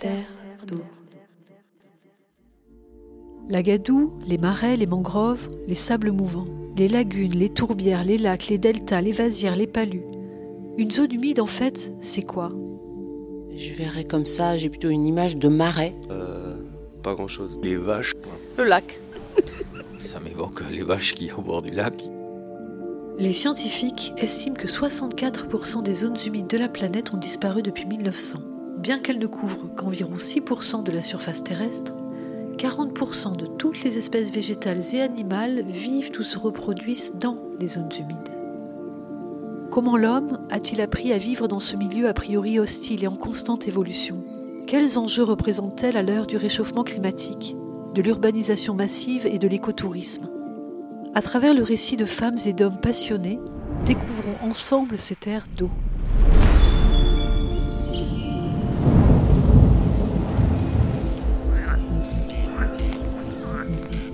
terre 0.00 0.26
d'eau. 0.66 0.82
La 3.48 3.62
gadoue, 3.62 4.12
les 4.26 4.38
marais, 4.38 4.76
les 4.76 4.86
mangroves, 4.86 5.50
les 5.66 5.74
sables 5.74 6.10
mouvants, 6.10 6.46
les 6.76 6.88
lagunes, 6.88 7.32
les 7.32 7.50
tourbières, 7.50 8.04
les 8.04 8.16
lacs, 8.16 8.48
les 8.48 8.56
deltas, 8.56 9.02
les 9.02 9.12
vasières, 9.12 9.56
les 9.56 9.66
palus. 9.66 10.04
Une 10.78 10.90
zone 10.90 11.12
humide, 11.12 11.40
en 11.40 11.46
fait, 11.46 11.92
c'est 12.00 12.22
quoi? 12.22 12.48
Je 13.54 13.74
verrais 13.74 14.04
comme 14.04 14.24
ça, 14.24 14.56
j'ai 14.56 14.70
plutôt 14.70 14.88
une 14.88 15.04
image 15.06 15.36
de 15.36 15.48
marais. 15.48 15.94
Euh, 16.10 16.56
pas 17.02 17.14
grand 17.14 17.28
chose. 17.28 17.58
Les 17.62 17.76
vaches. 17.76 18.14
Le 18.56 18.64
lac. 18.64 18.98
Ça 19.98 20.18
m'évoque 20.20 20.62
les 20.70 20.82
vaches 20.82 21.12
qui 21.14 21.30
au 21.30 21.42
bord 21.42 21.60
du 21.60 21.72
lac. 21.72 22.02
Les 23.18 23.34
scientifiques 23.34 24.14
estiment 24.16 24.54
que 24.56 24.66
64% 24.66 25.82
des 25.82 25.92
zones 25.92 26.16
humides 26.24 26.46
de 26.46 26.56
la 26.56 26.68
planète 26.68 27.12
ont 27.12 27.18
disparu 27.18 27.60
depuis 27.60 27.84
1900. 27.84 28.38
Bien 28.80 28.98
qu'elles 28.98 29.18
ne 29.18 29.26
couvrent 29.26 29.68
qu'environ 29.76 30.16
6% 30.16 30.82
de 30.84 30.90
la 30.90 31.02
surface 31.02 31.44
terrestre, 31.44 31.92
40% 32.56 33.36
de 33.36 33.44
toutes 33.44 33.84
les 33.84 33.98
espèces 33.98 34.30
végétales 34.30 34.80
et 34.94 35.02
animales 35.02 35.64
vivent 35.68 36.12
ou 36.18 36.22
se 36.22 36.38
reproduisent 36.38 37.12
dans 37.14 37.36
les 37.58 37.68
zones 37.68 37.90
humides. 37.98 38.34
Comment 39.70 39.98
l'homme 39.98 40.40
a-t-il 40.48 40.80
appris 40.80 41.12
à 41.12 41.18
vivre 41.18 41.46
dans 41.46 41.60
ce 41.60 41.76
milieu 41.76 42.08
a 42.08 42.14
priori 42.14 42.58
hostile 42.58 43.04
et 43.04 43.06
en 43.06 43.16
constante 43.16 43.68
évolution? 43.68 44.24
Quels 44.66 44.98
enjeux 44.98 45.24
représentent-elles 45.24 45.98
à 45.98 46.02
l'heure 46.02 46.26
du 46.26 46.38
réchauffement 46.38 46.82
climatique, 46.82 47.56
de 47.94 48.00
l'urbanisation 48.00 48.72
massive 48.72 49.26
et 49.26 49.38
de 49.38 49.46
l'écotourisme? 49.46 50.30
À 51.14 51.20
travers 51.20 51.52
le 51.52 51.62
récit 51.62 51.98
de 51.98 52.06
femmes 52.06 52.38
et 52.46 52.54
d'hommes 52.54 52.80
passionnés, 52.80 53.40
découvrons 53.84 54.48
ensemble 54.48 54.96
ces 54.96 55.16
terres 55.16 55.46
d'eau. 55.54 55.70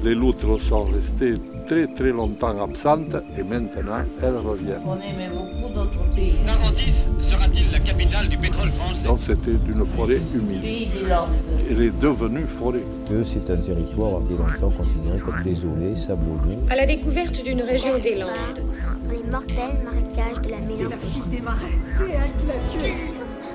Les 0.07 0.15
loutres 0.15 0.63
sont 0.63 0.83
restées 0.83 1.35
très 1.67 1.89
très 1.89 2.13
longtemps 2.13 2.63
absentes 2.63 3.17
et 3.37 3.43
maintenant 3.43 4.05
elles 4.23 4.37
reviennent. 4.37 4.81
On 4.87 5.01
aimait 5.01 5.31
beaucoup 5.35 5.75
d'autres 5.75 6.15
pays. 6.15 6.37
Narandis 6.47 7.09
sera-t-il 7.19 7.73
la 7.73 7.81
capitale 7.81 8.29
du 8.29 8.39
pétrole 8.39 8.71
français? 8.71 9.05
Donc 9.05 9.19
c'était 9.27 9.59
une 9.69 9.85
forêt 9.85 10.21
humide. 10.33 10.61
Pays 10.61 10.87
des 10.87 11.09
Landes. 11.09 11.31
Elle 11.69 11.83
est 11.83 12.01
devenue 12.01 12.45
forêt. 12.45 12.85
c'est 13.25 13.51
un 13.51 13.57
territoire 13.57 14.21
été 14.23 14.35
longtemps 14.35 14.71
considéré 14.79 15.19
comme 15.19 15.43
désolé, 15.43 15.97
sablonneux. 15.97 16.63
À 16.71 16.77
la 16.77 16.87
découverte 16.87 17.43
d'une 17.43 17.63
région 17.63 17.99
des 18.01 18.15
Landes. 18.15 18.63
Dans 19.03 19.11
les 19.11 19.29
mortels 19.29 19.77
marécages 19.85 20.41
de 20.41 20.51
la 20.51 20.61
mélancolie. 20.61 21.31
des 21.33 21.41
marais. 21.41 21.79
C'est 21.89 22.05
elle 22.05 22.31
qui 22.39 22.47
l'a 22.47 22.79
tué. 22.79 22.93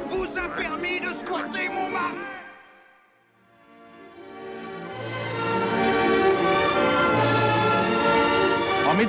Vous 0.10 0.38
a 0.38 0.50
permis 0.62 1.00
de 1.00 1.18
squatter 1.18 1.70
mon 1.74 1.90
marais 1.90 2.41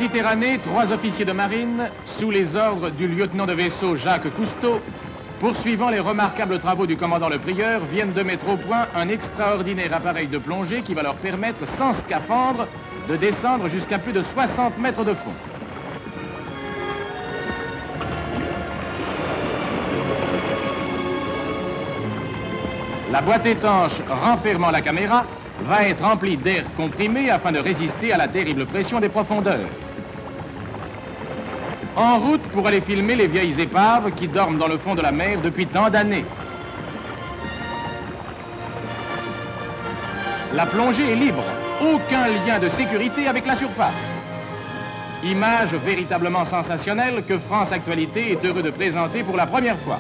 Méditerranée, 0.03 0.59
trois 0.59 0.91
officiers 0.91 1.25
de 1.25 1.31
marine, 1.31 1.89
sous 2.05 2.33
les 2.33 2.57
ordres 2.57 2.91
du 2.91 3.07
lieutenant 3.07 3.47
de 3.47 3.53
vaisseau 3.53 3.95
Jacques 3.95 4.35
Cousteau, 4.35 4.81
poursuivant 5.39 5.91
les 5.91 6.01
remarquables 6.01 6.59
travaux 6.59 6.87
du 6.87 6.97
commandant 6.97 7.29
Le 7.29 7.39
Prieur, 7.39 7.81
viennent 7.93 8.13
de 8.13 8.25
mettre 8.25 8.49
au 8.49 8.57
point 8.57 8.89
un 8.97 9.09
extraordinaire 9.09 9.95
appareil 9.95 10.27
de 10.27 10.39
plongée 10.39 10.83
qui 10.83 10.93
va 10.93 11.05
leur 11.05 11.15
permettre, 11.15 11.69
sans 11.69 11.93
scaphandre, 11.93 12.67
de 13.09 13.15
descendre 13.15 13.69
jusqu'à 13.69 14.01
plus 14.01 14.13
de 14.13 14.23
60 14.23 14.77
mètres 14.79 15.05
de 15.05 15.15
fond. 15.15 15.31
La 23.13 23.21
boîte 23.21 23.47
étanche 23.47 24.01
renfermant 24.11 24.73
la 24.73 24.81
caméra 24.81 25.25
va 25.69 25.85
être 25.85 26.03
remplie 26.03 26.37
d'air 26.37 26.65
comprimé 26.77 27.31
afin 27.31 27.53
de 27.53 27.61
résister 27.61 28.13
à 28.13 28.17
la 28.17 28.27
terrible 28.27 28.67
pression 28.67 28.99
des 28.99 29.09
profondeurs. 29.09 29.69
En 31.97 32.19
route 32.19 32.43
pour 32.53 32.67
aller 32.67 32.81
filmer 32.81 33.17
les 33.17 33.27
vieilles 33.27 33.61
épaves 33.61 34.13
qui 34.15 34.27
dorment 34.27 34.59
dans 34.59 34.69
le 34.69 34.79
fond 34.79 34.95
de 34.95 35.03
la 35.03 35.13
mer 35.13 35.41
depuis 35.43 35.67
tant 35.67 35.91
d'années. 35.91 36.25
La 40.55 40.65
plongée 40.67 41.13
est 41.13 41.17
libre, 41.17 41.45
aucun 41.83 42.29
lien 42.29 42.59
de 42.59 42.71
sécurité 42.71 43.27
avec 43.27 43.47
la 43.47 43.57
surface. 43.57 43.93
Image 45.23 45.75
véritablement 45.75 46.45
sensationnelle 46.45 47.25
que 47.29 47.39
France 47.39 47.73
Actualité 47.73 48.33
est 48.33 48.45
heureux 48.45 48.63
de 48.63 48.71
présenter 48.71 49.23
pour 49.23 49.37
la 49.37 49.47
première 49.47 49.79
fois. 49.79 49.99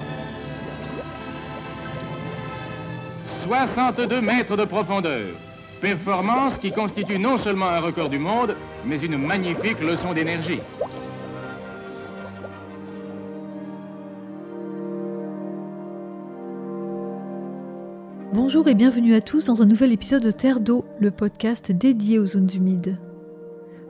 62 3.45 4.21
mètres 4.21 4.57
de 4.57 4.65
profondeur. 4.65 5.35
Performance 5.81 6.59
qui 6.59 6.73
constitue 6.73 7.19
non 7.19 7.37
seulement 7.37 7.69
un 7.69 7.81
record 7.81 8.09
du 8.09 8.19
monde, 8.19 8.57
mais 8.85 8.99
une 8.99 9.19
magnifique 9.19 9.81
leçon 9.81 10.13
d'énergie. 10.13 10.61
Bonjour 18.34 18.66
et 18.66 18.75
bienvenue 18.75 19.12
à 19.12 19.20
tous 19.20 19.44
dans 19.44 19.60
un 19.60 19.66
nouvel 19.66 19.93
épisode 19.93 20.22
de 20.22 20.31
Terre 20.31 20.60
d'eau, 20.60 20.87
le 20.98 21.10
podcast 21.10 21.70
dédié 21.70 22.19
aux 22.19 22.25
zones 22.25 22.48
humides. 22.54 22.97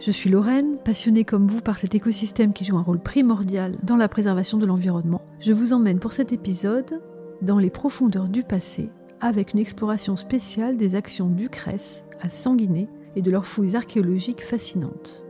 Je 0.00 0.10
suis 0.10 0.30
Lorraine, 0.30 0.78
passionnée 0.84 1.24
comme 1.24 1.46
vous 1.46 1.60
par 1.60 1.78
cet 1.78 1.94
écosystème 1.94 2.52
qui 2.52 2.64
joue 2.64 2.76
un 2.76 2.82
rôle 2.82 2.98
primordial 2.98 3.76
dans 3.84 3.94
la 3.94 4.08
préservation 4.08 4.58
de 4.58 4.66
l'environnement. 4.66 5.22
Je 5.38 5.52
vous 5.52 5.72
emmène 5.72 6.00
pour 6.00 6.12
cet 6.12 6.32
épisode 6.32 7.00
dans 7.40 7.58
les 7.58 7.70
profondeurs 7.70 8.26
du 8.26 8.42
passé 8.42 8.90
avec 9.20 9.52
une 9.52 9.60
exploration 9.60 10.16
spéciale 10.16 10.76
des 10.76 10.96
actions 10.96 11.28
du 11.28 11.48
CRES 11.48 12.04
à 12.20 12.28
Sanguinet 12.28 12.88
et 13.14 13.22
de 13.22 13.30
leurs 13.30 13.46
fouilles 13.46 13.76
archéologiques 13.76 14.42
fascinantes. 14.42 15.24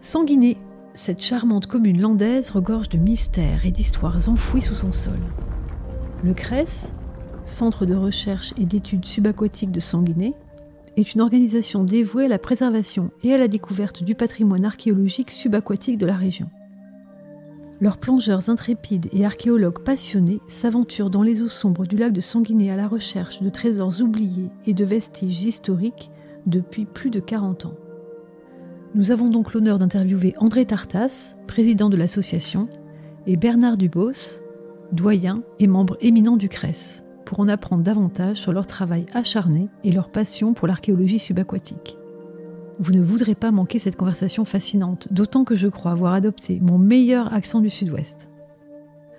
Sanguinet, 0.00 0.56
cette 0.94 1.20
charmante 1.20 1.66
commune 1.66 2.00
landaise 2.00 2.50
regorge 2.50 2.90
de 2.90 2.98
mystères 2.98 3.66
et 3.66 3.72
d'histoires 3.72 4.28
enfouies 4.28 4.62
sous 4.62 4.76
son 4.76 4.92
sol. 4.92 5.18
Le 6.22 6.32
CRES, 6.32 6.94
Centre 7.44 7.86
de 7.86 7.94
recherche 7.94 8.54
et 8.58 8.66
d'études 8.66 9.04
subaquatiques 9.04 9.72
de 9.72 9.80
Sanguinet, 9.80 10.34
est 10.96 11.14
une 11.14 11.20
organisation 11.20 11.84
dévouée 11.84 12.26
à 12.26 12.28
la 12.28 12.38
préservation 12.38 13.10
et 13.22 13.32
à 13.32 13.38
la 13.38 13.48
découverte 13.48 14.02
du 14.02 14.14
patrimoine 14.14 14.64
archéologique 14.64 15.30
subaquatique 15.30 15.98
de 15.98 16.06
la 16.06 16.16
région. 16.16 16.48
Leurs 17.80 17.96
plongeurs 17.96 18.50
intrépides 18.50 19.08
et 19.12 19.24
archéologues 19.24 19.78
passionnés 19.78 20.40
s'aventurent 20.48 21.08
dans 21.08 21.22
les 21.22 21.40
eaux 21.40 21.48
sombres 21.48 21.86
du 21.86 21.96
lac 21.96 22.12
de 22.12 22.20
Sanguinet 22.20 22.70
à 22.70 22.76
la 22.76 22.86
recherche 22.86 23.40
de 23.40 23.48
trésors 23.48 24.02
oubliés 24.02 24.50
et 24.66 24.74
de 24.74 24.84
vestiges 24.84 25.44
historiques 25.44 26.10
depuis 26.46 26.84
plus 26.84 27.10
de 27.10 27.20
40 27.20 27.66
ans. 27.66 27.74
Nous 28.94 29.12
avons 29.12 29.28
donc 29.28 29.54
l'honneur 29.54 29.78
d'interviewer 29.78 30.34
André 30.38 30.66
Tartas, 30.66 31.36
président 31.46 31.88
de 31.88 31.96
l'association, 31.96 32.68
et 33.26 33.36
Bernard 33.36 33.78
Dubos, 33.78 34.42
doyen 34.92 35.42
et 35.58 35.66
membre 35.66 35.96
éminent 36.00 36.36
du 36.36 36.48
CRES, 36.48 37.02
pour 37.30 37.38
en 37.38 37.46
apprendre 37.46 37.84
davantage 37.84 38.38
sur 38.38 38.52
leur 38.52 38.66
travail 38.66 39.06
acharné 39.14 39.68
et 39.84 39.92
leur 39.92 40.08
passion 40.08 40.52
pour 40.52 40.66
l'archéologie 40.66 41.20
subaquatique. 41.20 41.96
Vous 42.80 42.90
ne 42.90 43.00
voudrez 43.00 43.36
pas 43.36 43.52
manquer 43.52 43.78
cette 43.78 43.94
conversation 43.94 44.44
fascinante, 44.44 45.06
d'autant 45.12 45.44
que 45.44 45.54
je 45.54 45.68
crois 45.68 45.92
avoir 45.92 46.12
adopté 46.12 46.58
mon 46.60 46.76
meilleur 46.76 47.32
accent 47.32 47.60
du 47.60 47.70
sud-ouest. 47.70 48.28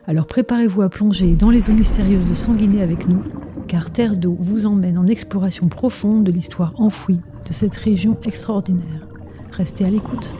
Alors 0.08 0.28
préparez-vous 0.28 0.82
à 0.82 0.90
plonger 0.90 1.36
dans 1.36 1.52
les 1.52 1.70
eaux 1.70 1.74
mystérieuses 1.74 2.28
de 2.28 2.34
Sanguinet 2.34 2.82
avec 2.82 3.08
nous, 3.08 3.24
car 3.70 3.92
Terre 3.92 4.18
d'eau 4.18 4.36
vous 4.38 4.66
emmène 4.66 4.98
en 4.98 5.08
exploration 5.08 5.70
profonde 5.70 6.26
de 6.26 6.34
l'histoire 6.34 6.74
enfouie 6.82 7.22
de 7.48 7.54
cette 7.54 7.76
région 7.76 8.18
extraordinaire. 8.26 9.08
Restez 9.54 9.86
à 9.86 9.90
l'écoute. 9.90 10.34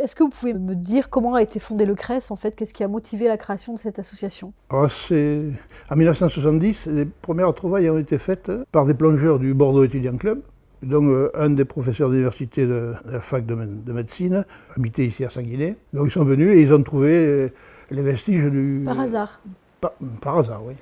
Est-ce 0.00 0.14
que 0.14 0.22
vous 0.22 0.28
pouvez 0.30 0.52
me 0.54 0.74
dire 0.74 1.08
comment 1.10 1.34
a 1.34 1.42
été 1.42 1.58
fondé 1.58 1.86
le 1.86 1.94
CRES 1.94 2.30
en 2.30 2.36
fait? 2.36 2.54
Qu'est-ce 2.54 2.74
qui 2.74 2.84
a 2.84 2.88
motivé 2.88 3.28
la 3.28 3.36
création 3.36 3.72
de 3.74 3.78
cette 3.78 3.98
association? 3.98 4.52
Alors, 4.70 4.90
c'est- 4.90 5.42
En 5.90 5.96
1970, 5.96 6.86
les 6.86 7.04
premières 7.04 7.54
trouvailles 7.54 7.88
ont 7.90 7.98
été 7.98 8.18
faites 8.18 8.50
par 8.72 8.86
des 8.86 8.94
plongeurs 8.94 9.38
du 9.38 9.54
Bordeaux 9.54 9.84
Étudiant 9.84 10.16
Club. 10.16 10.40
Donc, 10.82 11.04
euh, 11.08 11.30
un 11.34 11.50
des 11.50 11.64
professeurs 11.64 12.10
d'université 12.10 12.62
de, 12.66 12.92
de 13.06 13.12
la 13.12 13.20
fac 13.20 13.46
de, 13.46 13.54
mé- 13.54 13.84
de 13.84 13.92
médecine 13.92 14.44
habitait 14.76 15.06
ici 15.06 15.24
à 15.24 15.30
Sanguinet. 15.30 15.76
Donc, 15.94 16.08
ils 16.08 16.12
sont 16.12 16.24
venus 16.24 16.50
et 16.54 16.60
ils 16.60 16.74
ont 16.74 16.82
trouvé 16.82 17.12
euh, 17.12 17.48
les 17.90 18.02
vestiges 18.02 18.44
du. 18.44 18.82
Par 18.84 19.00
hasard. 19.00 19.40
Par, 19.80 19.92
par 20.20 20.38
hasard, 20.38 20.62
oui. 20.66 20.74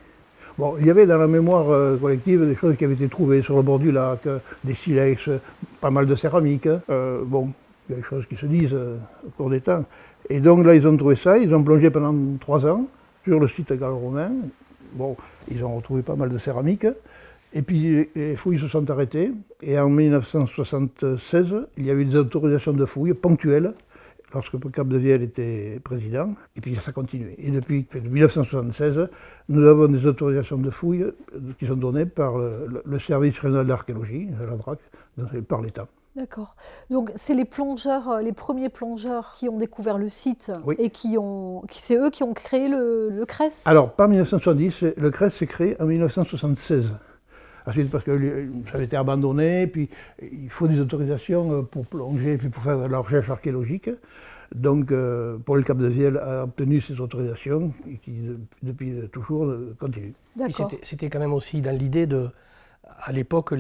Bon, 0.58 0.76
il 0.80 0.86
y 0.86 0.90
avait 0.90 1.06
dans 1.06 1.18
la 1.18 1.26
mémoire 1.28 1.68
euh, 1.70 1.96
collective 1.96 2.46
des 2.46 2.54
choses 2.56 2.76
qui 2.76 2.84
avaient 2.84 2.94
été 2.94 3.08
trouvées 3.08 3.42
sur 3.42 3.56
le 3.56 3.62
bord 3.62 3.78
du 3.78 3.92
lac, 3.92 4.20
des 4.64 4.74
silex, 4.74 5.28
pas 5.80 5.90
mal 5.90 6.06
de 6.06 6.14
céramique. 6.16 6.68
Euh, 6.90 7.22
bon, 7.24 7.50
il 7.88 7.92
y 7.92 7.98
a 7.98 8.00
des 8.00 8.06
choses 8.06 8.26
qui 8.26 8.36
se 8.36 8.46
disent 8.46 8.72
euh, 8.74 8.96
au 9.26 9.30
cours 9.30 9.50
des 9.50 9.60
temps. 9.60 9.84
Et 10.30 10.40
donc 10.40 10.64
là, 10.64 10.74
ils 10.74 10.86
ont 10.86 10.96
trouvé 10.96 11.16
ça, 11.16 11.36
ils 11.38 11.54
ont 11.54 11.62
plongé 11.62 11.90
pendant 11.90 12.14
trois 12.38 12.64
ans 12.66 12.86
sur 13.24 13.38
le 13.40 13.48
site 13.48 13.72
gallo-romain. 13.72 14.30
Bon, 14.94 15.16
ils 15.50 15.64
ont 15.64 15.76
retrouvé 15.76 16.02
pas 16.02 16.14
mal 16.16 16.30
de 16.30 16.38
céramique. 16.38 16.86
Et 17.52 17.62
puis 17.62 17.78
les- 17.80 18.10
les 18.14 18.36
fouilles 18.36 18.58
se 18.58 18.68
sont 18.68 18.88
arrêtées. 18.90 19.32
Et 19.62 19.78
en 19.78 19.88
1976, 19.90 21.54
il 21.76 21.86
y 21.86 21.90
a 21.90 21.94
eu 21.94 22.04
des 22.04 22.16
autorisations 22.16 22.72
de 22.72 22.84
fouilles 22.84 23.14
ponctuelles. 23.14 23.72
lorsque 24.32 24.58
Cap 24.72 24.88
de 24.88 24.98
Viel 24.98 25.22
était 25.22 25.78
président, 25.84 26.34
et 26.56 26.60
puis 26.60 26.74
ça 26.74 26.88
a 26.88 26.92
continué. 26.92 27.36
Et 27.38 27.52
depuis 27.52 27.86
1976, 28.10 29.08
nous 29.48 29.64
avons 29.64 29.86
des 29.86 30.04
autorisations 30.06 30.58
de 30.58 30.70
fouilles 30.70 31.04
qui 31.60 31.68
sont 31.68 31.76
données 31.76 32.04
par 32.04 32.36
le, 32.38 32.82
le 32.84 32.98
service 32.98 33.38
régional 33.38 33.64
d'archéologie, 33.68 34.26
la 34.40 34.56
DRAC, 34.56 34.80
par 35.46 35.62
l'État. 35.62 35.86
D'accord. 36.16 36.54
Donc 36.90 37.10
c'est 37.16 37.34
les 37.34 37.44
plongeurs, 37.44 38.08
euh, 38.08 38.20
les 38.20 38.32
premiers 38.32 38.68
plongeurs 38.68 39.34
qui 39.34 39.48
ont 39.48 39.58
découvert 39.58 39.98
le 39.98 40.08
site 40.08 40.52
et 40.78 40.90
qui 40.90 41.18
ont, 41.18 41.62
qui, 41.68 41.82
c'est 41.82 41.96
eux 41.96 42.10
qui 42.10 42.22
ont 42.22 42.34
créé 42.34 42.68
le, 42.68 43.08
le 43.10 43.26
CRES? 43.26 43.66
Alors 43.66 43.92
pas 43.92 44.06
1970, 44.06 44.82
le 44.96 45.10
CRES 45.10 45.30
s'est 45.30 45.46
créé 45.46 45.80
en 45.80 45.86
1976. 45.86 46.92
Ensuite, 47.66 47.90
parce 47.90 48.04
que 48.04 48.46
ça 48.66 48.74
avait 48.74 48.84
été 48.84 48.96
abandonné, 48.96 49.66
puis 49.66 49.88
il 50.20 50.50
faut 50.50 50.68
des 50.68 50.78
autorisations 50.78 51.52
euh, 51.52 51.62
pour 51.62 51.86
plonger, 51.86 52.36
puis 52.36 52.48
pour 52.48 52.62
faire 52.62 52.78
de 52.78 52.84
la 52.84 52.98
recherche 52.98 53.30
archéologique. 53.30 53.90
Donc, 54.54 54.92
euh, 54.92 55.38
Paul 55.38 55.64
Cap 55.64 55.78
de 55.78 55.86
Viel 55.86 56.18
a 56.18 56.44
obtenu 56.44 56.80
ces 56.82 57.00
autorisations 57.00 57.72
et 57.90 57.96
qui, 57.96 58.20
depuis 58.62 59.08
toujours, 59.10 59.50
continue. 59.80 60.12
C'était 60.82 61.08
quand 61.08 61.18
même 61.18 61.32
aussi 61.32 61.62
dans 61.62 61.76
l'idée 61.76 62.06
de, 62.06 62.28
à 62.98 63.12
l'époque, 63.12 63.54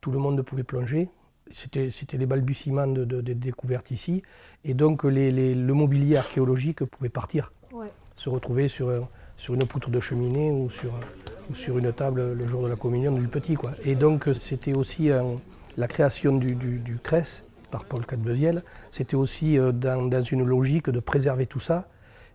tout 0.00 0.10
le 0.10 0.18
monde 0.18 0.36
ne 0.36 0.42
pouvait 0.42 0.64
plonger, 0.64 1.10
c'était 1.50 2.16
les 2.16 2.26
balbutiements 2.26 2.86
de, 2.86 3.20
découvertes 3.20 3.90
ici. 3.90 4.22
Et 4.64 4.74
donc 4.74 5.04
le 5.04 5.72
mobilier 5.72 6.16
archéologique 6.16 6.84
pouvait 6.84 7.08
partir, 7.08 7.52
se 8.16 8.28
retrouver 8.28 8.68
sur, 8.68 9.08
sur 9.36 9.54
une 9.54 9.66
poutre 9.66 9.90
de 9.90 10.00
cheminée 10.00 10.50
ou 10.50 10.70
sur, 10.70 10.92
sur 11.52 11.78
une 11.78 11.92
table 11.92 12.32
le 12.32 12.46
jour 12.46 12.62
de 12.62 12.68
la 12.68 12.76
communion 12.76 13.12
du 13.12 13.28
petit. 13.28 13.54
Quoi. 13.54 13.72
Et 13.84 13.94
donc 13.94 14.28
c'était 14.34 14.72
aussi 14.72 15.10
la 15.76 15.88
création 15.88 16.36
du, 16.36 16.54
du, 16.54 16.98
CRES 17.02 17.44
par 17.70 17.84
Paul 17.84 18.06
Cadbeziel, 18.06 18.62
c'était 18.90 19.16
aussi 19.16 19.58
euh, 19.58 19.72
dans, 19.72 20.08
dans, 20.08 20.22
une 20.22 20.44
logique 20.44 20.90
de 20.90 21.00
préserver 21.00 21.46
tout 21.46 21.58
ça 21.58 21.88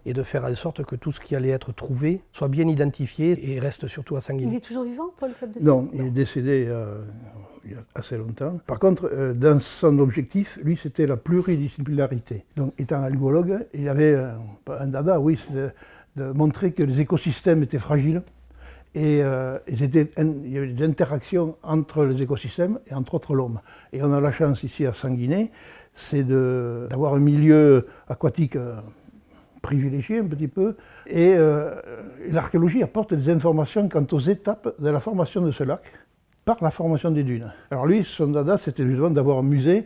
et 0.06 0.14
de 0.14 0.24
faire 0.24 0.44
en 0.44 0.56
sorte 0.56 0.84
que 0.84 0.96
tout 0.96 1.12
ce 1.12 1.20
qui 1.22 1.36
allait 1.36 1.50
être 1.50 1.72
trouvé 1.72 2.22
soit 2.34 2.50
bien 2.50 2.68
identifié 2.68 3.54
et 3.54 3.60
reste 3.60 3.88
surtout 3.88 4.18
à 4.18 4.22
Sanguinet. 4.22 4.52
Il 4.52 4.58
est 4.58 4.62
toujours 4.62 4.84
vivant, 4.84 5.12
Paul 5.18 5.32
Cadbeziel 5.40 5.64
Non, 5.64 5.90
il 5.94 6.02
est 6.08 6.10
décédé 6.10 6.68
euh, 6.68 7.02
il 7.70 7.76
y 7.76 7.78
a 7.78 7.84
assez 7.96 8.18
longtemps. 8.18 8.60
Par 8.66 8.80
contre, 8.80 9.10
euh, 9.12 9.34
dans 9.34 9.60
son 9.60 10.00
objectif, 10.00 10.60
lui, 10.64 10.78
c'était 10.78 11.06
la 11.06 11.18
pluridisciplinarité. 11.18 12.46
Donc, 12.56 12.74
étant 12.78 13.02
algologue, 13.02 13.66
il 13.74 13.88
avait 13.88 14.16
un, 14.16 14.40
un 14.68 14.88
dada, 14.88 15.20
oui, 15.20 15.40
de, 15.54 15.70
de, 16.16 16.32
montrer 16.32 16.72
que 16.72 16.84
les 16.84 17.00
écosystèmes 17.00 17.64
étaient 17.64 17.80
fragiles 17.80 18.22
et, 18.96 19.22
euh, 19.22 19.60
il 19.68 20.52
y 20.52 20.58
avait 20.58 20.68
des 20.68 20.84
interactions 20.84 21.58
entre 21.62 22.06
les 22.06 22.22
écosystèmes 22.22 22.80
et 22.88 22.94
entre 22.94 23.16
autres 23.16 23.36
l'homme. 23.36 23.60
Et 23.94 24.02
on 24.02 24.12
a 24.14 24.20
la 24.20 24.32
chance 24.32 24.64
ici 24.64 24.86
à 24.86 24.94
Sanguinet, 24.94 25.52
c'est 25.94 26.24
d'avoir 26.24 27.14
un 27.14 27.20
milieu 27.20 27.86
aquatique 28.08 28.56
euh, 28.56 28.78
privilégié 29.62 30.20
un 30.20 30.26
petit 30.26 30.48
peu. 30.48 30.76
Et 31.06 31.36
l'archéologie 32.30 32.82
apporte 32.82 33.14
des 33.14 33.32
informations 33.32 33.90
quant 33.90 34.06
aux 34.12 34.20
étapes 34.20 34.76
de 34.80 34.90
la 34.90 35.00
formation 35.00 35.42
de 35.42 35.52
ce 35.52 35.64
lac 35.64 35.82
par 36.56 36.64
la 36.64 36.72
formation 36.72 37.12
des 37.12 37.24
dunes. 37.24 37.52
Alors 37.72 37.86
lui, 37.86 38.04
son 38.04 38.28
dada, 38.28 38.58
c'était 38.58 38.86
justement 38.86 39.10
d'avoir 39.10 39.40
un 39.40 39.44
musée 39.44 39.86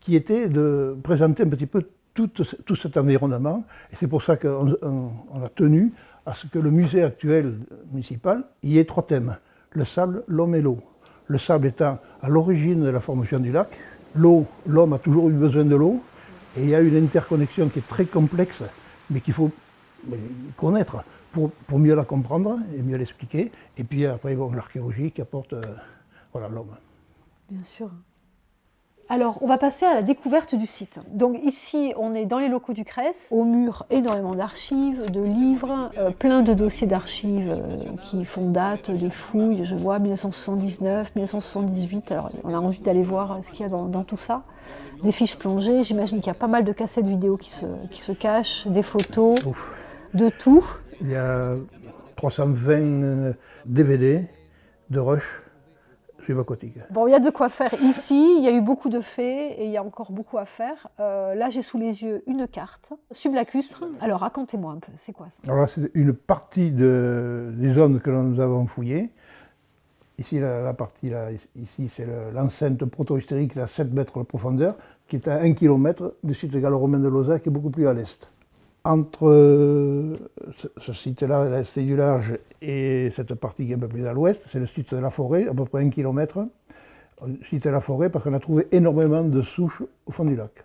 qui 0.00 0.14
était 0.14 0.48
de 0.48 0.96
présenter 1.02 1.42
un 1.42 1.48
petit 1.48 1.66
peu 1.66 1.82
tout, 2.14 2.28
tout 2.28 2.76
cet 2.76 2.96
environnement. 2.96 3.64
Et 3.92 3.96
c'est 3.96 4.06
pour 4.06 4.22
ça 4.22 4.36
qu'on 4.36 4.70
a 4.70 5.48
tenu 5.54 5.92
à 6.24 6.34
ce 6.34 6.46
que 6.46 6.58
le 6.58 6.70
musée 6.70 7.02
actuel 7.02 7.58
municipal 7.92 8.44
y 8.62 8.78
ait 8.78 8.84
trois 8.84 9.04
thèmes. 9.04 9.36
Le 9.70 9.84
sable, 9.84 10.22
l'homme 10.28 10.54
et 10.54 10.62
l'eau. 10.62 10.78
Le 11.26 11.38
sable 11.38 11.66
étant 11.66 11.98
à 12.22 12.28
l'origine 12.28 12.84
de 12.84 12.88
la 12.88 13.00
formation 13.00 13.40
du 13.40 13.50
lac. 13.50 13.68
L'eau, 14.14 14.46
l'homme 14.66 14.92
a 14.92 14.98
toujours 14.98 15.28
eu 15.28 15.32
besoin 15.32 15.64
de 15.64 15.74
l'eau. 15.74 16.02
Et 16.56 16.62
il 16.62 16.70
y 16.70 16.74
a 16.74 16.80
une 16.80 16.96
interconnexion 16.96 17.68
qui 17.68 17.80
est 17.80 17.88
très 17.88 18.06
complexe, 18.06 18.62
mais 19.10 19.20
qu'il 19.20 19.34
faut 19.34 19.50
connaître 20.56 21.04
pour, 21.32 21.50
pour, 21.50 21.78
mieux 21.78 21.94
la 21.94 22.04
comprendre 22.04 22.58
et 22.76 22.80
mieux 22.80 22.96
l'expliquer. 22.96 23.50
Et 23.76 23.84
puis 23.84 24.06
après, 24.06 24.34
bon, 24.36 24.52
l'archéologie 24.52 25.10
qui 25.10 25.20
apporte... 25.20 25.52
Euh, 25.52 25.62
voilà 26.36 26.54
l'homme. 26.54 26.76
Bien 27.48 27.62
sûr. 27.62 27.90
Alors, 29.08 29.38
on 29.40 29.46
va 29.46 29.56
passer 29.56 29.86
à 29.86 29.94
la 29.94 30.02
découverte 30.02 30.54
du 30.54 30.66
site. 30.66 31.00
Donc 31.10 31.38
ici, 31.42 31.94
on 31.96 32.12
est 32.12 32.26
dans 32.26 32.38
les 32.38 32.48
locaux 32.48 32.74
du 32.74 32.84
CRES. 32.84 33.30
Au 33.30 33.44
mur, 33.44 33.86
énormément 33.88 34.34
d'archives, 34.34 35.10
de 35.10 35.22
livres, 35.22 35.90
euh, 35.96 36.10
plein 36.10 36.42
de 36.42 36.52
dossiers 36.52 36.86
d'archives 36.86 37.48
euh, 37.48 37.96
qui 38.02 38.22
font 38.26 38.50
date, 38.50 38.90
des 38.90 39.08
fouilles, 39.08 39.64
je 39.64 39.76
vois, 39.76 39.98
1979, 39.98 41.14
1978. 41.14 42.12
Alors, 42.12 42.30
on 42.44 42.52
a 42.52 42.58
envie 42.58 42.82
d'aller 42.82 43.02
voir 43.02 43.42
ce 43.42 43.50
qu'il 43.50 43.60
y 43.60 43.64
a 43.64 43.70
dans, 43.70 44.04
tout 44.04 44.18
ça. 44.18 44.42
Des 45.02 45.12
fiches 45.12 45.38
plongées, 45.38 45.84
j'imagine 45.84 46.18
qu'il 46.18 46.26
y 46.26 46.30
a 46.30 46.34
pas 46.34 46.48
mal 46.48 46.64
de 46.64 46.72
cassettes 46.72 47.06
vidéo 47.06 47.38
qui 47.38 47.50
se, 47.50 47.64
qui 47.90 48.02
se 48.02 48.12
cachent, 48.12 48.66
des 48.66 48.82
photos, 48.82 49.38
de 50.12 50.28
tout. 50.28 50.66
Il 51.00 51.08
y 51.08 51.16
a 51.16 51.54
320 52.16 53.34
DVD 53.64 54.26
de 54.90 55.00
Rush 55.00 55.45
Bon, 56.90 57.06
il 57.06 57.10
y 57.10 57.14
a 57.14 57.20
de 57.20 57.30
quoi 57.30 57.48
faire 57.48 57.74
ici, 57.82 58.36
il 58.38 58.44
y 58.44 58.48
a 58.48 58.52
eu 58.52 58.60
beaucoup 58.60 58.88
de 58.88 59.00
faits 59.00 59.54
et 59.58 59.66
il 59.66 59.70
y 59.70 59.76
a 59.76 59.82
encore 59.82 60.12
beaucoup 60.12 60.38
à 60.38 60.44
faire. 60.44 60.88
Euh, 61.00 61.34
là, 61.34 61.50
j'ai 61.50 61.62
sous 61.62 61.78
les 61.78 62.02
yeux 62.02 62.22
une 62.26 62.46
carte 62.48 62.92
sublacustre. 63.12 63.84
Alors, 64.00 64.20
racontez-moi 64.20 64.72
un 64.72 64.78
peu, 64.78 64.92
c'est 64.96 65.12
quoi 65.12 65.26
ça? 65.30 65.40
Alors 65.46 65.60
là, 65.60 65.66
c'est 65.66 65.90
une 65.94 66.12
partie 66.12 66.70
de, 66.70 67.52
des 67.56 67.72
zones 67.72 68.00
que 68.00 68.10
nous 68.10 68.40
avons 68.40 68.66
fouillées. 68.66 69.10
Ici, 70.18 70.40
la, 70.40 70.72
partie 70.72 71.10
là, 71.10 71.28
ici, 71.56 71.90
c'est 71.92 72.06
l'enceinte 72.32 72.82
proto-hystérique 72.86 73.56
à 73.58 73.66
7 73.66 73.92
mètres 73.92 74.18
de 74.18 74.24
profondeur, 74.24 74.74
qui 75.08 75.16
est 75.16 75.28
à 75.28 75.40
1 75.40 75.52
km 75.52 76.16
du 76.24 76.34
site 76.34 76.56
gallo-romain 76.56 76.98
de 76.98 77.08
Lausanne, 77.08 77.40
qui 77.40 77.50
est 77.50 77.52
beaucoup 77.52 77.70
plus 77.70 77.86
à 77.86 77.92
l'est 77.92 78.26
entre 78.86 79.28
euh, 79.28 80.14
ce, 80.78 80.92
site-là, 80.92 81.48
l'Est 81.48 81.78
du 81.78 81.96
Large, 81.96 82.38
et 82.62 83.10
cette 83.14 83.34
partie 83.34 83.66
qui 83.66 83.72
est 83.72 83.74
un 83.74 83.78
peu 83.78 83.88
plus 83.88 84.06
à 84.06 84.12
l'ouest, 84.12 84.40
c'est 84.50 84.60
le 84.60 84.66
site 84.66 84.94
de 84.94 85.00
la 85.00 85.10
forêt, 85.10 85.48
à 85.48 85.54
peu 85.54 85.64
près 85.64 85.82
un 85.82 85.90
kilomètre. 85.90 86.46
Site 87.48 87.64
de 87.64 87.70
la 87.70 87.80
forêt 87.80 88.10
parce 88.10 88.24
qu'on 88.24 88.34
a 88.34 88.38
trouvé 88.38 88.68
énormément 88.72 89.24
de 89.24 89.42
souches 89.42 89.82
au 90.04 90.12
fond 90.12 90.24
du 90.24 90.36
lac. 90.36 90.64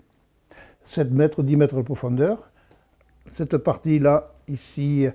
7 0.84 1.10
mètres, 1.12 1.44
10 1.44 1.56
mètres 1.56 1.76
de 1.76 1.82
profondeur. 1.82 2.50
Cette 3.34 3.58
partie-là, 3.58 4.32
ici, 4.50 5.08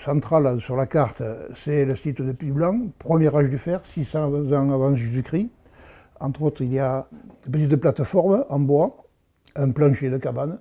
centrale 0.00 0.60
sur 0.60 0.76
la 0.76 0.86
carte, 0.86 1.22
c'est 1.54 1.84
le 1.84 1.96
site 1.96 2.20
de 2.20 2.32
Puy 2.32 2.50
Blanc, 2.50 2.78
premier 2.98 3.34
âge 3.34 3.48
du 3.48 3.58
fer, 3.58 3.80
600 3.84 4.52
ans 4.52 4.70
avant 4.70 4.94
Jésus-Christ. 4.94 5.48
Entre 6.20 6.42
autres, 6.42 6.62
il 6.62 6.72
y 6.72 6.78
a 6.78 7.06
une 7.46 7.52
petite 7.52 7.76
plateforme 7.76 8.44
en 8.48 8.58
bois, 8.60 9.04
un 9.56 9.70
plancher 9.70 10.10
de 10.10 10.18
cabane, 10.18 10.58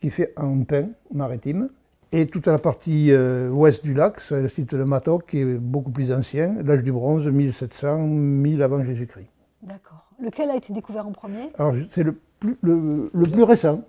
qui 0.00 0.10
fait 0.10 0.32
un 0.36 0.62
pain 0.62 0.88
maritime. 1.12 1.68
Et 2.12 2.26
toute 2.26 2.46
la 2.46 2.58
partie 2.58 3.10
euh, 3.10 3.50
ouest 3.50 3.84
du 3.84 3.92
lac, 3.92 4.20
c'est 4.20 4.40
le 4.40 4.48
site 4.48 4.74
de 4.74 4.84
Matok 4.84 5.26
qui 5.28 5.40
est 5.40 5.44
beaucoup 5.44 5.90
plus 5.90 6.12
ancien, 6.12 6.54
l'âge 6.62 6.82
du 6.82 6.92
bronze, 6.92 7.26
1700, 7.26 7.98
1000 8.06 8.62
avant 8.62 8.82
Jésus-Christ. 8.84 9.28
D'accord. 9.62 10.08
Lequel 10.22 10.50
a 10.50 10.56
été 10.56 10.72
découvert 10.72 11.06
en 11.06 11.12
premier? 11.12 11.50
Alors 11.58 11.74
c'est 11.90 12.04
le 12.04 12.16
plus, 12.38 12.56
le, 12.62 13.10
plus 13.10 13.42
récent, 13.42 13.82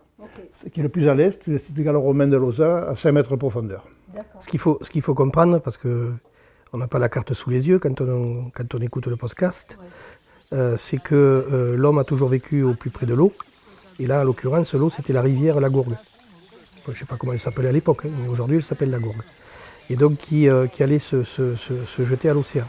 qui 0.73 0.79
est 0.79 0.83
le 0.83 0.89
plus 0.89 1.07
à 1.07 1.13
l'est, 1.13 1.45
le 1.47 1.59
site 1.59 1.75
gallo-romain 1.75 2.27
de 2.27 2.37
Lausanne, 2.37 2.85
à 2.89 2.95
5 2.95 3.11
mètres 3.11 3.31
de 3.31 3.35
profondeur. 3.35 3.87
Ce 4.39 4.47
qu'il 4.47 4.59
faut, 4.59 4.79
qu'il 4.89 5.01
faut 5.01 5.13
comprendre, 5.13 5.59
parce 5.59 5.77
qu'on 5.77 6.77
n'a 6.77 6.87
pas 6.87 6.99
la 6.99 7.09
carte 7.09 7.33
sous 7.33 7.49
les 7.49 7.67
yeux 7.67 7.77
quand 7.77 8.01
on, 8.01 8.49
quand 8.53 8.73
on 8.73 8.79
écoute 8.79 9.07
le 9.07 9.15
podcast, 9.15 9.77
euh, 10.53 10.75
c'est 10.77 10.97
que 10.97 11.15
euh, 11.15 11.75
l'homme 11.75 11.99
a 11.99 12.03
toujours 12.03 12.29
vécu 12.29 12.63
au 12.63 12.73
plus 12.73 12.89
près 12.89 13.05
de 13.05 13.13
l'eau. 13.13 13.31
Et 13.99 14.05
là, 14.05 14.21
en 14.21 14.23
l'occurrence, 14.23 14.73
l'eau, 14.73 14.89
c'était 14.89 15.13
la 15.13 15.21
rivière 15.21 15.59
La 15.59 15.69
Gourgue. 15.69 15.95
Je 16.85 16.91
ne 16.91 16.95
sais 16.95 17.05
pas 17.05 17.15
comment 17.17 17.33
elle 17.33 17.39
s'appelait 17.39 17.69
à 17.69 17.71
l'époque, 17.71 18.05
hein, 18.05 18.11
mais 18.21 18.27
aujourd'hui, 18.29 18.57
elle 18.57 18.63
s'appelle 18.63 18.91
La 18.91 18.99
Gourgue. 18.99 19.23
Et 19.89 19.95
donc, 19.95 20.17
qui, 20.17 20.47
euh, 20.47 20.67
qui 20.67 20.83
allait 20.83 20.99
se, 20.99 21.23
jeter 21.99 22.29
à 22.29 22.33
l'océan. 22.33 22.65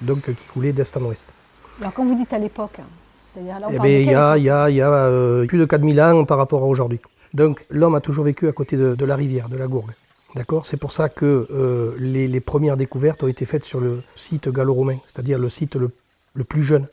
Donc, 0.00 0.22
qui 0.34 0.46
coulait 0.48 0.72
d'est 0.72 0.96
en 0.96 1.02
ouest. 1.02 1.32
Alors, 1.80 1.94
quand 1.94 2.04
vous 2.04 2.14
dites 2.14 2.32
à 2.32 2.38
l'époque, 2.38 2.78
hein, 2.80 2.86
c'est-à-dire 3.32 3.60
là, 3.60 3.68
eh 3.72 3.78
ben, 3.78 4.02
il 4.02 4.10
y 4.10 4.14
a, 4.14 4.36
y 4.36 4.80
a, 4.80 4.90
euh, 4.90 5.46
plus 5.46 5.58
de 5.58 5.64
4000 5.64 6.00
ans 6.00 6.24
par 6.24 6.38
rapport 6.38 6.62
à 6.62 6.66
aujourd'hui. 6.66 7.00
Donc, 7.32 7.64
l'homme 7.70 7.94
a 7.94 8.00
toujours 8.00 8.24
vécu 8.24 8.48
à 8.48 8.52
côté 8.52 8.76
de, 8.76 9.04
la 9.04 9.16
rivière, 9.16 9.48
de 9.48 9.56
la 9.56 9.66
Gourgue. 9.66 9.92
D'accord? 10.34 10.66
C'est 10.66 10.76
pour 10.76 10.92
ça 10.92 11.08
que 11.08 11.46
euh, 11.52 11.94
les, 11.98 12.40
premières 12.40 12.76
découvertes 12.76 13.22
ont 13.22 13.28
été 13.28 13.44
faites 13.44 13.64
sur 13.64 13.80
le 13.80 14.02
site 14.16 14.48
gallo-romain, 14.48 14.98
c'est-à-dire 15.06 15.38
le 15.38 15.48
site 15.48 15.76
le, 15.76 15.90
le, 16.34 16.44
plus 16.44 16.64
jeune. 16.64 16.88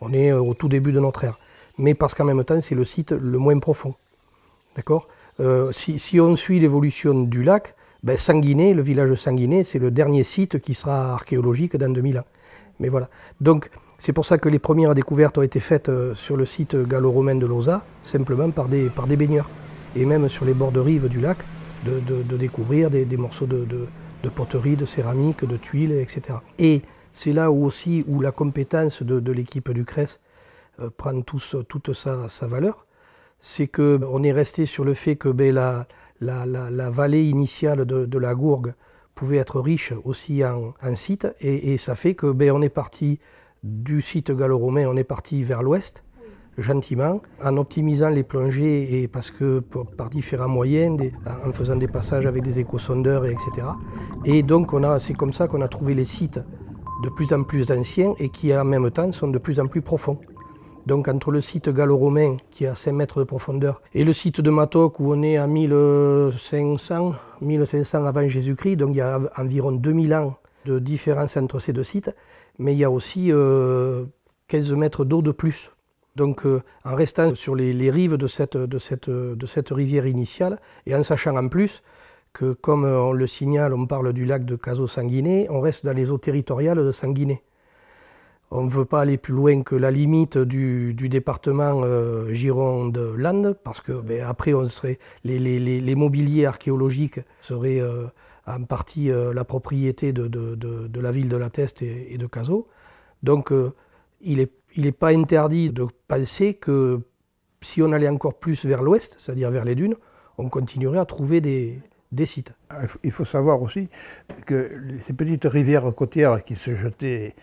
On 0.00 0.12
est 0.12 0.32
au 0.32 0.54
tout 0.54 0.68
début 0.68 0.92
de 0.92 1.00
notre 1.00 1.24
ère 1.24 1.36
mais 1.78 1.94
parce 1.94 2.14
qu'en 2.14 2.24
même 2.24 2.42
temps, 2.44 2.60
c'est 2.60 2.74
le 2.74 2.84
site 2.84 3.12
le 3.12 3.38
moins 3.38 3.58
profond. 3.58 3.94
D'accord? 4.76 5.06
Euh, 5.40 5.70
si, 5.72 6.20
on 6.20 6.36
suit 6.36 6.60
l'évolution 6.60 7.22
du 7.22 7.42
lac, 7.42 7.74
ben 8.02 8.16
Sanguinet, 8.16 8.74
le 8.74 8.82
village 8.82 9.10
de 9.10 9.14
Sanguinet, 9.14 9.64
c'est 9.64 9.78
le 9.78 9.90
dernier 9.90 10.24
site 10.24 10.60
qui 10.60 10.74
sera 10.74 11.12
archéologique 11.12 11.76
dans 11.76 11.92
2000 11.92 12.18
ans. 12.18 12.24
Mais 12.80 12.88
voilà. 12.88 13.08
Donc, 13.40 13.70
c'est 13.98 14.12
pour 14.12 14.26
ça 14.26 14.38
que 14.38 14.48
les 14.48 14.58
premières 14.58 14.94
découvertes 14.94 15.38
ont 15.38 15.42
été 15.42 15.60
faites 15.60 15.88
euh, 15.88 16.14
sur 16.14 16.36
le 16.36 16.46
site 16.46 16.76
gallo-romain 16.76 17.34
de 17.34 17.46
Loza, 17.46 17.84
simplement 18.02 18.50
par 18.50 18.68
des, 18.68 18.88
par 18.88 19.06
des 19.06 19.16
baigneurs. 19.16 19.48
Et 19.94 20.04
même 20.04 20.28
sur 20.28 20.44
les 20.44 20.54
bords 20.54 20.72
de 20.72 20.80
rive 20.80 21.08
du 21.08 21.20
lac, 21.20 21.38
de, 21.84 22.36
découvrir 22.36 22.90
des, 22.90 23.16
morceaux 23.16 23.46
de, 23.46 23.88
poterie, 24.34 24.76
de 24.76 24.84
céramique, 24.84 25.44
de 25.44 25.56
tuiles, 25.56 25.92
etc. 25.92 26.38
Et 26.58 26.82
c'est 27.12 27.32
là 27.32 27.50
où 27.50 27.64
aussi 27.64 28.04
où 28.06 28.20
la 28.20 28.32
compétence 28.32 29.02
de, 29.02 29.32
l'équipe 29.32 29.70
du 29.70 29.84
CRES 29.84 30.18
euh, 30.80 30.90
prendre 30.96 31.24
toute 31.24 31.92
sa, 31.92 32.46
valeur, 32.46 32.86
c'est 33.40 33.66
qu'on 33.66 34.22
est 34.22 34.32
resté 34.32 34.66
sur 34.66 34.84
le 34.84 34.94
fait 34.94 35.16
que 35.16 35.28
ben, 35.28 35.54
la, 35.54 35.86
la, 36.20 36.46
la, 36.46 36.90
vallée 36.90 37.24
initiale 37.24 37.84
de, 37.84 38.18
la 38.18 38.34
Gourgue 38.34 38.74
pouvait 39.14 39.38
être 39.38 39.60
riche 39.60 39.92
aussi 40.04 40.44
en, 40.44 40.74
sites, 40.94 41.28
et, 41.40 41.78
ça 41.78 41.94
fait 41.94 42.14
que 42.14 42.30
ben, 42.32 42.50
on 42.50 42.62
est 42.62 42.68
parti 42.68 43.18
du 43.62 44.02
site 44.02 44.30
gallo-romain, 44.30 44.86
on 44.86 44.96
est 44.96 45.04
parti 45.04 45.42
vers 45.42 45.62
l'ouest, 45.62 46.02
gentiment, 46.58 47.20
en 47.42 47.56
optimisant 47.56 48.08
les 48.08 48.22
plongées 48.22 49.02
et 49.02 49.08
parce 49.08 49.30
que 49.30 49.60
par 49.60 50.10
différents 50.10 50.48
moyens, 50.48 51.00
en 51.44 51.52
faisant 51.52 51.76
des 51.76 51.88
passages 51.88 52.26
avec 52.26 52.42
des 52.42 52.58
échosondeurs, 52.58 53.26
etc. 53.26 53.68
Et 54.24 54.42
donc 54.42 54.72
c'est 54.98 55.14
comme 55.14 55.32
ça 55.32 55.48
qu'on 55.48 55.60
a 55.62 55.68
trouvé 55.68 55.94
les 55.94 56.04
sites 56.04 56.40
de 57.02 57.08
plus 57.10 57.32
en 57.32 57.42
plus 57.44 57.70
anciens 57.70 58.14
et 58.18 58.28
qui 58.30 58.56
en 58.56 58.64
même 58.64 58.90
temps 58.90 59.12
sont 59.12 59.28
de 59.28 59.38
plus 59.38 59.60
en 59.60 59.66
plus 59.66 59.82
profonds. 59.82 60.18
Donc 60.86 61.08
entre 61.08 61.32
le 61.32 61.40
site 61.40 61.68
gallo-romain 61.68 62.36
qui 62.52 62.64
est 62.64 62.68
à 62.68 62.76
5 62.76 62.92
mètres 62.92 63.18
de 63.18 63.24
profondeur 63.24 63.82
et 63.92 64.04
le 64.04 64.12
site 64.12 64.40
de 64.40 64.50
Matoc 64.50 65.00
où 65.00 65.12
on 65.12 65.20
est 65.24 65.36
à 65.36 65.48
1500, 65.48 67.14
1500 67.40 68.04
avant 68.04 68.28
Jésus-Christ, 68.28 68.76
donc 68.76 68.90
il 68.90 68.98
y 68.98 69.00
a 69.00 69.18
environ 69.36 69.72
2000 69.72 70.14
ans 70.14 70.36
de 70.64 70.78
différence 70.78 71.36
entre 71.36 71.58
ces 71.58 71.72
deux 71.72 71.82
sites, 71.82 72.14
mais 72.60 72.72
il 72.72 72.78
y 72.78 72.84
a 72.84 72.90
aussi 72.90 73.26
15 73.26 73.32
euh, 73.34 74.06
mètres 74.76 75.04
d'eau 75.04 75.22
de 75.22 75.32
plus. 75.32 75.72
Donc 76.14 76.46
euh, 76.46 76.62
en 76.84 76.94
restant 76.94 77.34
sur 77.34 77.56
les, 77.56 77.90
rives 77.90 78.16
de 78.16 78.28
cette, 78.28 78.56
de, 78.56 78.78
cette, 78.78 79.70
rivière 79.70 80.06
initiale 80.06 80.60
et 80.86 80.94
en 80.94 81.02
sachant 81.02 81.36
en 81.36 81.48
plus 81.48 81.82
que 82.32 82.52
comme 82.52 82.84
on 82.84 83.12
le 83.12 83.26
signale, 83.26 83.74
on 83.74 83.86
parle 83.86 84.12
du 84.12 84.24
lac 84.24 84.44
de 84.44 84.54
Caso-Sanguiné, 84.54 85.48
on 85.50 85.60
reste 85.60 85.84
dans 85.84 85.92
les 85.92 86.12
eaux 86.12 86.18
territoriales 86.18 86.78
de 86.78 86.92
Sanguiné. 86.92 87.42
On 88.50 88.62
ne 88.62 88.70
veut 88.70 88.84
pas 88.84 89.00
aller 89.00 89.16
plus 89.16 89.34
loin 89.34 89.62
que 89.62 89.74
la 89.74 89.90
limite 89.90 90.38
du, 90.38 90.94
département 90.94 91.82
euh, 91.82 92.32
Gironde-Landes, 92.32 93.56
parce 93.64 93.80
que 93.80 93.92
ben, 93.92 94.22
après, 94.22 94.54
on 94.54 94.66
serait, 94.66 94.98
les, 95.24 95.94
mobiliers 95.96 96.46
archéologiques 96.46 97.20
seraient 97.40 97.80
euh, 97.80 98.06
en 98.46 98.62
partie 98.62 99.10
euh, 99.10 99.34
la 99.34 99.44
propriété 99.44 100.12
de, 100.12 101.00
la 101.00 101.10
ville 101.10 101.28
de 101.28 101.36
La 101.36 101.50
Teste 101.50 101.82
et, 101.82 102.16
de 102.18 102.26
Cazaux. 102.26 102.68
Donc, 103.24 103.52
il 104.20 104.38
n'est 104.38 104.50
il 104.76 104.92
pas 104.92 105.08
interdit 105.08 105.70
de 105.70 105.86
penser 106.06 106.54
que 106.54 107.00
si 107.62 107.82
on 107.82 107.90
allait 107.92 108.08
encore 108.08 108.34
plus 108.34 108.64
vers 108.64 108.82
l'ouest, 108.82 109.16
c'est-à-dire 109.18 109.50
vers 109.50 109.64
les 109.64 109.74
dunes, 109.74 109.96
on 110.38 110.48
continuerait 110.48 110.98
à 110.98 111.06
trouver 111.06 111.40
des, 111.40 111.80
des 112.12 112.26
sites. 112.26 112.52
Il 113.02 113.10
faut 113.10 113.24
savoir 113.24 113.62
aussi 113.62 113.88
que 114.44 114.70
ces 115.04 115.12
petites 115.12 115.44
rivières 115.44 115.92
côtières 115.94 116.44
qui 116.44 116.54
se 116.54 116.74
jetaient 116.74 117.34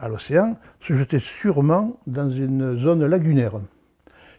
à 0.00 0.08
l'océan 0.08 0.56
se 0.80 0.94
jetait 0.94 1.18
sûrement 1.18 1.98
dans 2.06 2.30
une 2.30 2.78
zone 2.78 3.04
lagunaire, 3.06 3.60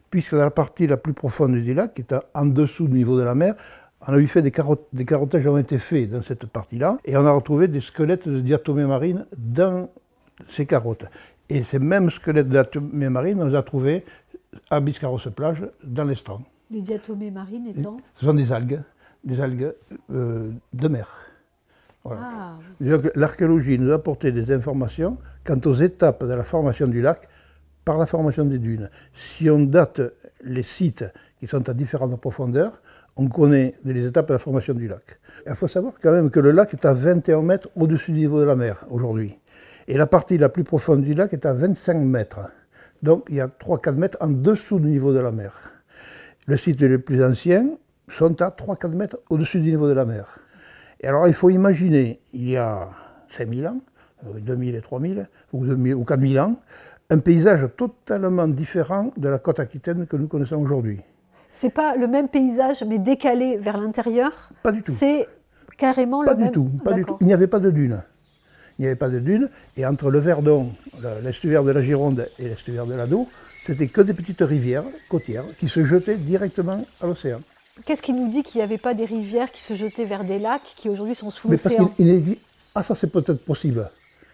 puisque 0.10 0.36
dans 0.36 0.44
la 0.44 0.51
partie 0.51 0.88
la 0.88 0.98
plus 0.98 1.13
profonde 1.13 1.53
du 1.53 1.74
lac, 1.74 1.94
qui 1.94 2.01
est 2.01 2.15
en 2.34 2.46
dessous 2.46 2.88
du 2.88 2.96
niveau 2.96 3.18
de 3.18 3.24
la 3.24 3.36
mer, 3.36 3.56
on 4.08 4.13
a 4.13 4.18
eu 4.18 4.27
fait 4.27 4.41
des, 4.41 4.51
carottes, 4.51 4.88
des 4.94 5.06
carottages 5.06 5.46
ont 5.46 5.60
été 5.60 5.77
faits 5.77 6.10
dans 6.10 6.24
cette 6.24 6.48
partie-là, 6.48 6.98
et 7.06 7.15
on 7.15 7.25
a 7.25 7.32
retrouvé 7.32 7.68
des 7.68 7.82
squelettes 7.82 8.27
de 8.27 8.39
diatomées 8.39 8.86
marines 8.86 9.25
dans 9.38 9.89
ces 10.48 10.65
carottes. 10.65 11.06
Et 11.50 11.63
ces 11.63 11.80
mêmes 11.80 12.10
squelettes 12.10 12.48
de 12.48 12.53
diatomées 12.53 13.10
marines, 13.10 13.41
on 13.41 13.48
les 13.48 13.56
a 13.56 13.62
trouvés 13.62 14.03
à 14.70 14.80
Biscarros 14.80 15.20
plage, 15.36 15.63
dans 15.84 16.03
l'estran. 16.03 16.41
Les 16.72 16.82
diatomées 16.82 17.32
marines 17.32 17.68
étant 17.68 17.98
Ce 18.15 18.25
sont 18.25 18.34
des 18.34 18.51
algues, 18.51 18.82
des 19.24 19.39
algues 19.39 19.74
euh, 20.12 20.50
de 20.74 20.88
mer. 20.88 21.30
Ah, 22.10 22.58
l'archéologie 23.15 23.77
nous 23.77 23.91
a 23.91 23.96
apporté 23.96 24.31
des 24.31 24.51
informations 24.51 25.17
quant 25.43 25.60
aux 25.65 25.75
étapes 25.75 26.24
de 26.24 26.34
la 26.34 26.43
formation 26.43 26.88
du 26.88 27.01
lac 27.01 27.27
par 27.86 27.98
la 27.98 28.05
formation 28.05 28.46
des 28.46 28.58
dunes. 28.58 28.89
Si 29.13 29.50
on 29.50 29.60
date 29.60 30.01
les 30.43 30.63
sites 30.63 31.05
qui 31.39 31.48
sont 31.48 31.70
à 31.70 31.74
différentes 31.74 32.20
profondeurs, 32.20 32.81
on 33.17 33.27
connaît 33.27 33.75
les 33.84 34.05
étapes 34.08 34.29
de 34.29 34.34
la 34.34 34.39
formation 34.39 34.74
du 34.74 34.88
lac. 34.88 35.20
Il 35.46 35.55
faut 35.55 35.67
savoir 35.67 35.93
quand 36.01 36.12
même 36.12 36.31
que 36.31 36.39
le 36.39 36.51
lac 36.51 36.74
est 36.74 36.86
à 36.86 36.93
21 36.93 37.41
mètres 37.43 37.70
au-dessus 37.75 38.12
du 38.12 38.20
niveau 38.20 38.39
de 38.39 38.46
la 38.46 38.55
mer 38.55 38.86
aujourd'hui. 38.89 39.38
Et 39.88 39.98
la 39.98 40.08
partie 40.08 40.38
la 40.38 40.50
plus 40.50 40.63
profonde 40.63 41.01
du 41.01 41.13
lac 41.13 41.34
est 41.34 41.46
à 41.46 41.53
25 41.53 41.98
mètres. 41.98 42.50
Donc 43.03 43.25
il 43.29 43.36
y 43.36 43.41
a 43.41 43.48
3-4 43.48 43.93
mètres 43.93 44.17
en 44.22 44.29
dessous 44.29 44.79
du 44.79 44.88
niveau 44.88 45.13
de 45.13 45.20
la 45.20 45.31
mer. 45.31 45.72
Le 46.48 46.58
site 46.58 46.81
les 46.81 46.98
plus 46.98 47.24
anciens 47.24 47.67
sont 48.08 48.41
à 48.41 48.50
3-4 48.50 48.96
mètres 48.96 49.20
au-dessus 49.29 49.60
du 49.60 49.70
niveau 49.70 49.88
de 49.88 49.93
la 49.93 50.05
mer. 50.05 50.40
Et 51.01 51.08
alors 51.08 51.27
il 51.27 51.34
faut 51.34 51.50
imaginer, 51.50 52.20
il 52.34 52.50
y 52.50 52.58
a 52.58 52.89
5000 53.29 53.67
ans, 53.67 53.81
2000 54.24 54.75
euh, 54.75 54.77
et 54.77 54.81
3000, 54.81 55.27
ou, 55.51 55.65
2000, 55.65 55.96
ou 55.96 56.03
4000 56.03 56.39
ans, 56.39 56.55
un 57.10 57.20
paysage 57.20 57.67
totalement 57.75 58.48
différent 58.48 59.12
de 59.17 59.27
la 59.27 59.39
côte 59.39 59.60
aquitaine 59.60 60.05
que 60.05 60.15
nous 60.15 60.27
connaissons 60.27 60.58
aujourd'hui. 60.58 61.01
C'est 61.50 61.72
pas 61.72 61.96
le 61.96 62.08
même 62.08 62.29
paysage, 62.29 62.84
mais 62.88 63.00
décalé 63.00 63.58
vers 63.58 63.77
l'intérieur 63.77 64.51
Pas 64.63 64.72
du 64.72 64.81
tout. 64.81 64.91
C'est 64.91 65.27
carrément 65.77 66.24
pas 66.24 66.36
le 66.36 66.46
du 66.46 66.51
Tout, 66.51 66.70
pas 66.84 66.93
du 66.93 67.03
tout. 67.03 67.17
Il 67.20 67.27
n'y 67.27 67.34
avait 67.34 67.48
pas 67.48 67.60
de 67.60 67.72
dunes. 67.72 68.03
Il 68.79 68.84
n'y 68.84 68.88
avait 68.88 68.96
pas 68.96 69.10
de 69.10 69.20
dunes. 69.20 69.50
Et 69.75 69.86
entre 69.86 70.10
le 70.10 70.20
Verdon, 70.20 70.72
l'estuaire 71.24 71.63
de 71.63 71.72
la 71.72 71.81
Gironde 71.81 72.29
et 72.39 72.43
l'estuaire 72.43 72.86
de 72.86 72.93
l'Ado, 72.93 73.27
c'était 73.65 73.88
que 73.88 74.01
des 74.01 74.13
petites 74.13 74.41
rivières 74.41 74.86
côtières 75.10 75.43
qui 75.60 75.67
se 75.67 75.84
jetaient 75.84 76.15
directement 76.15 76.86
à 77.01 77.08
l'océan. 77.08 77.41
Qu'est-ce 77.86 78.01
qui 78.01 78.13
nous 78.13 78.28
dit 78.28 78.44
qu'il 78.44 78.60
n'y 78.60 78.63
avait 78.63 78.78
pas 78.78 78.94
des 78.94 79.06
rivières 79.06 79.51
qui 79.51 79.63
se 79.63 79.74
jetaient 79.74 80.06
vers 80.06 80.24
des 80.24 80.40
lacs 80.40 80.74
qui 80.75 80.90
aujourd'hui 80.90 81.16
sont 81.16 81.32
sous 81.32 81.50
l'océan 81.50 81.92
Ah, 82.75 82.84
ça 82.84 82.96
c'est 82.96 83.08
peut-être 83.08 83.44
possible. 83.44 83.90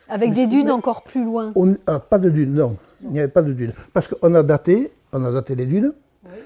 Avec 0.10 0.34
des 0.34 0.48
dunes 0.48 0.72
encore 0.72 1.04
plus 1.04 1.24
loin 1.24 1.52
on, 1.56 1.76
ah, 1.86 2.00
Pas 2.00 2.20
de 2.20 2.30
dunes, 2.30 2.54
non. 2.54 2.78
Il 3.04 3.12
n'y 3.12 3.20
avait 3.20 3.28
pas 3.28 3.44
de 3.44 3.54
dunes. 3.54 3.74
Parce 3.94 4.08
qu'on 4.08 4.34
a 4.34 4.44
daté, 4.44 4.92
on 5.14 5.24
a 5.24 5.32
daté 5.32 5.56
les 5.56 5.66
dunes, 5.66 5.94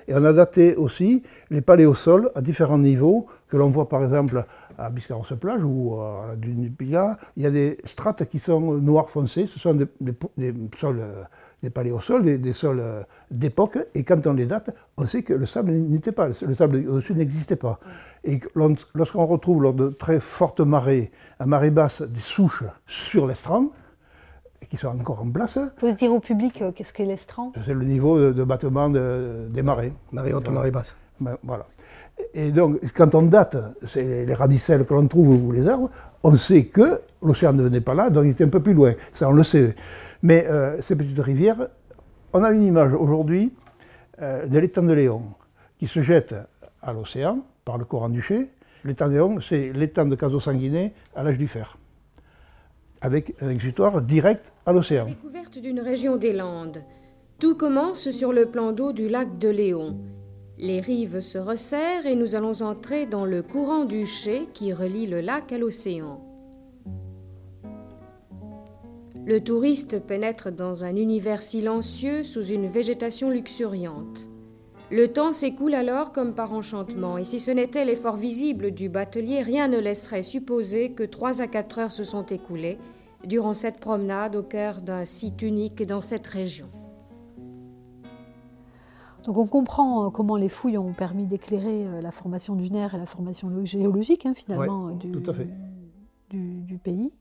et 0.08 0.14
on 0.14 0.24
a 0.26 0.34
daté 0.34 0.76
aussi 0.76 1.24
les 1.50 1.62
paléosols 1.62 2.32
à 2.36 2.42
différents 2.42 2.78
niveaux, 2.78 3.28
que 3.48 3.58
l'on 3.58 3.70
voit 3.70 3.88
par 3.88 4.04
exemple 4.04 4.46
à 4.78 4.90
Biscarrosse-Plage 4.90 5.62
ou 5.64 5.96
à 6.00 6.28
la 6.30 6.36
dune 6.36 6.62
du 6.62 6.70
Pilat. 6.70 7.18
Il 7.38 7.44
y 7.44 7.46
a 7.46 7.52
des 7.52 7.78
strates 7.86 8.26
qui 8.26 8.40
sont 8.40 8.60
noirs 8.60 9.10
foncés, 9.10 9.48
ce 9.48 9.60
sont 9.60 9.74
des, 9.74 9.88
des 10.38 10.54
sols 10.80 11.00
euh, 11.00 11.24
des 11.64 11.70
paléosols, 11.70 12.24
des, 12.24 12.38
des 12.38 12.54
sols 12.54 12.80
euh, 12.80 13.04
d'époque, 13.30 13.78
et 13.94 14.04
quand 14.04 14.26
on 14.28 14.34
les 14.34 14.46
date, 14.46 14.76
on 14.98 15.06
sait 15.06 15.24
que 15.24 15.34
le 15.34 15.46
sable 15.46 15.72
n'était 15.72 16.12
pas, 16.12 16.28
le 16.28 16.56
sable 16.56 16.88
au-dessus 16.90 17.14
n'existait 17.14 17.56
pas. 17.56 17.80
Et 18.24 18.40
lorsqu'on 18.94 19.26
retrouve 19.26 19.64
lors 19.64 19.74
de 19.74 19.90
très 19.90 20.20
fortes 20.20 20.62
marées, 20.62 21.12
à 21.40 21.46
marée 21.46 21.72
basse, 21.72 22.02
des 22.02 22.20
souches 22.20 22.64
sur 22.88 23.28
l'estran, 23.28 23.72
qui 24.70 24.78
sont 24.78 24.88
encore 24.88 25.22
en 25.22 25.30
place. 25.30 25.60
Il 25.60 25.80
faut 25.80 25.90
se 25.90 25.96
dire 25.96 26.14
au 26.14 26.22
public 26.22 26.62
euh, 26.62 26.72
qu'est-ce 26.72 26.94
qu'est 26.94 27.06
l'estran? 27.06 27.52
C'est 27.66 27.74
le 27.74 27.84
niveau 27.84 28.32
de, 28.32 28.44
battement 28.46 28.90
des 28.90 29.62
marées. 29.62 29.92
Marée 30.14 30.34
haute, 30.34 30.50
marée 30.50 30.72
basse. 30.72 30.96
Ben, 31.20 31.38
voilà. 31.44 31.66
Et 32.34 32.52
donc, 32.52 32.80
quand 32.94 33.14
on 33.16 33.24
date 33.24 33.58
c'est 33.86 34.26
les 34.26 34.34
radicelles 34.34 34.86
que 34.86 34.94
l'on 34.94 35.08
trouve 35.08 35.46
ou 35.46 35.52
les 35.52 35.68
arbres, 35.68 35.90
on 36.24 36.36
sait 36.36 36.66
que 36.66 37.02
l'océan 37.22 37.54
ne 37.54 37.64
venait 37.64 37.82
pas 37.82 37.94
là, 37.94 38.10
donc 38.10 38.26
il 38.26 38.32
était 38.32 38.46
un 38.46 38.50
peu 38.50 38.62
plus 38.62 38.74
loin. 38.74 38.94
Ça, 39.12 39.28
on 39.30 39.34
le 39.34 39.44
sait. 39.44 39.76
Mais 40.24 40.46
euh, 40.48 40.82
ces 40.82 40.96
petites 40.96 41.20
rivières, 41.20 41.68
on 42.34 42.44
a 42.44 42.52
une 42.52 42.64
image 42.64 42.94
aujourd'hui 42.94 43.54
euh, 44.22 44.46
de 44.46 44.60
l'étang 44.60 44.84
de 44.84 44.94
Léon 44.94 45.24
qui 45.80 45.88
se 45.88 46.02
jette 46.02 46.36
à 46.82 46.94
l'océan 46.94 47.40
par 47.66 47.78
le 47.78 47.86
courant 47.86 48.10
du 48.10 48.22
Ché. 48.22 48.50
L'étang 48.84 49.08
de 49.08 49.14
Léon, 49.14 49.40
c'est 49.42 49.72
l'étang 49.74 50.06
de 50.06 50.16
Caso 50.16 50.40
Sanguiné 50.40 50.94
à 51.16 51.24
l'âge 51.24 51.38
du 51.38 51.48
fer, 51.48 51.78
avec 53.02 53.36
un 53.42 53.50
exutoire 53.50 54.02
direct 54.02 54.52
à 54.66 54.74
l'océan. 54.74 55.06
Découverte 55.06 55.60
d'une 55.60 55.80
région 55.80 56.18
des 56.18 56.34
Landes. 56.34 56.84
Tout 57.40 57.56
commence 57.56 58.12
sur 58.12 58.34
le 58.34 58.46
plan 58.46 58.72
d'eau 58.72 58.94
du 58.94 59.08
lac 59.08 59.40
de 59.40 59.50
Léon. 59.50 59.98
Les 60.60 60.80
rives 60.80 61.22
se 61.22 61.40
resserrent 61.40 62.06
et 62.06 62.16
nous 62.16 62.36
allons 62.36 62.62
entrer 62.62 63.08
dans 63.08 63.26
le 63.26 63.42
courant 63.42 63.86
du 63.86 64.06
Ché 64.06 64.48
qui 64.54 64.74
relie 64.74 65.08
le 65.08 65.22
lac 65.22 65.52
à 65.52 65.58
l'océan. 65.58 66.22
Le 69.24 69.40
touriste 69.40 70.00
pénètre 70.00 70.52
dans 70.52 70.84
un 70.84 70.96
univers 70.96 71.44
silencieux 71.44 72.24
sous 72.24 72.44
une 72.44 72.66
végétation 72.66 73.30
luxuriante. 73.30 74.28
Le 74.90 75.08
temps 75.10 75.32
s'écoule 75.32 75.76
alors 75.76 76.12
comme 76.12 76.34
par 76.34 76.54
enchantement, 76.54 77.20
et 77.20 77.24
si 77.24 77.40
ce 77.40 77.52
n'était 77.52 77.86
l'effort 77.86 78.16
visible 78.16 78.72
du 78.72 78.90
batelier, 78.90 79.42
rien 79.42 79.68
ne 79.68 79.80
laisserait 79.80 80.24
supposer 80.24 80.94
que 80.94 81.04
trois 81.04 81.40
à 81.40 81.48
quatre 81.48 81.78
heures 81.78 81.92
se 81.92 82.04
sont 82.04 82.26
écoulées 82.26 82.80
durant 83.26 83.54
cette 83.54 83.80
promenade 83.80 84.36
au 84.36 84.44
cœur 84.44 84.82
d'un 84.82 85.06
site 85.06 85.44
unique 85.44 85.86
dans 85.86 86.02
cette 86.02 86.26
région. 86.26 86.68
Donc 89.26 89.38
on 89.38 89.46
comprend 89.46 90.08
euh, 90.08 90.10
comment 90.10 90.36
les 90.36 90.50
fouilles 90.50 90.80
ont 90.80 90.94
permis 90.94 91.28
d'éclairer 91.28 91.86
euh, 91.86 92.02
la 92.02 92.12
formation 92.12 92.56
dunaire 92.56 92.96
et 92.96 92.98
la 92.98 93.06
formation 93.06 93.64
géologique 93.66 94.26
hein, 94.26 94.34
finalement 94.34 94.90
du, 94.90 95.12
du, 96.32 96.78
pays. 96.80 97.12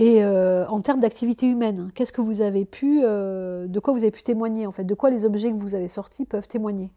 Et 0.00 0.22
euh, 0.22 0.64
en 0.68 0.80
termes 0.80 1.00
d'activité 1.00 1.48
humaine, 1.48 1.90
qu'est-ce 1.92 2.12
que 2.12 2.20
vous 2.20 2.40
avez 2.40 2.64
pu, 2.64 3.00
euh, 3.02 3.66
de 3.66 3.80
quoi 3.80 3.92
vous 3.92 3.98
avez 3.98 4.12
pu 4.12 4.22
témoigner 4.22 4.64
en 4.64 4.70
fait, 4.70 4.84
de 4.84 4.94
quoi 4.94 5.10
les 5.10 5.24
objets 5.24 5.50
que 5.50 5.56
vous 5.56 5.74
avez 5.74 5.88
sortis 5.88 6.24
peuvent 6.24 6.46
témoigner? 6.46 6.88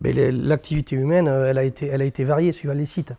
L'activité 0.00 0.96
humaine, 0.96 1.28
euh, 1.28 1.50
elle 1.50 1.58
a, 1.58 1.64
été, 1.64 1.88
elle 1.88 2.00
a 2.00 2.06
été 2.06 2.24
variée 2.24 2.52
suivant 2.52 2.72
les 2.72 2.86
sites, 2.86 3.12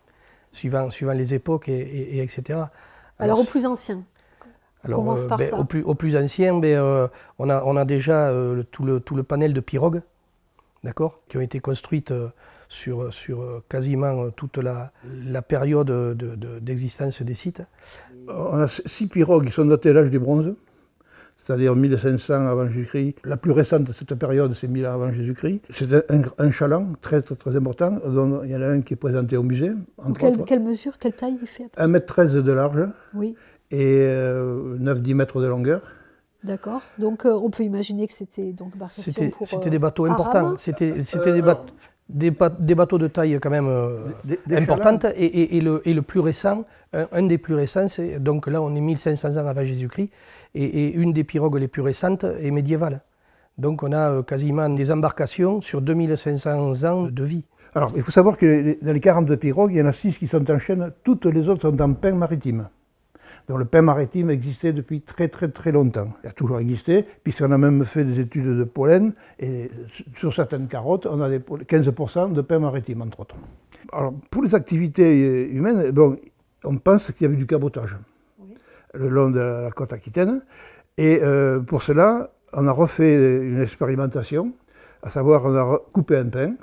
suivant, 0.50 0.90
suivant 0.90 1.12
les 1.12 1.32
époques, 1.32 1.68
et, 1.68 2.20
etc. 2.20 2.58
Alors, 3.20 3.38
au 3.38 3.44
plus 3.44 3.66
ancien 3.66 4.02
alors, 4.82 4.98
commence 4.98 5.24
par 5.26 5.38
ben, 5.38 5.46
ça? 5.48 5.60
Au, 5.60 5.64
plus, 5.64 5.84
au 5.84 5.94
plus 5.94 6.16
ancien, 6.16 6.58
ben, 6.58 7.08
on, 7.38 7.48
a, 7.50 7.62
on 7.64 7.76
a 7.76 7.84
déjà 7.84 8.32
tout, 8.72 8.82
le, 8.82 8.98
tout 8.98 9.14
le 9.14 9.22
panel 9.22 9.52
de 9.52 9.60
pirogues, 9.60 10.02
d'accord, 10.82 11.20
qui 11.28 11.36
ont 11.36 11.42
été 11.42 11.60
construites 11.60 12.12
sur, 12.70 13.12
sur 13.12 13.62
quasiment 13.68 14.30
toute 14.30 14.56
la, 14.56 14.92
la 15.26 15.42
période 15.42 16.16
d'existence 16.62 17.20
des 17.20 17.34
sites. 17.34 17.62
On 18.28 18.58
a 18.58 18.68
six 18.68 19.08
pirogues 19.08 19.46
qui 19.46 19.52
sont 19.52 19.66
datées 19.66 19.90
à 19.90 19.92
l'âge 19.92 20.10
du 20.10 20.18
bronze 20.18 20.54
c'est-à-dire 21.50 21.74
1500 21.74 22.46
avant 22.46 22.68
Jésus-Christ. 22.68 23.16
La 23.24 23.36
plus 23.36 23.50
récente 23.50 23.84
de 23.84 23.92
cette 23.92 24.14
période, 24.14 24.54
c'est 24.54 24.68
1000 24.68 24.86
ans 24.86 24.94
avant 24.94 25.12
Jésus-Christ. 25.12 25.62
C'est 25.72 26.10
un, 26.10 26.22
un, 26.38 26.50
chaland 26.50 26.92
très, 27.00 27.22
très, 27.22 27.34
très 27.34 27.56
important. 27.56 27.98
Dont 28.06 28.42
il 28.44 28.50
y 28.50 28.56
en 28.56 28.62
a 28.62 28.68
un 28.68 28.82
qui 28.82 28.94
est 28.94 28.96
présenté 28.96 29.36
au 29.36 29.42
musée. 29.42 29.72
Quelle, 30.18 30.42
quelle, 30.44 30.60
mesure, 30.60 30.98
quelle 30.98 31.14
taille 31.14 31.36
il 31.40 31.46
fait 31.46 31.70
1m13 31.76 32.42
de 32.42 32.52
large 32.52 32.86
oui. 33.14 33.34
et 33.70 33.98
euh, 34.00 34.76
9-10 34.78 35.14
mètres 35.14 35.40
de 35.40 35.46
longueur. 35.46 35.82
D'accord. 36.44 36.82
Donc 36.98 37.26
euh, 37.26 37.32
on 37.32 37.50
peut 37.50 37.64
imaginer 37.64 38.06
que 38.06 38.14
c'était 38.14 38.52
donc 38.52 38.72
C'était 38.88 39.32
euh, 39.42 39.70
des 39.70 39.78
bateaux 39.78 40.06
importants. 40.06 40.56
C'était 40.56 40.92
des 40.92 41.42
bateaux 41.42 41.74
des, 42.12 42.32
des, 42.58 42.74
bateaux 42.74 42.98
de 42.98 43.06
taille 43.06 43.38
quand 43.40 43.50
même 43.50 43.68
euh, 43.68 44.08
importante 44.52 45.04
et, 45.16 45.24
et, 45.24 45.56
et, 45.56 45.60
le, 45.60 45.82
et, 45.84 45.94
le, 45.94 46.02
plus 46.02 46.20
récent, 46.20 46.64
un, 46.92 47.22
des 47.22 47.38
plus 47.38 47.54
récents, 47.54 47.88
c'est 47.88 48.18
donc 48.18 48.46
là 48.46 48.60
on 48.60 48.74
est 48.74 48.80
1500 48.80 49.36
ans 49.36 49.46
avant 49.46 49.64
Jésus-Christ 49.64 50.10
et, 50.54 50.92
une 50.92 51.12
des 51.12 51.24
pirogues 51.24 51.56
les 51.56 51.68
plus 51.68 51.82
récentes 51.82 52.24
est 52.24 52.50
médiévale. 52.50 53.00
Donc 53.58 53.82
on 53.82 53.92
a 53.92 54.10
euh, 54.10 54.22
quasiment 54.22 54.68
des 54.68 54.90
embarcations 54.90 55.60
sur 55.60 55.82
2500 55.82 56.84
ans 56.84 57.02
de 57.04 57.24
vie. 57.24 57.44
Alors 57.74 57.92
il 57.94 58.02
faut 58.02 58.10
savoir 58.10 58.36
que 58.36 58.82
dans 58.84 58.92
les 58.92 59.00
40 59.00 59.34
pirogues, 59.36 59.72
il 59.72 59.78
y 59.78 59.82
en 59.82 59.86
a 59.86 59.92
6 59.92 60.18
qui 60.18 60.26
sont 60.26 60.50
en 60.50 60.58
chaîne, 60.58 60.92
toutes 61.04 61.26
les 61.26 61.48
autres 61.48 61.62
sont 61.62 61.80
en 61.80 61.92
pain 61.92 62.14
maritime. 62.14 62.68
Donc 63.50 63.58
le 63.58 63.64
pain 63.64 63.82
maritime 63.82 64.30
existait 64.30 64.72
depuis 64.72 65.00
très 65.00 65.26
très 65.26 65.48
très 65.48 65.72
longtemps. 65.72 66.12
Il 66.22 66.28
a 66.28 66.32
toujours 66.32 66.60
existé, 66.60 67.04
puisqu'on 67.24 67.50
a 67.50 67.58
même 67.58 67.84
fait 67.84 68.04
des 68.04 68.20
études 68.20 68.46
de 68.46 68.62
pollen, 68.62 69.12
et 69.40 69.68
sur 70.18 70.32
certaines 70.32 70.68
carottes, 70.68 71.06
on 71.06 71.20
a 71.20 71.28
15% 71.28 72.32
de 72.32 72.42
pain 72.42 72.60
maritime, 72.60 73.02
entre 73.02 73.18
autres. 73.18 73.34
Alors 73.92 74.14
pour 74.30 74.44
les 74.44 74.54
activités 74.54 75.50
humaines, 75.50 75.90
bon, 75.90 76.16
on 76.62 76.76
pense 76.76 77.10
qu'il 77.10 77.22
y 77.22 77.24
avait 77.24 77.34
du 77.36 77.48
cabotage 77.48 77.96
le 78.94 79.08
long 79.08 79.30
de 79.30 79.40
la 79.40 79.72
côte 79.72 79.92
aquitaine, 79.92 80.42
et 80.96 81.18
euh, 81.20 81.58
pour 81.58 81.82
cela, 81.82 82.30
on 82.52 82.68
a 82.68 82.72
refait 82.72 83.42
une 83.42 83.60
expérimentation, 83.60 84.52
à 85.02 85.10
savoir 85.10 85.44
on 85.44 85.56
a 85.56 85.80
coupé 85.92 86.18
un 86.18 86.28
pain, 86.28 86.54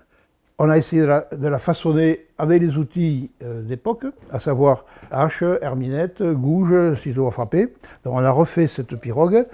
on 0.60 0.70
a 0.70 0.78
essayé 0.78 1.04
de 1.04 1.48
la, 1.48 1.60
façonner 1.60 2.26
avec 2.38 2.62
les 2.62 2.78
outils 2.78 3.30
euh, 3.44 3.62
d'époque, 3.62 4.06
à 4.32 4.40
savoir 4.40 4.86
hache, 5.12 5.44
herminette, 5.62 6.24
gouge, 6.24 7.00
ciseaux 7.02 7.28
à 7.28 7.32
frapper. 7.32 7.74
Donc 8.04 8.16
on 8.16 8.24
a 8.24 8.32
refait 8.32 8.68
cette 8.68 8.96
pirogue 8.96 9.46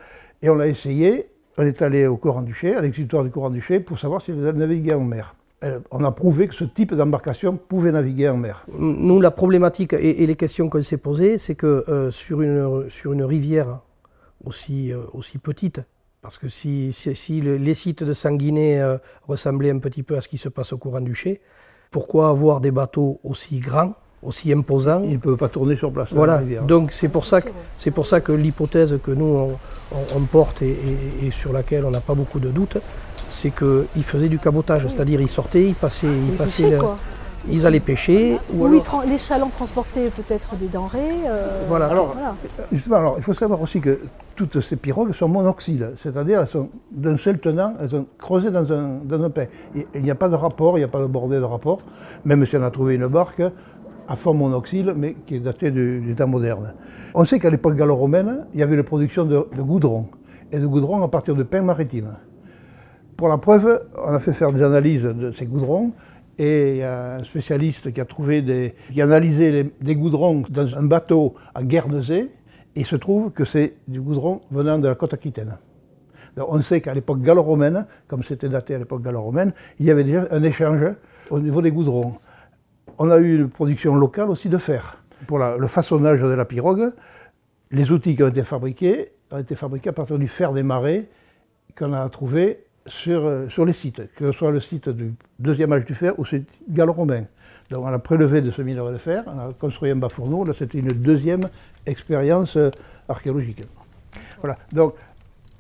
et 0.41 0.49
on 0.49 0.55
l'a 0.55 0.67
essayé. 0.67 1.27
On 1.57 1.63
est 1.63 1.81
allé 1.81 2.07
au 2.07 2.17
Coran-Duché, 2.17 2.75
à 2.75 2.81
l'exutoire 2.81 3.23
du 3.23 3.29
Coran-Duché, 3.29 3.79
pour 3.79 3.99
savoir 3.99 4.23
si 4.23 4.31
elle 4.31 4.37
naviguait 4.37 4.93
en 4.93 5.03
mer. 5.03 5.35
Euh, 5.63 5.79
on 5.91 6.03
a 6.03 6.11
prouvé 6.11 6.47
que 6.47 6.55
ce 6.55 6.63
type 6.63 6.93
d'embarcation 6.93 7.57
pouvait 7.57 7.91
naviguer 7.91 8.29
en 8.29 8.37
mer. 8.37 8.65
Nous, 8.77 9.21
la 9.21 9.31
problématique 9.31 9.93
et, 9.93 10.25
les 10.25 10.35
questions 10.35 10.69
qu'on 10.69 10.81
s'est 10.81 10.97
posées, 10.97 11.37
c'est 11.37 11.55
que 11.55 11.85
euh, 11.87 12.11
sur, 12.11 12.41
une, 12.41 12.89
sur 12.89 13.13
une 13.13 13.23
rivière 13.23 13.81
aussi, 14.45 14.91
aussi 15.13 15.37
petite, 15.37 15.81
parce 16.23 16.37
que 16.37 16.47
si, 16.47 16.93
si, 16.93 17.41
les 17.41 17.75
sites 17.75 18.01
de 18.01 18.13
Sanguinet 18.13 18.79
euh, 18.79 18.97
ressemblaient 19.27 19.71
un 19.71 19.79
petit 19.79 20.03
peu 20.03 20.15
à 20.15 20.21
ce 20.21 20.29
qui 20.29 20.37
se 20.37 20.47
passe 20.47 20.71
au 20.71 20.77
courant 20.77 21.01
du 21.01 21.13
Ché, 21.13 21.41
pourquoi 21.91 22.29
avoir 22.29 22.61
des 22.61 22.71
bateaux 22.71 23.19
aussi 23.25 23.59
grands, 23.59 23.93
aussi 24.23 24.53
imposants 24.53 25.01
Ils 25.03 25.11
ne 25.11 25.17
peuvent 25.17 25.35
pas 25.35 25.49
tourner 25.49 25.75
sur 25.75 25.91
place. 25.91 26.13
Voilà, 26.13 26.41
donc 26.65 26.93
c'est 26.93 27.09
pour, 27.09 27.25
ça 27.25 27.41
que, 27.41 27.49
pour 27.89 28.05
ça 28.05 28.21
que 28.21 28.31
l'hypothèse 28.31 28.97
que 29.03 29.11
nous 29.11 29.51
on, 30.15 30.21
porte 30.21 30.61
et, 30.61 31.29
sur 31.29 31.51
laquelle 31.51 31.83
on 31.83 31.91
n'a 31.91 31.99
pas 31.99 32.15
beaucoup 32.15 32.39
de 32.39 32.51
doutes, 32.51 32.77
c'est 33.27 33.51
qu'ils 33.51 34.03
faisaient 34.03 34.29
du 34.29 34.39
cabotage, 34.39 34.87
c'est-à-dire 34.87 35.19
ils 35.19 35.27
sortaient, 35.27 35.65
ils 35.65 35.75
passaient, 35.75 36.07
ils, 36.07 36.37
passaient, 36.37 36.79
ils 37.49 37.65
allaient 37.65 37.79
pêcher. 37.79 38.37
Ou 38.53 38.67
oui, 38.67 38.81
les 39.07 39.17
chalands 39.17 39.49
transportaient 39.49 40.09
peut-être 40.09 40.55
des 40.55 40.67
denrées. 40.67 41.27
Euh, 41.27 41.65
voilà. 41.67 41.87
Alors, 41.87 42.15
Justement, 42.71 42.97
alors, 42.97 43.15
il 43.17 43.23
faut 43.23 43.33
savoir 43.33 43.61
aussi 43.61 43.81
que 43.81 43.99
toutes 44.35 44.61
ces 44.61 44.75
pirogues 44.75 45.13
sont 45.13 45.27
monoxyles, 45.27 45.91
c'est-à-dire 46.01 46.41
elles 46.41 46.47
sont 46.47 46.69
d'un 46.91 47.17
seul 47.17 47.39
tenant, 47.39 47.73
elles 47.79 47.89
sont 47.89 48.05
creusées 48.17 48.51
dans 48.51 48.71
un, 48.71 48.99
dans 49.03 49.21
un 49.23 49.29
pain. 49.29 49.45
Il 49.93 50.01
n'y 50.01 50.11
a 50.11 50.15
pas 50.15 50.29
de 50.29 50.35
rapport, 50.35 50.77
il 50.77 50.81
n'y 50.81 50.85
a 50.85 50.89
pas 50.89 51.01
de 51.01 51.05
bordée 51.05 51.37
de 51.37 51.43
rapport, 51.43 51.79
même 52.25 52.45
si 52.45 52.55
on 52.57 52.63
a 52.63 52.71
trouvé 52.71 52.95
une 52.95 53.07
barque 53.07 53.43
à 54.07 54.15
forme 54.15 54.39
monoxyle, 54.39 54.93
mais 54.95 55.15
qui 55.25 55.35
est 55.35 55.39
datée 55.39 55.71
du, 55.71 56.13
temps 56.17 56.27
moderne. 56.27 56.73
On 57.13 57.25
sait 57.25 57.39
qu'à 57.39 57.49
l'époque 57.49 57.75
gallo-romaine, 57.75 58.45
il 58.53 58.59
y 58.59 58.63
avait 58.63 58.75
la 58.75 58.83
production 58.83 59.25
de, 59.25 59.47
de 59.55 59.61
goudron, 59.61 60.07
et 60.51 60.59
de 60.59 60.65
goudron 60.65 61.03
à 61.03 61.07
partir 61.07 61.35
de 61.35 61.43
pain 61.43 61.61
maritime. 61.61 62.15
Pour 63.15 63.27
la 63.27 63.37
preuve, 63.37 63.81
on 64.03 64.13
a 64.13 64.19
fait 64.19 64.33
faire 64.33 64.51
des 64.51 64.63
analyses 64.63 65.03
de 65.03 65.31
ces 65.31 65.45
goudrons, 65.45 65.91
et 66.37 66.83
un 66.83 67.23
spécialiste 67.23 67.91
qui 67.93 68.01
a 68.01 68.05
trouvé 68.05 68.41
des, 68.41 68.73
qui 68.91 69.01
a 69.01 69.05
analysé 69.05 69.71
des 69.79 69.95
goudrons 69.95 70.43
dans 70.49 70.75
un 70.75 70.83
bateau 70.83 71.35
à 71.53 71.63
Guernesey, 71.63 72.29
et 72.75 72.79
il 72.79 72.85
se 72.85 72.95
trouve 72.95 73.31
que 73.31 73.45
c'est 73.45 73.75
du 73.87 74.01
goudron 74.01 74.41
venant 74.51 74.79
de 74.79 74.87
la 74.87 74.95
côte 74.95 75.13
aquitaine. 75.13 75.57
On 76.35 76.59
sait 76.61 76.81
qu'à 76.81 76.93
l'époque 76.93 77.21
gallo-romaine, 77.21 77.85
comme 78.07 78.23
c'était 78.23 78.49
daté 78.49 78.73
à 78.73 78.79
l'époque 78.79 79.03
gallo-romaine, 79.03 79.53
il 79.79 79.85
y 79.85 79.91
avait 79.91 80.03
déjà 80.03 80.27
un 80.31 80.41
échange 80.41 80.85
au 81.29 81.39
niveau 81.39 81.61
des 81.61 81.71
goudrons. 81.71 82.15
On 82.97 83.11
a 83.11 83.19
eu 83.19 83.35
une 83.35 83.49
production 83.49 83.95
locale 83.95 84.29
aussi 84.29 84.49
de 84.49 84.57
fer. 84.57 84.97
Pour 85.27 85.37
le 85.37 85.67
façonnage 85.67 86.21
de 86.21 86.33
la 86.33 86.45
pirogue, 86.45 86.91
les 87.71 87.91
outils 87.91 88.15
qui 88.15 88.23
ont 88.23 88.27
été 88.27 88.43
fabriqués 88.43 89.11
ont 89.31 89.37
été 89.37 89.55
fabriqués 89.55 89.89
à 89.89 89.93
partir 89.93 90.17
du 90.17 90.27
fer 90.27 90.53
des 90.53 90.63
marais 90.63 91.05
qu'on 91.77 91.93
a 91.93 92.07
trouvé 92.09 92.65
sur, 92.87 93.25
euh, 93.25 93.49
sur 93.49 93.65
les 93.65 93.73
sites, 93.73 94.01
que 94.15 94.31
ce 94.31 94.37
soit 94.37 94.51
le 94.51 94.59
site 94.59 94.89
du 94.89 95.13
deuxième 95.39 95.71
âge 95.73 95.85
du 95.85 95.93
fer 95.93 96.17
ou 96.19 96.23
le 96.31 96.43
gallo-romain. 96.69 97.25
Donc 97.69 97.85
on 97.85 97.87
a 97.87 97.99
prélevé 97.99 98.41
de 98.41 98.51
ce 98.51 98.61
minerai 98.61 98.93
de 98.93 98.97
fer, 98.97 99.23
on 99.27 99.39
a 99.39 99.53
construit 99.53 99.91
un 99.91 99.95
bas 99.95 100.09
fourneau, 100.09 100.43
là 100.43 100.53
c'était 100.57 100.79
une 100.79 100.89
deuxième 100.89 101.41
expérience 101.85 102.57
euh, 102.57 102.69
archéologique. 103.07 103.63
Voilà, 104.39 104.57
donc 104.71 104.95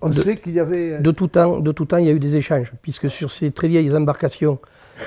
on 0.01 0.11
sait 0.11 0.37
qu'il 0.37 0.53
y 0.53 0.59
avait... 0.59 0.93
Euh, 0.93 0.99
de 0.99 1.11
tout, 1.11 1.27
temps, 1.27 1.59
de 1.59 1.71
tout 1.71 1.85
temps, 1.85 1.97
il 1.97 2.05
y 2.05 2.09
a 2.09 2.13
eu 2.13 2.19
des 2.19 2.35
échanges, 2.35 2.73
puisque 2.81 3.09
sur 3.09 3.31
ces 3.31 3.51
très 3.51 3.67
vieilles 3.67 3.95
embarcations 3.95 4.59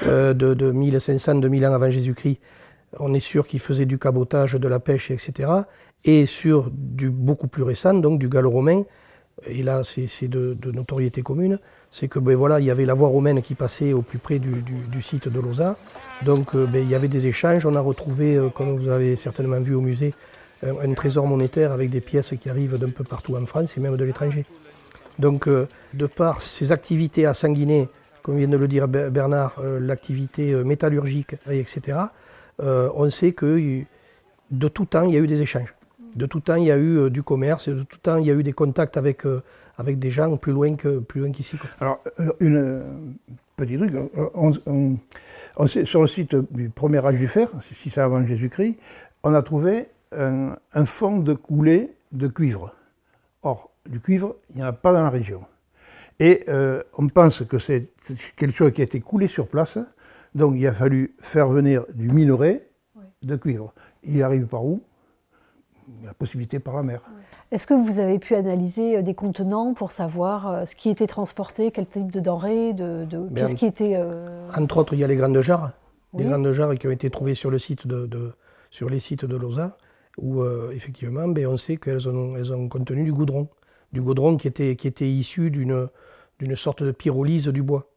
de, 0.05 0.33
de 0.33 0.73
1500-2000 0.73 1.69
ans 1.69 1.75
avant 1.75 1.91
Jésus-Christ, 1.91 2.41
on 2.99 3.15
est 3.15 3.21
sûr 3.21 3.47
qu'ils 3.47 3.61
faisaient 3.61 3.87
du 3.87 3.99
cabotage, 3.99 4.55
de 4.55 4.69
la 4.69 4.81
pêche, 4.81 5.11
etc. 5.11 5.51
Et 6.05 6.27
sur 6.27 6.71
du 6.73 7.11
beaucoup 7.11 7.47
plus 7.47 7.63
récent, 7.63 7.95
donc 7.95 8.19
du 8.19 8.29
gallo-romain, 8.29 8.85
et 9.45 9.63
là 9.63 9.83
c'est 9.85 10.29
de, 10.29 10.55
de, 10.55 10.73
notoriété 10.73 11.23
commune, 11.23 11.59
c'est 11.99 12.09
que 12.09 12.19
ben, 12.19 12.37
voilà, 12.37 12.61
il 12.61 12.67
y 12.67 12.71
avait 12.71 12.85
la 12.85 12.93
voie 12.93 13.09
romaine 13.09 13.41
qui 13.41 13.55
passait 13.55 13.95
au 13.95 14.03
plus 14.03 14.19
près 14.19 14.39
du, 14.39 15.03
site 15.03 15.29
de 15.29 15.41
Lausanne. 15.41 15.77
Donc 16.27 16.55
euh, 16.55 16.67
ben, 16.67 16.83
il 16.83 16.91
y 16.91 16.95
avait 16.95 17.09
des 17.09 17.27
échanges. 17.27 17.65
On 17.65 17.75
a 17.75 17.81
retrouvé, 17.81 18.37
euh, 18.37 18.51
comme 18.51 18.77
vous 18.77 18.89
avez 18.89 19.17
certainement 19.17 19.59
vu 19.61 19.75
au 19.75 19.81
musée, 19.81 20.13
un, 20.63 20.93
trésor 20.93 21.27
monétaire 21.27 21.73
avec 21.73 21.89
des 21.89 22.03
pièces 22.03 22.35
qui 22.39 22.51
arrivent 22.51 22.79
d'un 22.79 22.91
peu 22.91 23.03
partout 23.03 23.35
en 23.35 23.47
France 23.47 23.79
et 23.79 23.81
même 23.81 23.97
de 23.97 24.05
l'étranger. 24.05 24.45
Donc 25.19 25.49
euh, 25.49 25.69
de 25.95 26.05
par 26.05 26.43
ces 26.43 26.71
activités 26.71 27.25
à 27.25 27.33
Sanguinet, 27.33 27.89
comme 28.23 28.37
vient 28.37 28.49
de 28.49 28.59
le 28.59 28.69
dire 28.69 28.89
Bernard, 28.89 29.55
l'activité 29.81 30.53
métallurgique, 30.65 31.37
etc., 31.49 31.99
on 32.59 33.09
sait 33.09 33.33
que 33.33 33.83
de 34.51 34.69
tout 34.69 34.85
temps, 34.85 35.05
il 35.05 35.15
y 35.15 35.17
a 35.17 35.21
eu 35.21 35.29
des 35.29 35.41
échanges. 35.41 35.75
De 36.17 36.27
tout 36.27 36.41
temps, 36.41 36.57
il 36.57 36.65
y 36.65 36.73
a 36.73 36.77
eu 36.77 37.09
du 37.09 37.23
commerce, 37.23 37.69
de 37.69 37.85
tout 37.85 37.99
temps, 37.99 38.17
il 38.17 38.27
y 38.27 38.31
a 38.31 38.35
eu 38.35 38.43
des 38.43 38.53
contacts 38.53 38.97
avec 38.97 39.23
avec 39.79 39.99
des 39.99 40.11
gens 40.11 40.37
plus 40.37 40.53
loin 40.53 40.75
que 40.77 40.99
plus 40.99 41.21
loin 41.21 41.33
qu'ici. 41.33 41.57
Alors, 41.81 42.01
euh, 42.21 42.33
une 42.41 42.57
euh, 42.57 42.83
petit 43.57 43.77
truc, 43.77 43.93
on, 44.35 45.67
sur 45.67 46.03
le 46.03 46.07
site 46.07 46.35
du 46.53 46.69
premier 46.69 47.05
âge 47.05 47.19
du 47.19 47.29
fer, 47.29 47.49
si 47.73 47.91
c'est 47.91 48.01
avant 48.01 48.25
Jésus-Christ, 48.25 48.77
on 49.23 49.35
a 49.35 49.43
trouvé 49.43 49.89
un, 50.12 50.57
fond 50.85 51.19
de 51.19 51.35
coulée 51.35 51.91
de 52.12 52.29
cuivre. 52.29 52.73
Or, 53.43 53.71
du 53.89 54.01
cuivre, 54.01 54.37
il 54.51 54.57
n'y 54.57 54.62
en 54.62 54.69
a 54.69 54.73
pas 54.73 54.93
dans 54.93 55.03
la 55.03 55.11
région. 55.11 55.43
Et 56.19 56.45
euh, 56.49 56.83
on 56.97 57.09
pense 57.09 57.45
que 57.45 57.59
c'est 57.59 57.89
quelque 58.37 58.57
chose 58.57 58.73
qui 58.73 58.81
a 58.81 58.85
été 58.85 59.01
coulé 59.01 59.29
sur 59.29 59.49
place, 59.49 59.79
donc 60.35 60.55
il 60.57 60.67
a 60.67 60.73
fallu 60.73 61.15
faire 61.21 61.49
venir 61.49 61.85
du 61.95 62.09
minerai 62.09 62.62
de 63.23 63.37
cuivre. 63.37 63.73
Il 64.03 64.23
arrive 64.23 64.47
par 64.47 64.65
où? 64.65 64.83
La 66.05 66.14
possibilité 66.14 66.59
par 66.59 66.75
la 66.75 66.83
mer. 66.83 67.01
Est-ce 67.53 67.66
que 67.66 67.75
vous 67.75 68.01
avez 68.01 68.18
pu 68.18 68.35
analyser 68.35 68.99
euh, 68.99 69.03
des 69.03 69.14
contenants 69.14 69.72
pour 69.72 69.92
savoir 69.92 70.49
euh, 70.49 70.64
ce 70.64 70.75
qui 70.75 70.90
était 70.90 71.07
transporté, 71.07 71.70
quel 71.70 71.87
type 71.87 72.11
de 72.11 72.18
denrées, 72.18 72.72
de, 72.72 73.07
qu'est-ce 73.35 73.55
qui 73.55 73.66
était... 73.66 73.94
Euh, 73.94 74.49
entre 74.57 74.79
autres, 74.79 74.94
il 74.94 74.99
y 74.99 75.05
a 75.05 75.07
les 75.07 75.14
grandes 75.14 75.40
jarres, 75.40 75.72
les 76.16 76.25
grandes 76.25 76.51
jarres 76.53 76.75
qui 76.75 76.88
ont 76.88 76.90
été 76.90 77.09
trouvées 77.09 77.35
sur, 77.35 77.51
le 77.51 77.59
site 77.61 77.87
de, 77.87 78.33
sur 78.70 78.90
les 78.90 78.99
sites 78.99 79.25
de 79.25 79.37
Lausanne, 79.37 79.72
où 80.18 80.44
effectivement, 80.72 81.29
ben, 81.29 81.46
on 81.46 81.57
sait 81.57 81.77
qu'elles 81.77 82.09
ont, 82.09 82.37
elles 82.37 82.53
ont 82.53 82.68
contenu 82.68 83.05
du 83.05 83.12
goudron, 83.12 83.49
du 83.92 84.01
goudron 84.01 84.37
qui 84.38 84.49
était, 84.49 84.75
qui 84.75 84.88
était 84.88 85.09
issu 85.09 85.51
d'une, 85.51 85.88
d'une 86.38 86.57
sorte 86.57 86.83
de 86.83 86.90
pyrolyse 86.90 87.46
du 87.49 87.62
bois. 87.62 87.88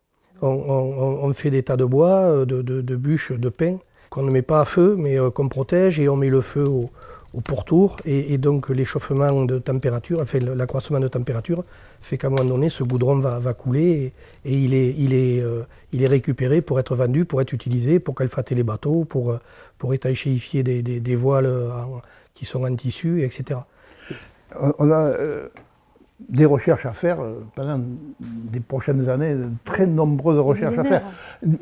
On, 0.41 1.33
fait 1.33 1.49
des 1.49 1.63
tas 1.63 1.75
de 1.75 1.85
bois, 1.85 2.45
de, 2.45 2.61
de, 2.61 2.95
bûches, 2.95 3.31
de 3.31 3.49
pins, 3.49 3.77
qu'on 4.09 4.23
ne 4.23 4.31
met 4.31 4.41
pas 4.41 4.61
à 4.61 4.65
feu, 4.65 4.95
mais 4.97 5.17
qu'on 5.33 5.49
protège, 5.49 5.99
et 5.99 6.07
on 6.07 6.15
met 6.15 6.29
le 6.29 6.41
feu 6.41 6.67
au, 6.67 6.89
au 7.33 7.41
pourtour, 7.41 7.95
et, 8.05 8.37
donc 8.37 8.69
l'échauffement 8.69 9.45
de 9.45 9.59
température, 9.59 10.19
enfin 10.21 10.39
l'accroissement 10.39 10.99
de 10.99 11.07
température, 11.07 11.63
fait 12.01 12.17
qu'à 12.17 12.27
un 12.27 12.29
moment 12.31 12.43
donné, 12.43 12.69
ce 12.69 12.83
goudron 12.83 13.19
va, 13.19 13.53
couler 13.53 14.13
et, 14.45 14.53
il, 14.53 14.73
est, 14.73 14.95
il, 14.97 15.13
est, 15.13 15.39
euh, 15.41 15.63
il 15.91 16.03
est 16.03 16.07
récupéré 16.07 16.61
pour 16.61 16.79
être 16.79 16.95
vendu, 16.95 17.25
pour 17.25 17.41
être 17.41 17.53
utilisé, 17.53 17.99
pour 17.99 18.15
calfater 18.15 18.55
les 18.55 18.63
bateaux, 18.63 19.05
pour, 19.05 19.37
pour 19.77 19.93
étanchéifier 19.93 20.63
des, 20.63 21.15
voiles 21.15 21.51
qui 22.33 22.45
sont 22.45 22.63
en 22.63 22.75
tissu, 22.75 23.23
etc. 23.23 23.59
On 24.59 24.91
a 24.91 25.13
des 26.27 26.45
recherches 26.45 26.85
à 26.85 26.91
faire 26.91 27.21
euh, 27.21 27.45
pendant 27.55 27.79
des 28.19 28.59
prochaines 28.59 29.07
années, 29.07 29.33
de 29.33 29.49
très 29.63 29.87
nombreuses 29.87 30.39
recherches 30.39 30.77
à 30.77 30.83
faire. 30.83 31.03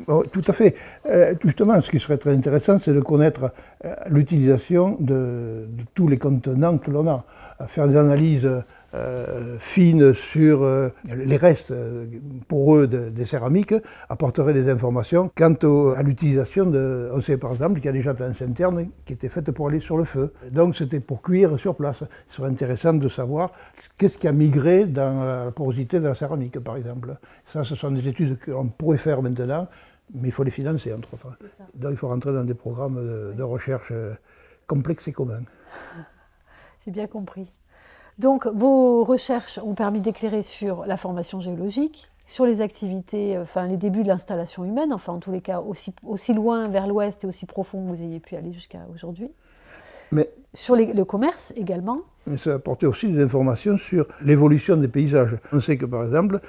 Oh, 0.08 0.24
tout 0.32 0.44
à 0.48 0.54
fait. 0.54 0.76
Euh, 1.08 1.36
justement, 1.44 1.80
ce 1.82 1.92
qui 1.92 2.00
serait 2.00 2.18
très 2.18 2.34
intéressant, 2.34 2.80
c'est 2.80 2.94
de 2.94 3.00
connaître 3.00 3.52
euh, 3.86 3.94
l'utilisation 4.10 4.98
de, 5.00 5.68
de, 5.70 5.84
tous 5.94 6.08
les 6.08 6.18
contenants 6.18 6.78
que 6.78 6.90
l'on 6.90 7.08
a, 7.08 7.24
faire 7.68 7.88
des 7.88 7.98
analyses 7.98 8.50
euh, 8.94 9.58
fine 9.60 10.14
sur 10.14 10.64
euh, 10.64 10.88
les 11.14 11.36
restes 11.36 11.72
euh, 11.72 12.06
poreux 12.48 12.88
des 12.88 13.26
céramiques 13.26 13.74
apporterait 14.08 14.54
des 14.54 14.70
informations 14.70 15.30
quant 15.36 15.56
à 15.96 16.04
l'utilisation 16.04 16.66
de. 16.66 17.10
On 17.14 17.20
sait 17.20 17.38
par 17.38 17.52
exemple 17.52 17.76
qu'il 17.76 17.86
y 17.86 17.90
a 17.90 17.92
des 17.92 18.02
jantes 18.02 18.22
internes 18.22 18.88
qui 19.06 19.12
étaient 19.12 19.28
faites 19.28 19.52
pour 19.52 19.68
aller 19.68 19.82
sur 19.82 19.98
le 19.98 20.06
feu. 20.06 20.34
Donc 20.52 20.78
c'était 20.78 21.02
pour 21.02 21.22
cuire 21.22 21.60
sur 21.60 21.76
place. 21.76 22.04
Ce 22.30 22.38
serait 22.38 22.48
intéressant 22.48 22.94
de 22.94 23.10
savoir 23.10 23.52
qu'est-ce 23.98 24.18
qui 24.18 24.28
a 24.28 24.32
migré 24.32 24.86
dans 24.86 25.46
la 25.46 25.52
porosité 25.52 26.00
de 26.00 26.08
la 26.08 26.16
céramique, 26.16 26.58
par 26.60 26.78
exemple. 26.78 27.18
Ça, 27.48 27.66
ce 27.66 27.76
sont 27.76 27.92
des 27.92 28.08
études 28.08 28.40
qu'on 28.40 28.70
pourrait 28.70 28.98
faire 28.98 29.22
maintenant, 29.22 29.68
mais 30.14 30.30
il 30.30 30.32
faut 30.32 30.44
les 30.44 30.52
financer, 30.52 30.94
entre 30.94 31.14
autres. 31.14 31.38
Donc 31.76 31.92
il 31.92 31.98
faut 31.98 32.08
rentrer 32.08 32.32
dans 32.32 32.46
des 32.46 32.54
programmes 32.54 33.06
de, 33.06 33.34
de 33.36 33.44
recherche 33.44 33.92
complexes 34.66 35.10
et 35.10 35.12
communs. 35.12 35.44
J'ai 36.86 36.92
bien 36.92 37.08
compris. 37.08 37.52
Donc 38.18 38.48
vos 38.48 39.04
recherches 39.04 39.60
ont 39.64 39.76
permis 39.76 40.02
d'éclairer 40.02 40.42
sur 40.42 40.86
la 40.86 40.98
formation 40.98 41.40
géologique, 41.40 42.10
sur 42.26 42.46
les 42.46 42.62
activités, 42.62 43.38
euh, 43.38 43.44
enfin 43.44 43.68
les 43.68 43.78
débuts 43.78 44.04
de 44.04 44.08
l'installation 44.08 44.66
humaine, 44.66 44.92
enfin 44.92 45.14
en 45.14 45.20
tous 45.20 45.32
les 45.32 45.42
cas 45.42 45.60
aussi, 45.60 45.94
aussi 46.04 46.34
loin 46.34 46.68
vers 46.68 46.88
l'ouest 46.88 47.24
et 47.24 47.28
aussi 47.28 47.46
profond 47.46 47.84
que 47.84 47.90
vous 47.96 48.02
ayez 48.02 48.20
pu 48.20 48.36
aller 48.36 48.54
jusqu'à 48.54 48.80
aujourd'hui. 48.94 49.30
Mais, 50.12 50.30
sur 50.54 50.76
le 50.76 51.04
commerce 51.04 51.54
également. 51.56 52.00
Mais 52.26 52.38
ça 52.38 52.52
a 52.52 52.54
apporté 52.56 52.88
aussi 52.88 53.08
des 53.12 53.22
informations 53.22 53.78
sur 53.78 54.08
l'évolution 54.22 54.78
des 54.78 54.88
paysages. 54.88 55.38
On 55.52 55.60
sait 55.60 55.78
que 55.78 55.86
par 55.86 56.04
exemple, 56.04 56.40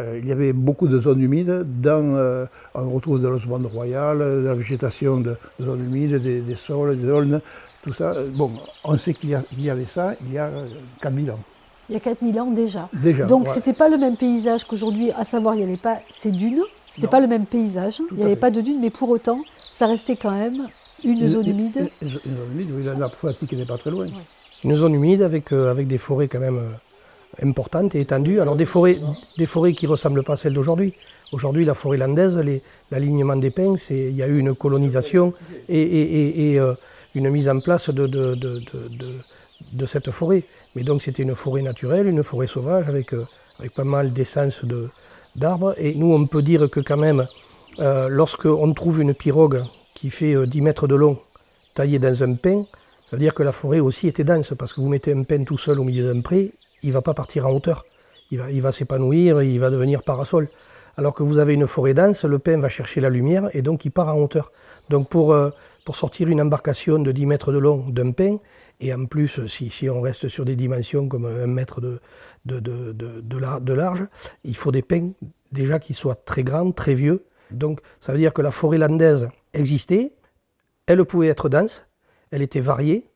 euh, 0.00 0.18
il 0.20 0.28
y 0.28 0.32
avait 0.32 0.52
beaucoup 0.52 0.88
de 0.88 1.00
zones 1.00 1.20
humides. 1.20 1.64
Dans, 1.80 2.16
euh, 2.16 2.44
on 2.74 2.90
retrouve 2.90 3.20
de 3.20 3.28
l'osmande 3.28 3.66
royale, 3.66 4.18
de 4.18 4.46
la 4.46 4.54
végétation 4.54 5.20
de, 5.20 5.36
zones 5.60 5.84
humides, 5.84 6.16
des, 6.16 6.40
des 6.40 6.56
sols, 6.56 7.00
des 7.00 7.08
aulnes 7.08 7.40
tout 7.84 7.92
ça. 7.92 8.12
Euh, 8.12 8.28
bon, 8.32 8.50
on 8.82 8.96
sait 8.98 9.14
qu'il 9.14 9.30
y, 9.30 9.70
avait 9.70 9.84
ça 9.84 10.14
il 10.26 10.32
y 10.32 10.38
a 10.38 10.50
4000 11.02 11.28
euh, 11.28 11.32
ans. 11.34 11.38
Il 11.90 11.92
y 11.92 11.96
a 11.96 12.00
4000 12.00 12.40
ans 12.40 12.50
déjà. 12.50 12.88
déjà 12.94 13.26
Donc 13.26 13.48
ce 13.48 13.56
n'était 13.56 13.74
pas 13.74 13.90
le 13.90 13.98
même 13.98 14.16
paysage 14.16 14.64
qu'aujourd'hui, 14.64 15.12
à 15.12 15.24
savoir 15.24 15.54
il 15.54 15.58
n'y 15.58 15.64
avait 15.64 15.76
pas 15.76 15.98
ces 16.10 16.30
dunes, 16.30 16.62
ce 16.90 16.98
n'était 16.98 17.10
pas 17.10 17.20
le 17.20 17.26
même 17.26 17.44
paysage, 17.44 18.00
il 18.10 18.16
n'y 18.16 18.24
avait 18.24 18.36
pas 18.36 18.50
de 18.50 18.62
dunes, 18.62 18.80
mais 18.80 18.90
pour 18.90 19.10
autant, 19.10 19.40
ça 19.70 19.86
restait 19.86 20.16
quand 20.16 20.30
même 20.30 20.68
une, 21.04 21.28
zone 21.28 21.46
humide. 21.46 21.90
Une, 22.00 22.08
zone 22.08 22.52
humide, 22.52 22.70
oui, 22.74 22.84
la 22.84 22.94
nappe 22.94 23.14
phréatique 23.14 23.52
n'est 23.52 23.66
pas 23.66 23.76
très 23.76 23.90
loin. 23.90 24.06
Une 24.64 24.76
zone 24.76 24.94
humide 24.94 25.20
avec, 25.20 25.52
euh, 25.52 25.70
avec 25.70 25.86
des 25.86 25.98
forêts 25.98 26.28
quand 26.28 26.40
même 26.40 26.58
importantes 27.42 27.94
et 27.94 28.00
étendues. 28.00 28.40
Alors 28.40 28.56
des 28.56 28.64
forêts, 28.64 28.98
des 29.36 29.46
forêts 29.46 29.74
qui 29.74 29.84
ne 29.84 29.90
ressemblent 29.90 30.24
pas 30.24 30.34
à 30.34 30.36
celles 30.36 30.54
d'aujourd'hui. 30.54 30.94
Aujourd'hui, 31.32 31.66
la 31.66 31.74
forêt 31.74 31.98
landaise, 31.98 32.40
l'alignement 32.90 33.36
des 33.36 33.50
pins, 33.50 33.74
il 33.90 34.16
y 34.16 34.22
a 34.22 34.26
eu 34.26 34.38
une 34.38 34.54
colonisation 34.54 35.34
et, 35.68 36.58
une 37.14 37.30
mise 37.30 37.48
en 37.48 37.60
place 37.60 37.90
de, 37.90 38.36
cette 39.86 40.10
forêt. 40.10 40.44
Mais 40.74 40.82
donc 40.82 41.02
c'était 41.02 41.22
une 41.22 41.34
forêt 41.34 41.62
naturelle, 41.62 42.06
une 42.06 42.22
forêt 42.22 42.46
sauvage 42.46 42.88
avec, 42.88 43.14
euh, 43.14 43.26
pas 43.74 43.84
mal 43.84 44.12
d'essence 44.12 44.64
d'arbres. 45.36 45.74
Et 45.78 45.94
nous, 45.94 46.12
on 46.12 46.26
peut 46.26 46.42
dire 46.42 46.68
que 46.70 46.80
quand 46.80 46.96
même, 46.96 47.26
euh, 47.80 48.08
lorsqu'on 48.08 48.72
trouve 48.72 49.00
une 49.00 49.14
pirogue 49.14 49.64
qui 49.94 50.10
fait 50.10 50.34
10 50.46 50.58
euh, 50.58 50.62
mètres 50.62 50.86
de 50.86 50.94
long, 50.94 51.18
taillée 51.74 51.98
dans 51.98 52.22
un 52.22 52.34
pin, 52.34 52.64
ça 53.04 53.16
veut 53.16 53.20
dire 53.20 53.34
que 53.34 53.42
la 53.42 53.52
forêt 53.52 53.80
aussi 53.80 54.08
était 54.08 54.24
dense, 54.24 54.54
parce 54.58 54.72
que 54.72 54.80
vous 54.80 54.88
mettez 54.88 55.12
un 55.12 55.22
pin 55.24 55.44
tout 55.44 55.58
seul 55.58 55.78
au 55.78 55.84
milieu 55.84 56.12
d'un 56.12 56.20
pré, 56.20 56.52
il 56.82 56.88
ne 56.88 56.94
va 56.94 57.02
pas 57.02 57.14
partir 57.14 57.46
en 57.46 57.50
hauteur. 57.50 57.84
Il 58.30 58.62
va 58.62 58.72
s'épanouir, 58.72 59.42
il 59.42 59.60
va 59.60 59.70
devenir 59.70 60.02
parasol. 60.02 60.48
Alors 60.96 61.14
que 61.14 61.22
vous 61.22 61.38
avez 61.38 61.54
une 61.54 61.66
forêt 61.66 61.94
dense, 61.94 62.24
le 62.24 62.38
pin 62.38 62.58
va 62.58 62.68
chercher 62.68 63.00
la 63.00 63.10
lumière 63.10 63.48
et 63.52 63.62
donc 63.62 63.84
il 63.84 63.90
part 63.90 64.14
en 64.14 64.20
hauteur. 64.20 64.52
Donc 64.90 65.08
pour, 65.08 65.36
pour 65.84 65.96
sortir 65.96 66.28
une 66.28 66.40
embarcation 66.40 66.98
de 66.98 67.12
10 67.12 67.26
mètres 67.26 67.52
de 67.52 67.58
long 67.58 67.88
d'un 67.88 68.12
pin, 68.12 68.38
et 68.80 68.92
en 68.92 69.06
plus, 69.06 69.46
si, 69.46 69.70
si, 69.70 69.88
on 69.88 70.00
reste 70.00 70.28
sur 70.28 70.44
des 70.44 70.56
dimensions 70.56 71.08
comme 71.08 71.26
un 71.26 71.46
mètre 71.46 71.80
de, 71.80 72.00
de, 72.44 72.60
de, 72.60 72.92
de, 72.92 73.72
large, 73.72 74.06
il 74.42 74.56
faut 74.56 74.72
des 74.72 74.82
pins 74.82 75.10
déjà 75.52 75.78
qui 75.78 75.94
soient 75.94 76.16
très 76.16 76.42
grands, 76.42 76.72
très 76.72 76.94
vieux. 76.94 77.24
Donc 77.50 77.80
ça 78.00 78.12
veut 78.12 78.18
dire 78.18 78.32
que 78.32 78.42
la 78.42 78.50
forêt 78.50 78.78
landaise 78.78 79.28
existait, 79.52 80.12
elle 80.86 81.04
pouvait 81.04 81.28
être 81.28 81.48
dense, 81.48 81.86
elle 82.30 82.42
était 82.42 82.60
variée, 82.60 83.08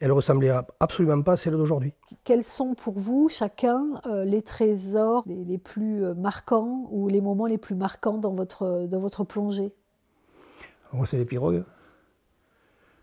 elle 0.00 0.12
ressemblait 0.12 0.52
absolument 0.80 1.22
pas 1.22 1.32
à 1.32 1.36
celle 1.36 1.54
d'aujourd'hui. 1.54 1.92
Quels 2.24 2.44
sont 2.44 2.74
pour 2.74 2.98
vous, 2.98 3.28
chacun, 3.28 4.00
euh, 4.06 4.24
les 4.24 4.42
trésors 4.42 5.24
les, 5.26 5.58
plus 5.58 6.04
euh, 6.04 6.14
marquants 6.14 6.88
ou 6.90 7.08
les 7.08 7.20
moments 7.20 7.46
les 7.46 7.58
plus 7.58 7.74
marquants 7.74 8.18
dans 8.18 8.34
votre, 8.34 8.86
dans 8.86 9.00
votre 9.00 9.24
plongée? 9.24 9.72
Moi, 10.92 11.06
c'est 11.06 11.16
les 11.16 11.24
pirogues. 11.24 11.64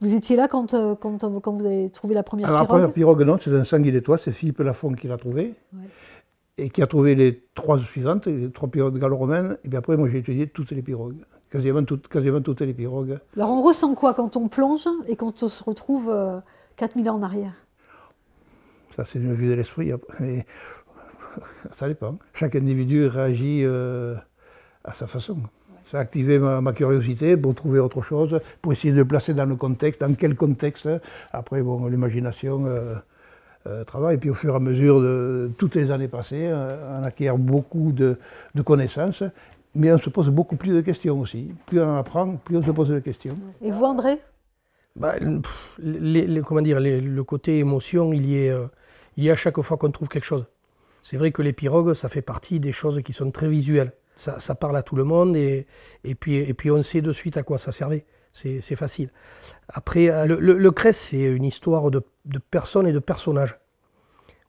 Vous 0.01 0.15
étiez 0.15 0.36
là 0.36 0.47
quand, 0.47 0.73
euh, 0.73 0.95
quand, 0.95 1.19
quand, 1.41 1.58
vous 1.58 1.65
avez 1.65 1.89
trouvé 1.89 2.13
la 2.13 2.23
première 2.23 2.49
Alors, 2.49 2.62
pirogue? 2.62 2.69
La 2.69 2.88
première 2.88 2.93
pirogue, 2.93 3.21
non, 3.23 3.38
c'est 3.41 3.56
un 3.56 3.63
sanguinétois, 3.63 4.17
c'est 4.17 4.32
Philippe 4.32 4.60
Lafont 4.60 4.93
qui 4.93 5.08
l'a 5.08 5.17
trouvé. 5.17 5.56
Et 6.58 6.69
qui 6.69 6.82
a 6.82 6.88
trouvé 6.88 7.15
les 7.15 7.43
trois 7.56 7.80
suivantes, 7.80 8.27
les 8.27 8.51
trois 8.51 8.69
pirogues 8.69 8.99
gallo-romaines. 8.99 9.58
Et 9.63 9.69
puis 9.69 9.77
après, 9.77 9.97
moi, 9.97 10.10
j'ai 10.10 10.19
étudié 10.19 10.47
toutes 10.47 10.71
les 10.71 10.82
pirogues. 10.82 11.17
Quasiment, 11.49 11.84
toutes, 11.84 12.08
quasiment 12.08 12.41
toutes 12.41 12.62
les 12.62 12.73
pirogues. 12.73 13.19
Alors, 13.36 13.51
on 13.51 13.62
ressent 13.62 13.93
quoi 13.93 14.13
quand 14.13 14.38
on 14.38 14.47
plonge 14.47 14.88
et 15.08 15.15
quand 15.15 15.43
on 15.43 15.49
se 15.49 15.63
retrouve 15.63 16.10
4000 16.77 17.07
euh, 17.07 17.12
ans 17.12 17.15
en 17.15 17.23
arrière 17.23 17.53
Ça, 18.95 19.05
c'est 19.05 19.19
une 19.19 19.34
vue 19.34 19.49
de 19.49 19.53
l'esprit. 19.53 19.91
Ça 21.77 21.88
dépend. 21.88 22.17
Chaque 22.34 22.55
individu 22.55 23.07
réagit 23.07 23.65
à 24.84 24.93
sa 24.93 25.07
façon. 25.07 25.38
Ça 25.91 25.97
a 25.97 26.01
activé 26.01 26.39
ma, 26.39 26.71
curiosité 26.71 27.36
pour 27.36 27.53
trouver 27.53 27.79
autre 27.79 28.01
chose, 28.01 28.39
pour 28.62 28.71
essayer 28.71 28.93
de 28.93 28.99
le 28.99 29.05
placer 29.05 29.34
dans 29.34 29.43
le 29.43 29.57
contexte, 29.57 29.99
dans 29.99 30.13
quel 30.13 30.36
contexte. 30.36 30.88
Après, 31.34 31.62
bon, 31.62 31.86
l'imagination 31.88 32.65
euh, 32.65 32.95
euh, 33.67 33.84
travaille. 33.84 34.15
Et 34.15 34.17
puis 34.17 34.29
au 34.29 34.34
fur 34.34 34.53
et 34.53 34.55
à 34.55 34.60
mesure 34.60 35.01
de 35.01 35.51
toutes 35.57 35.75
les 35.75 35.91
années 35.91 36.07
passées, 36.07 36.47
euh, 36.47 36.99
on 37.01 37.03
acquiert 37.03 37.38
beaucoup 37.38 37.91
de, 37.91 38.17
connaissances, 38.63 39.23
mais 39.75 39.91
on 39.91 39.97
se 39.97 40.10
pose 40.10 40.29
beaucoup 40.29 40.55
plus 40.55 40.73
de 40.73 40.79
questions 40.79 41.19
aussi. 41.19 41.53
Plus 41.65 41.81
on 41.81 41.97
apprend, 41.97 42.38
plus 42.38 42.55
on 42.55 42.63
se 42.63 42.71
pose 42.71 42.88
de 42.88 42.99
questions. 42.99 43.38
Et 43.62 43.71
vous, 43.71 43.84
André? 43.84 44.19
Bah, 44.95 45.15
comment 46.45 46.62
dire, 46.62 46.80
le 46.80 47.21
côté 47.23 47.60
émotion, 47.60 48.13
il 48.13 48.25
y, 48.25 48.38
est, 48.45 48.56
il 49.17 49.23
y 49.23 49.30
a 49.30 49.34
à 49.34 49.36
chaque 49.36 49.60
fois 49.62 49.77
qu'on 49.77 49.91
trouve 49.91 50.10
quelque 50.10 50.25
chose. 50.25 50.45
C'est 51.01 51.17
vrai 51.17 51.32
que 51.32 51.41
les 51.41 51.54
pirogues, 51.54 51.93
ça 51.93 52.10
fait 52.10 52.21
partie 52.21 52.60
des 52.60 52.71
choses 52.71 53.01
qui 53.01 53.13
sont 53.13 53.32
très 53.32 53.47
visuelles 53.47 53.93
ça, 54.21 54.56
parle 54.56 54.77
à 54.77 54.84
tout 54.84 54.95
le 54.95 55.04
monde 55.04 55.36
et, 55.36 55.67
et, 56.04 56.15
puis, 56.15 56.38
et 56.38 56.54
puis 56.54 56.71
on 56.71 56.82
sait 56.84 57.01
de 57.01 57.12
suite 57.12 57.38
à 57.38 57.43
quoi 57.43 57.58
ça 57.58 57.71
servait. 57.71 58.06
C'est 58.34 58.75
facile. 58.75 59.10
Après, 59.67 60.10
euh, 60.10 60.25
le, 60.25 60.58
le, 60.58 60.73
c'est 60.93 61.21
une 61.21 61.43
histoire 61.43 61.91
de, 61.91 62.01
de, 62.23 62.39
personnes 62.39 62.88
et 62.88 62.93
de 62.93 62.99
personnages, 62.99 63.60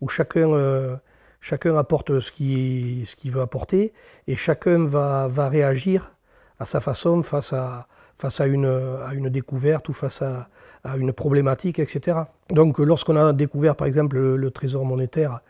où 0.01 0.09
chacun, 0.09 0.53
euh, 0.53 0.95
chacun 1.41 1.77
apporte 1.77 2.21
ce 2.21 2.31
qu'il 2.31 3.05
ce 3.07 3.29
veut 3.29 3.41
apporter, 3.41 3.93
et 4.29 4.37
chacun 4.37 4.87
va, 4.87 5.27
va, 5.27 5.49
réagir 5.49 6.15
à 6.61 6.65
sa 6.65 6.79
façon 6.79 7.25
face 7.25 7.53
à, 7.53 7.89
face 8.17 8.41
à, 8.41 8.47
une, 8.47 8.67
à 8.67 9.15
une 9.15 9.29
découverte 9.29 9.89
ou 9.89 9.93
face 9.93 10.23
à, 10.23 10.49
à 10.85 10.97
une 10.97 11.13
problématique, 11.13 11.79
etc. 11.79 12.19
Donc 12.51 12.79
lorsqu'on 12.79 13.17
a 13.17 13.33
découvert 13.33 13.77
par 13.77 13.87
exemple 13.87 14.19
le 14.19 14.51
trésor 14.51 14.85
monétaire 14.85 15.41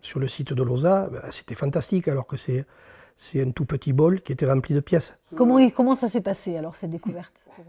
sur 0.00 0.20
le 0.20 0.28
site 0.28 0.52
de 0.52 0.62
Loza, 0.62 1.08
ben, 1.10 1.20
c'était 1.30 1.54
fantastique, 1.54 2.08
alors 2.08 2.26
que 2.26 2.36
c'est, 2.36 2.64
c'est 3.16 3.42
un 3.42 3.50
tout 3.50 3.64
petit 3.64 3.92
bol 3.92 4.20
qui 4.20 4.32
était 4.32 4.46
rempli 4.46 4.74
de 4.74 4.80
pièces. 4.80 5.14
Comment, 5.36 5.58
comment 5.70 5.94
ça 5.94 6.08
s'est 6.08 6.20
passé 6.20 6.56
alors 6.56 6.74
cette 6.76 6.90
découverte? 6.90 7.44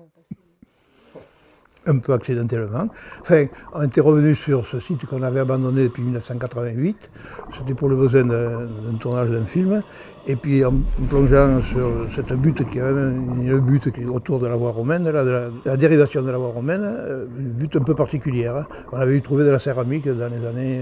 Un 1.86 1.98
peu 1.98 2.14
accidentellement. 2.14 2.88
Enfin, 3.20 3.48
on 3.74 3.84
était 3.84 4.00
revenu 4.00 4.36
sur 4.36 4.66
ce 4.66 4.80
site 4.80 5.06
qu'on 5.06 5.22
avait 5.22 5.42
abandonné 5.42 5.84
depuis 5.84 6.02
1988. 6.02 7.10
C'était 7.58 7.74
pour 7.74 7.90
le 7.90 7.98
besoin 7.98 8.24
d'un 8.24 8.96
tournage 9.02 9.30
d'un 9.30 9.46
film. 9.46 9.84
Et 10.26 10.38
puis 10.38 10.64
en 10.64 10.74
plongeant 11.10 11.62
sur 11.64 12.08
cette 12.16 12.32
butte 12.34 12.70
qui 12.70 12.78
est 12.78 12.92
le 12.92 13.60
but 13.60 13.92
qui 13.92 14.02
est 14.02 14.06
autour 14.06 14.40
de 14.40 14.48
la 14.48 14.56
voie 14.56 14.72
romaine, 14.72 15.10
la, 15.10 15.76
dérivation 15.76 16.22
de 16.22 16.32
la 16.32 16.38
voie 16.38 16.52
romaine, 16.52 16.82
euh, 16.82 17.26
une 17.38 17.50
butte 17.50 17.76
un 17.76 17.84
peu 17.84 17.94
particulière. 17.94 18.56
Hein. 18.56 18.68
On 18.94 18.98
avait 18.98 19.18
eu 19.18 19.22
trouvé 19.22 19.44
de 19.44 19.50
la 19.50 19.60
céramique 19.60 20.08
dans 20.08 20.30
les 20.30 20.46
années 20.46 20.82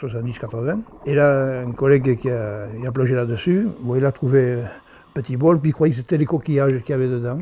70-80. 0.00 0.54
Euh, 0.54 0.76
et 1.06 1.14
là, 1.16 1.62
un 1.62 1.72
collègue 1.72 2.16
qui 2.16 2.30
a, 2.30 2.68
plongé 2.92 3.16
là-dessus, 3.16 3.66
il 3.96 4.06
a 4.06 4.12
trouvé 4.12 4.62
un 4.62 4.68
petit 5.14 5.36
bol, 5.36 5.58
puis 5.58 5.70
il 5.70 5.74
croyait 5.74 5.92
que 5.92 6.00
c'était 6.00 6.18
les 6.18 6.26
coquillages 6.26 6.80
qu'il 6.82 6.90
y 6.90 6.92
avait 6.92 7.08
dedans. 7.08 7.40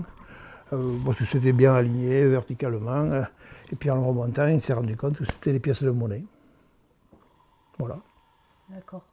Euh, 0.72 0.82
parce 1.04 1.18
que 1.18 1.26
c'était 1.26 1.52
bien 1.52 1.74
aligné 1.74 2.26
verticalement. 2.26 3.22
Et 3.70 3.76
puis 3.76 3.90
en 3.90 3.96
le 3.96 4.00
remontant, 4.00 4.46
il 4.46 4.62
s'est 4.62 4.72
rendu 4.72 4.96
compte 4.96 5.18
que 5.18 5.26
c'était 5.26 5.52
des 5.52 5.60
pièces 5.60 5.82
de 5.82 5.90
monnaie. 5.90 6.24
Voilà. 7.78 7.98
D'accord. 8.70 9.04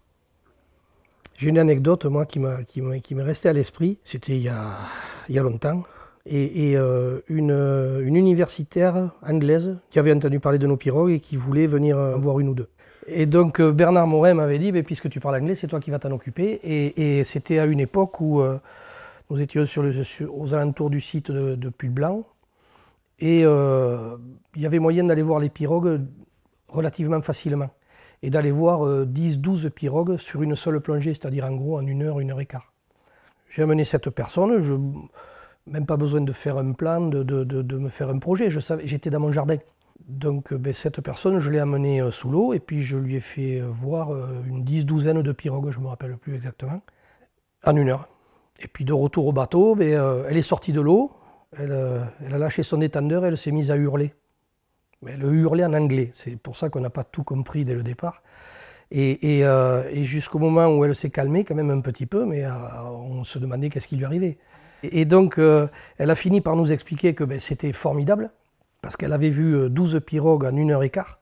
J'ai 1.39 1.47
une 1.47 1.57
anecdote, 1.57 2.03
moi, 2.03 2.25
qui 2.25 2.39
m'est 2.39 3.23
restée 3.23 3.47
à 3.47 3.53
l'esprit. 3.53 3.97
C'était 4.03 4.35
il, 4.35 4.41
y 4.43 4.49
a, 4.49 5.41
longtemps. 5.41 5.83
Et, 6.25 6.73
euh, 6.75 7.21
une, 7.29 8.05
universitaire 8.13 9.11
anglaise 9.25 9.77
qui 9.89 9.99
avait 9.99 10.11
entendu 10.11 10.41
parler 10.41 10.57
de 10.57 10.67
nos 10.67 10.75
pirogues 10.75 11.11
et 11.11 11.21
qui 11.21 11.37
voulait 11.37 11.65
venir 11.65 11.97
en 11.97 12.19
voir 12.19 12.41
une 12.41 12.49
ou 12.49 12.55
deux. 12.55 12.67
Et 13.07 13.25
donc 13.25 13.61
euh, 13.61 13.71
Bernard 13.71 14.05
Moret 14.05 14.33
m'avait 14.33 14.59
dit, 14.59 14.73
puisque 14.83 15.09
tu 15.09 15.21
parles 15.21 15.37
anglais, 15.37 15.55
c'est 15.55 15.67
toi 15.67 15.79
qui 15.79 15.91
vas 15.91 15.99
t'en 15.99 16.11
occuper. 16.11 16.59
Et, 16.61 17.23
c'était 17.23 17.59
à 17.59 17.67
une 17.67 17.79
époque 17.79 18.19
où 18.19 18.41
euh, 18.41 18.59
nous 19.29 19.39
étions 19.39 19.63
aux 20.29 20.53
alentours 20.53 20.89
du 20.89 20.99
site 20.99 21.31
de, 21.31 21.55
de 21.55 21.69
Puy-Blanc. 21.69 22.25
Et 23.19 23.45
euh, 23.45 24.17
il 24.57 24.61
y 24.61 24.65
avait 24.65 24.79
moyen 24.79 25.05
d'aller 25.05 25.21
voir 25.21 25.39
les 25.39 25.49
pirogues 25.49 26.01
relativement 26.67 27.21
facilement 27.21 27.69
et 28.21 28.29
d'aller 28.29 28.51
voir 28.51 28.81
10-12 29.05 29.65
euh, 29.65 29.69
pirogues 29.69 30.17
sur 30.17 30.41
une 30.41 30.55
seule 30.55 30.79
plongée, 30.79 31.13
c'est-à-dire 31.13 31.45
en 31.45 31.55
gros 31.55 31.77
en 31.77 31.85
une 31.85 32.03
heure, 32.03 32.19
une 32.19 32.31
heure 32.31 32.41
et 32.41 32.45
quart. 32.45 32.73
J'ai 33.49 33.63
amené 33.63 33.85
cette 33.85 34.09
personne, 34.09 34.61
je, 34.61 34.73
même 35.71 35.85
pas 35.85 35.97
besoin 35.97 36.21
de 36.21 36.31
faire 36.31 36.57
un 36.57 36.73
plan, 36.73 37.01
de, 37.01 37.23
de, 37.23 37.43
de, 37.43 37.77
me 37.77 37.89
faire 37.89 38.09
un 38.09 38.19
projet, 38.19 38.49
j'étais 38.83 39.09
dans 39.09 39.19
mon 39.19 39.31
jardin. 39.31 39.57
Donc 40.07 40.53
ben, 40.53 40.73
cette 40.73 41.01
personne, 41.01 41.39
je 41.39 41.49
l'ai 41.49 41.59
amenée 41.59 42.01
euh, 42.01 42.11
sous 42.11 42.29
l'eau 42.29 42.53
et 42.53 42.59
puis 42.59 42.83
je 42.83 42.97
lui 42.97 43.15
ai 43.15 43.19
fait 43.19 43.61
voir 43.61 44.11
une 44.45 44.63
dix-douzaine 44.63 45.21
de 45.21 45.31
pirogues, 45.31 45.71
je 45.71 45.79
ne 45.79 45.83
me 45.83 45.89
rappelle 45.89 46.17
plus 46.17 46.35
exactement, 46.35 46.81
en 47.65 47.75
une 47.75 47.89
heure. 47.89 48.07
Et 48.61 48.67
puis 48.67 48.85
de 48.85 48.93
retour 48.93 49.27
au 49.27 49.31
bateau, 49.31 49.75
ben, 49.75 49.93
euh, 49.93 50.25
elle 50.29 50.37
est 50.37 50.41
sortie 50.41 50.73
de 50.73 50.81
l'eau, 50.81 51.11
elle, 51.57 51.71
euh, 51.71 52.03
elle, 52.25 52.33
a 52.33 52.37
lâché 52.37 52.63
son 52.63 52.81
étendeur, 52.81 53.25
elle 53.25 53.37
s'est 53.37 53.51
mise 53.51 53.71
à 53.71 53.77
hurler. 53.77 54.13
Mais 55.01 55.11
elle 55.13 55.23
hurlait 55.23 55.65
en 55.65 55.73
anglais, 55.73 56.11
c'est 56.13 56.35
pour 56.35 56.57
ça 56.57 56.69
qu'on 56.69 56.81
n'a 56.81 56.89
pas 56.89 57.03
tout 57.03 57.23
compris 57.23 57.63
dès 57.63 57.75
le 57.75 57.83
départ. 57.83 58.21
Et, 58.91 59.41
euh, 59.43 60.03
jusqu'au 60.03 60.39
moment 60.39 60.67
où 60.67 60.83
elle 60.83 60.95
s'est 60.95 61.11
calmée, 61.11 61.43
quand 61.43 61.55
même 61.55 61.69
un 61.69 61.81
petit 61.81 62.05
peu, 62.05 62.25
mais 62.25 62.43
euh, 62.43 62.51
on 62.85 63.23
se 63.23 63.37
demandait 63.37 63.69
qu'est-ce 63.69 63.87
qui 63.87 63.95
lui 63.95 64.05
arrivait. 64.05 64.37
Et, 64.83 65.05
donc, 65.05 65.37
euh, 65.37 65.67
elle 65.97 66.09
a 66.09 66.15
fini 66.15 66.41
par 66.41 66.55
nous 66.55 66.71
expliquer 66.71 67.13
que 67.13 67.23
ben, 67.23 67.39
c'était 67.39 67.71
formidable, 67.71 68.31
parce 68.81 68.97
qu'elle 68.97 69.13
avait 69.13 69.29
vu 69.29 69.69
12 69.69 70.01
pirogues 70.05 70.45
en 70.45 70.55
une 70.55 70.71
heure 70.71 70.83
et 70.83 70.89
quart. 70.89 71.19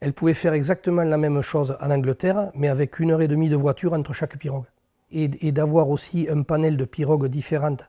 Elle 0.00 0.12
pouvait 0.12 0.34
faire 0.34 0.52
exactement 0.52 1.02
la 1.02 1.16
même 1.16 1.40
chose 1.40 1.76
en 1.80 1.90
Angleterre, 1.90 2.50
mais 2.54 2.68
avec 2.68 2.98
une 2.98 3.12
heure 3.12 3.22
et 3.22 3.28
demie 3.28 3.48
de 3.48 3.56
voiture 3.56 3.94
entre 3.94 4.12
chaque 4.12 4.36
pirogue. 4.36 4.66
Et, 5.10 5.52
d'avoir 5.52 5.88
aussi 5.88 6.26
un 6.28 6.42
panel 6.42 6.76
de 6.76 6.84
pirogues 6.84 7.28
différentes, 7.28 7.88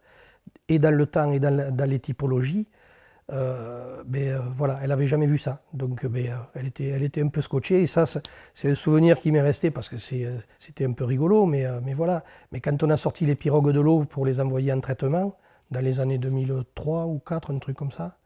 et 0.69 0.79
dans 0.79 0.91
le 0.91 1.05
temps 1.05 1.31
et 1.31 1.39
dans 1.39 1.89
les 1.89 1.99
typologies, 1.99 2.67
euh, 3.29 4.03
mais 4.07 4.29
euh, 4.29 4.39
voilà, 4.55 4.79
elle 4.81 4.89
n'avait 4.89 5.07
jamais 5.07 5.27
vu 5.27 5.37
ça. 5.37 5.61
Donc 5.73 6.05
euh, 6.05 6.09
elle, 6.53 6.65
était, 6.65 7.21
un 7.21 7.27
peu 7.27 7.41
scotchée. 7.41 7.81
Et 7.81 7.87
ça, 7.87 8.05
c'est 8.05 8.69
un 8.69 8.75
souvenir 8.75 9.19
qui 9.19 9.31
m'est 9.31 9.41
resté 9.41 9.71
parce 9.71 9.89
que 9.89 9.97
c'était 9.97 10.85
un 10.85 10.93
peu 10.93 11.03
rigolo. 11.03 11.45
Mais, 11.45 11.65
voilà. 11.93 12.23
Mais 12.51 12.59
quand 12.59 12.81
on 12.83 12.89
a 12.89 12.97
sorti 12.97 13.25
les 13.25 13.35
pirogues 13.35 13.71
de 13.71 13.79
l'eau 13.79 14.05
pour 14.05 14.25
les 14.25 14.39
envoyer 14.39 14.71
en 14.71 14.79
traitement, 14.79 15.37
dans 15.71 15.81
les 15.81 15.99
années 15.99 16.17
2003 16.17 17.05
ou 17.05 17.21
2004, 17.25 17.53
un 17.53 17.59
truc 17.59 17.77
comme 17.77 17.91
ça, 17.91 18.17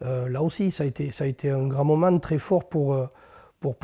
là 0.00 0.42
aussi, 0.42 0.70
ça 0.70 0.84
a, 0.84 1.26
été, 1.26 1.50
un 1.50 1.66
grand 1.66 1.84
moment 1.84 2.18
très 2.18 2.38
fort 2.38 2.68
pour, 2.68 3.08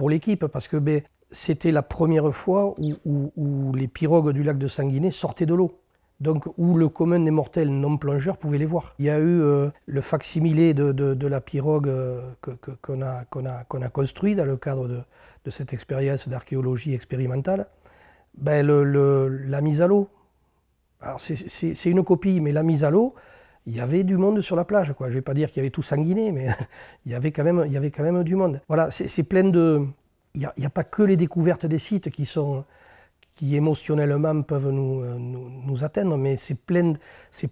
l'équipe 0.08 0.46
parce 0.46 0.68
que 0.68 0.76
ben, 0.76 1.02
c'était 1.32 1.72
la 1.72 1.82
première 1.82 2.30
fois 2.32 2.74
où, 2.78 2.94
où, 3.04 3.32
où 3.36 3.74
les 3.74 3.88
pirogues 3.88 4.32
du 4.32 4.42
lac 4.42 4.58
de 4.58 4.68
Sanguinet 4.68 5.10
sortaient 5.10 5.46
de 5.46 5.54
l'eau 5.54 5.79
donc 6.20 6.46
où 6.58 6.76
le 6.76 6.88
commun 6.88 7.20
des 7.20 7.30
mortels 7.30 7.70
non 7.70 7.96
plongeurs 7.96 8.36
pouvait 8.36 8.58
les 8.58 8.66
voir. 8.66 8.94
Il 8.98 9.06
y 9.06 9.10
a 9.10 9.18
eu 9.18 9.40
euh, 9.40 9.70
le 9.86 10.00
facsimilé 10.00 10.74
de, 10.74 10.92
de, 10.92 11.26
la 11.26 11.40
pirogue 11.40 11.88
euh, 11.88 12.20
qu'on 12.42 12.56
que, 12.56 12.70
qu 12.72 13.02
a, 13.02 13.24
qu 13.30 13.82
a, 13.82 13.88
construit 13.88 14.34
dans 14.34 14.44
le 14.44 14.56
cadre 14.56 14.86
de, 14.86 15.50
cette 15.50 15.72
expérience 15.72 16.28
d'archéologie 16.28 16.94
expérimentale. 16.94 17.66
Ben, 18.36 18.66
la 18.66 19.60
mise 19.60 19.82
à 19.82 19.86
l'eau. 19.86 20.08
C'est 21.16 21.90
une 21.90 22.04
copie, 22.04 22.40
mais 22.40 22.52
la 22.52 22.62
mise 22.62 22.84
à 22.84 22.90
l'eau, 22.90 23.14
il 23.66 23.74
y 23.74 23.80
avait 23.80 24.04
du 24.04 24.18
monde 24.18 24.40
sur 24.42 24.54
la 24.54 24.64
plage. 24.64 24.94
Je 24.98 25.04
ne 25.04 25.10
vais 25.10 25.22
pas 25.22 25.34
dire 25.34 25.48
qu'il 25.48 25.56
y 25.56 25.60
avait 25.60 25.70
tout 25.70 25.82
sanguiné, 25.82 26.30
mais 26.30 26.48
il 27.06 27.12
y 27.12 27.14
avait 27.14 27.32
quand 27.32 27.42
même, 27.42 28.22
du 28.22 28.36
monde. 28.36 28.60
Voilà, 28.68 28.90
c'est 28.90 29.22
plein 29.22 29.44
de... 29.44 29.86
Il 30.34 30.48
n'y 30.58 30.66
a, 30.66 30.70
pas 30.70 30.84
que 30.84 31.02
les 31.02 31.16
découvertes 31.16 31.66
des 31.66 31.80
sites 31.80 32.10
qui 32.10 32.24
sont 32.24 32.64
qui 33.40 33.56
émotionnellement 33.56 34.42
peuvent 34.42 34.68
nous, 34.68 35.02
nous, 35.18 35.50
nous 35.64 35.82
atteindre, 35.82 36.18
mais 36.18 36.36
c'est 36.36 36.54
plein, 36.54 36.92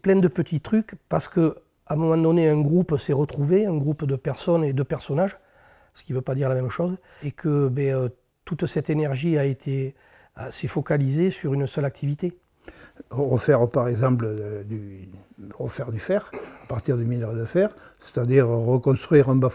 plein 0.02 0.16
de 0.16 0.28
petits 0.28 0.60
trucs 0.60 0.96
parce 1.08 1.28
qu'à 1.28 1.54
un 1.86 1.96
moment 1.96 2.18
donné, 2.18 2.46
un 2.46 2.60
groupe 2.60 2.98
s'est 2.98 3.14
retrouvé, 3.14 3.64
un 3.64 3.78
groupe 3.78 4.04
de 4.04 4.14
personnes 4.14 4.64
et 4.64 4.74
de 4.74 4.82
personnages, 4.82 5.38
ce 5.94 6.04
qui 6.04 6.12
ne 6.12 6.18
veut 6.18 6.22
pas 6.22 6.34
dire 6.34 6.50
la 6.50 6.56
même 6.56 6.68
chose, 6.68 6.98
et 7.22 7.32
que 7.32 7.68
ben, 7.68 7.94
euh, 7.94 8.08
toute 8.44 8.66
cette 8.66 8.90
énergie 8.90 9.38
a 9.38 9.46
été 9.46 9.94
s'est 10.50 10.68
focalisée 10.68 11.30
sur 11.30 11.54
une 11.54 11.66
seule 11.66 11.86
activité. 11.86 12.36
Refaire 13.08 13.66
par 13.70 13.88
exemple 13.88 14.26
euh, 14.28 14.64
du, 14.64 15.08
refaire 15.54 15.90
du 15.90 16.00
fer 16.00 16.30
à 16.64 16.66
partir 16.66 16.98
du 16.98 17.06
minerai 17.06 17.34
de 17.34 17.46
fer, 17.46 17.74
c'est-à-dire 17.98 18.46
reconstruire 18.46 19.30
un 19.30 19.36
bas 19.36 19.48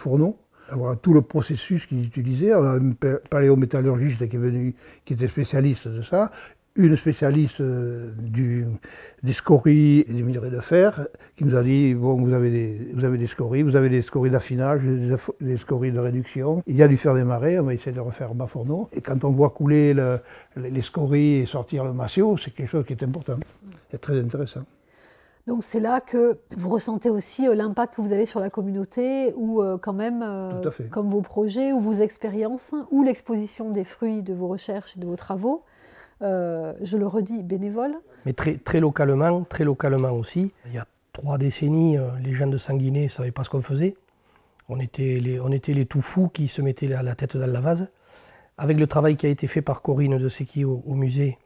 tout 1.02 1.14
le 1.14 1.22
processus 1.22 1.86
qu'ils 1.86 2.04
utilisaient. 2.04 2.54
On 2.54 2.64
a 2.64 2.78
un 2.78 2.92
paléométallurgiste 3.30 4.28
qui 4.28 4.36
est 4.36 4.38
venu, 4.38 4.74
qui 5.04 5.14
était 5.14 5.28
spécialiste 5.28 5.88
de 5.88 6.02
ça, 6.02 6.30
une 6.76 6.96
spécialiste 6.96 7.62
du, 7.62 8.66
des 9.22 9.32
scories 9.32 10.00
et 10.00 10.12
des 10.12 10.22
minerais 10.22 10.50
de 10.50 10.60
fer, 10.60 11.06
qui 11.36 11.44
nous 11.44 11.56
a 11.56 11.62
dit 11.62 11.94
bon, 11.94 12.20
vous 12.20 12.32
avez 12.32 12.50
des, 12.50 13.26
scories, 13.26 13.62
vous 13.62 13.76
avez 13.76 13.88
des 13.88 14.02
scories 14.02 14.30
d'affinage, 14.30 14.82
des, 15.40 15.56
scories 15.56 15.92
de 15.92 16.00
réduction. 16.00 16.62
Il 16.66 16.76
y 16.76 16.82
a 16.82 16.88
du 16.88 16.96
fer 16.96 17.14
des 17.14 17.24
marais, 17.24 17.58
on 17.58 17.64
va 17.64 17.74
essayer 17.74 17.92
de 17.92 18.00
refaire 18.00 18.34
bas 18.34 18.46
fourneau. 18.46 18.88
Et 18.92 19.00
quand 19.00 19.24
on 19.24 19.30
voit 19.30 19.50
couler 19.50 19.94
le, 19.94 20.18
les 20.56 20.82
scories 20.82 21.36
et 21.36 21.46
sortir 21.46 21.84
le 21.84 21.92
massio, 21.92 22.36
c'est 22.36 22.50
quelque 22.50 22.70
chose 22.70 22.84
qui 22.84 22.92
est 22.94 23.04
important, 23.04 23.38
c'est 23.90 24.00
très 24.00 24.18
intéressant. 24.18 24.64
Donc 25.46 25.62
c'est 25.62 25.80
là 25.80 26.00
que 26.00 26.38
vous 26.56 26.70
ressentez 26.70 27.10
aussi 27.10 27.46
euh, 27.46 27.54
l'impact 27.54 27.96
que 27.96 28.00
vous 28.00 28.12
avez 28.12 28.24
sur 28.24 28.40
la 28.40 28.48
communauté 28.48 29.34
ou 29.36 29.62
euh, 29.62 29.76
quand 29.76 29.92
même 29.92 30.22
euh, 30.22 30.70
comme 30.90 31.08
vos 31.08 31.20
projets 31.20 31.72
ou 31.72 31.80
vos 31.80 31.92
expériences 31.92 32.74
ou 32.90 33.02
l'exposition 33.02 33.70
des 33.70 33.84
fruits 33.84 34.22
de 34.22 34.32
vos 34.32 34.48
recherches 34.48 34.96
et 34.96 35.00
de 35.00 35.06
vos 35.06 35.16
travaux. 35.16 35.62
Euh, 36.22 36.72
je 36.80 36.96
le 36.96 37.06
redis, 37.06 37.42
bénévole. 37.42 37.94
Mais 38.24 38.32
très, 38.32 38.56
très 38.56 38.80
localement, 38.80 39.44
très 39.44 39.64
localement 39.64 40.12
aussi. 40.12 40.50
Il 40.66 40.74
y 40.74 40.78
a 40.78 40.86
trois 41.12 41.36
décennies, 41.36 41.98
les 42.22 42.32
gens 42.32 42.46
de 42.46 42.56
Sanguinet 42.56 43.04
ne 43.04 43.08
savaient 43.08 43.30
pas 43.30 43.44
ce 43.44 43.50
qu'on 43.50 43.60
faisait. 43.60 43.96
On 44.70 44.80
était, 44.80 45.20
les, 45.20 45.38
on 45.40 45.52
était 45.52 45.74
les 45.74 45.84
tout 45.84 46.00
fous 46.00 46.28
qui 46.28 46.48
se 46.48 46.62
mettaient 46.62 46.88
la, 46.88 47.02
la 47.02 47.14
tête 47.14 47.36
dans 47.36 47.46
la 47.46 47.60
vase. 47.60 47.88
Avec 48.56 48.78
le 48.78 48.86
travail 48.86 49.16
qui 49.16 49.26
a 49.26 49.28
été 49.28 49.46
fait 49.46 49.60
par 49.60 49.82
Corinne 49.82 50.16
de 50.16 50.28
Sequi 50.30 50.64
au, 50.64 50.82
au 50.86 50.94
musée, 50.94 51.36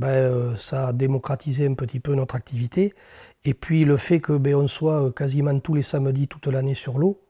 ben, 0.00 0.08
euh, 0.08 0.56
ça 0.56 0.88
a 0.88 0.92
démocratisé 0.94 1.66
un 1.66 1.74
petit 1.74 2.00
peu 2.00 2.14
notre 2.14 2.34
activité. 2.34 2.94
Et 3.44 3.52
puis 3.52 3.84
le 3.84 3.98
fait 3.98 4.18
que 4.18 4.32
ben, 4.32 4.54
on 4.54 4.66
soit 4.66 5.04
euh, 5.04 5.10
quasiment 5.10 5.58
tous 5.60 5.74
les 5.74 5.82
samedis 5.82 6.26
toute 6.26 6.46
l'année 6.46 6.74
sur 6.74 6.98
l'eau, 6.98 7.20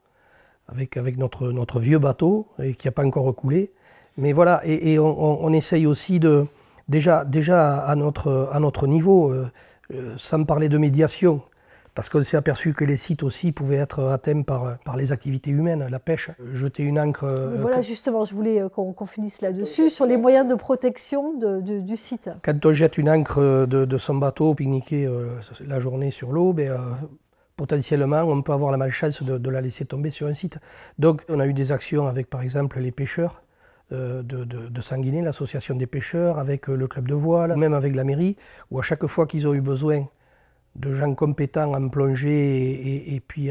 avec, 0.69 0.95
notre, 1.17 1.79
vieux 1.79 1.99
bateau, 1.99 2.47
et 2.63 2.75
qui 2.75 2.87
n'a 2.87 2.93
pas 2.93 3.05
encore 3.05 3.25
recoulé. 3.25 3.73
Mais 4.15 4.31
voilà, 4.31 4.61
et, 4.65 4.97
on, 4.99 5.51
essaye 5.51 5.85
aussi 5.85 6.19
de, 6.19 6.45
déjà, 6.87 7.25
déjà 7.25 7.77
à, 7.79 7.95
notre, 7.95 8.49
à 8.53 8.59
notre 8.61 8.87
niveau, 8.87 9.31
euh, 9.31 9.51
euh, 9.93 10.13
sans 10.17 10.45
parler 10.45 10.69
de 10.69 10.77
médiation, 10.77 11.41
parce 11.93 12.07
qu'on 12.09 12.21
s'est 12.21 12.37
aperçu 12.37 12.73
que 12.73 12.85
les 12.85 12.95
sites 12.95 13.23
aussi 13.23 13.51
pouvaient 13.51 13.77
être 13.77 14.03
atteints 14.05 14.43
par, 14.43 14.77
par 14.79 14.95
les 14.95 15.11
activités 15.11 15.51
humaines, 15.51 15.85
la 15.89 15.99
pêche, 15.99 16.31
jeter 16.53 16.83
une 16.83 16.99
encre. 16.99 17.25
Euh, 17.25 17.57
voilà, 17.59 17.81
justement, 17.81 18.23
je 18.23 18.33
voulais 18.33 18.63
qu'on 18.73 18.93
qu 18.93 19.05
finisse 19.05 19.41
là-dessus, 19.41 19.89
sur 19.89 20.05
les 20.05 20.17
moyens 20.17 20.47
de 20.47 20.55
protection 20.55 21.33
de, 21.37 21.59
de, 21.59 21.79
du 21.79 21.97
site. 21.97 22.29
Quand 22.43 22.65
on 22.65 22.73
jette 22.73 22.97
une 22.97 23.09
encre 23.09 23.65
de, 23.67 23.85
de 23.85 23.97
son 23.97 24.15
bateau, 24.15 24.55
pique-niquer 24.55 25.05
euh, 25.05 25.37
la 25.65 25.79
journée 25.79 26.11
sur 26.11 26.31
l'eau, 26.31 26.53
ben, 26.53 26.71
euh, 26.71 26.77
potentiellement, 27.57 28.21
on 28.21 28.41
peut 28.41 28.53
avoir 28.53 28.71
la 28.71 28.77
malchance 28.77 29.21
de, 29.21 29.37
de, 29.37 29.49
la 29.49 29.59
laisser 29.59 29.83
tomber 29.83 30.11
sur 30.11 30.27
un 30.27 30.33
site. 30.33 30.59
Donc, 30.97 31.25
on 31.27 31.41
a 31.41 31.45
eu 31.45 31.53
des 31.53 31.73
actions 31.73 32.07
avec, 32.07 32.29
par 32.29 32.41
exemple, 32.41 32.79
les 32.79 32.91
pêcheurs. 32.91 33.43
De, 33.91 34.21
de, 34.21 34.45
de 34.45 34.81
Sanguinet, 34.81 35.21
l'association 35.21 35.75
des 35.75 35.85
pêcheurs, 35.85 36.39
avec 36.39 36.67
le 36.67 36.87
club 36.87 37.09
de 37.09 37.13
voile, 37.13 37.57
même 37.57 37.73
avec 37.73 37.93
la 37.93 38.05
mairie, 38.05 38.37
où 38.69 38.79
à 38.79 38.81
chaque 38.83 39.05
fois 39.05 39.27
qu'ils 39.27 39.49
ont 39.49 39.53
eu 39.53 39.59
besoin 39.59 40.07
de 40.75 40.93
gens 40.95 41.13
compétents 41.15 41.73
en 41.73 41.89
plongée 41.89 42.71
et, 42.71 43.15
et, 43.15 43.19
puis 43.19 43.49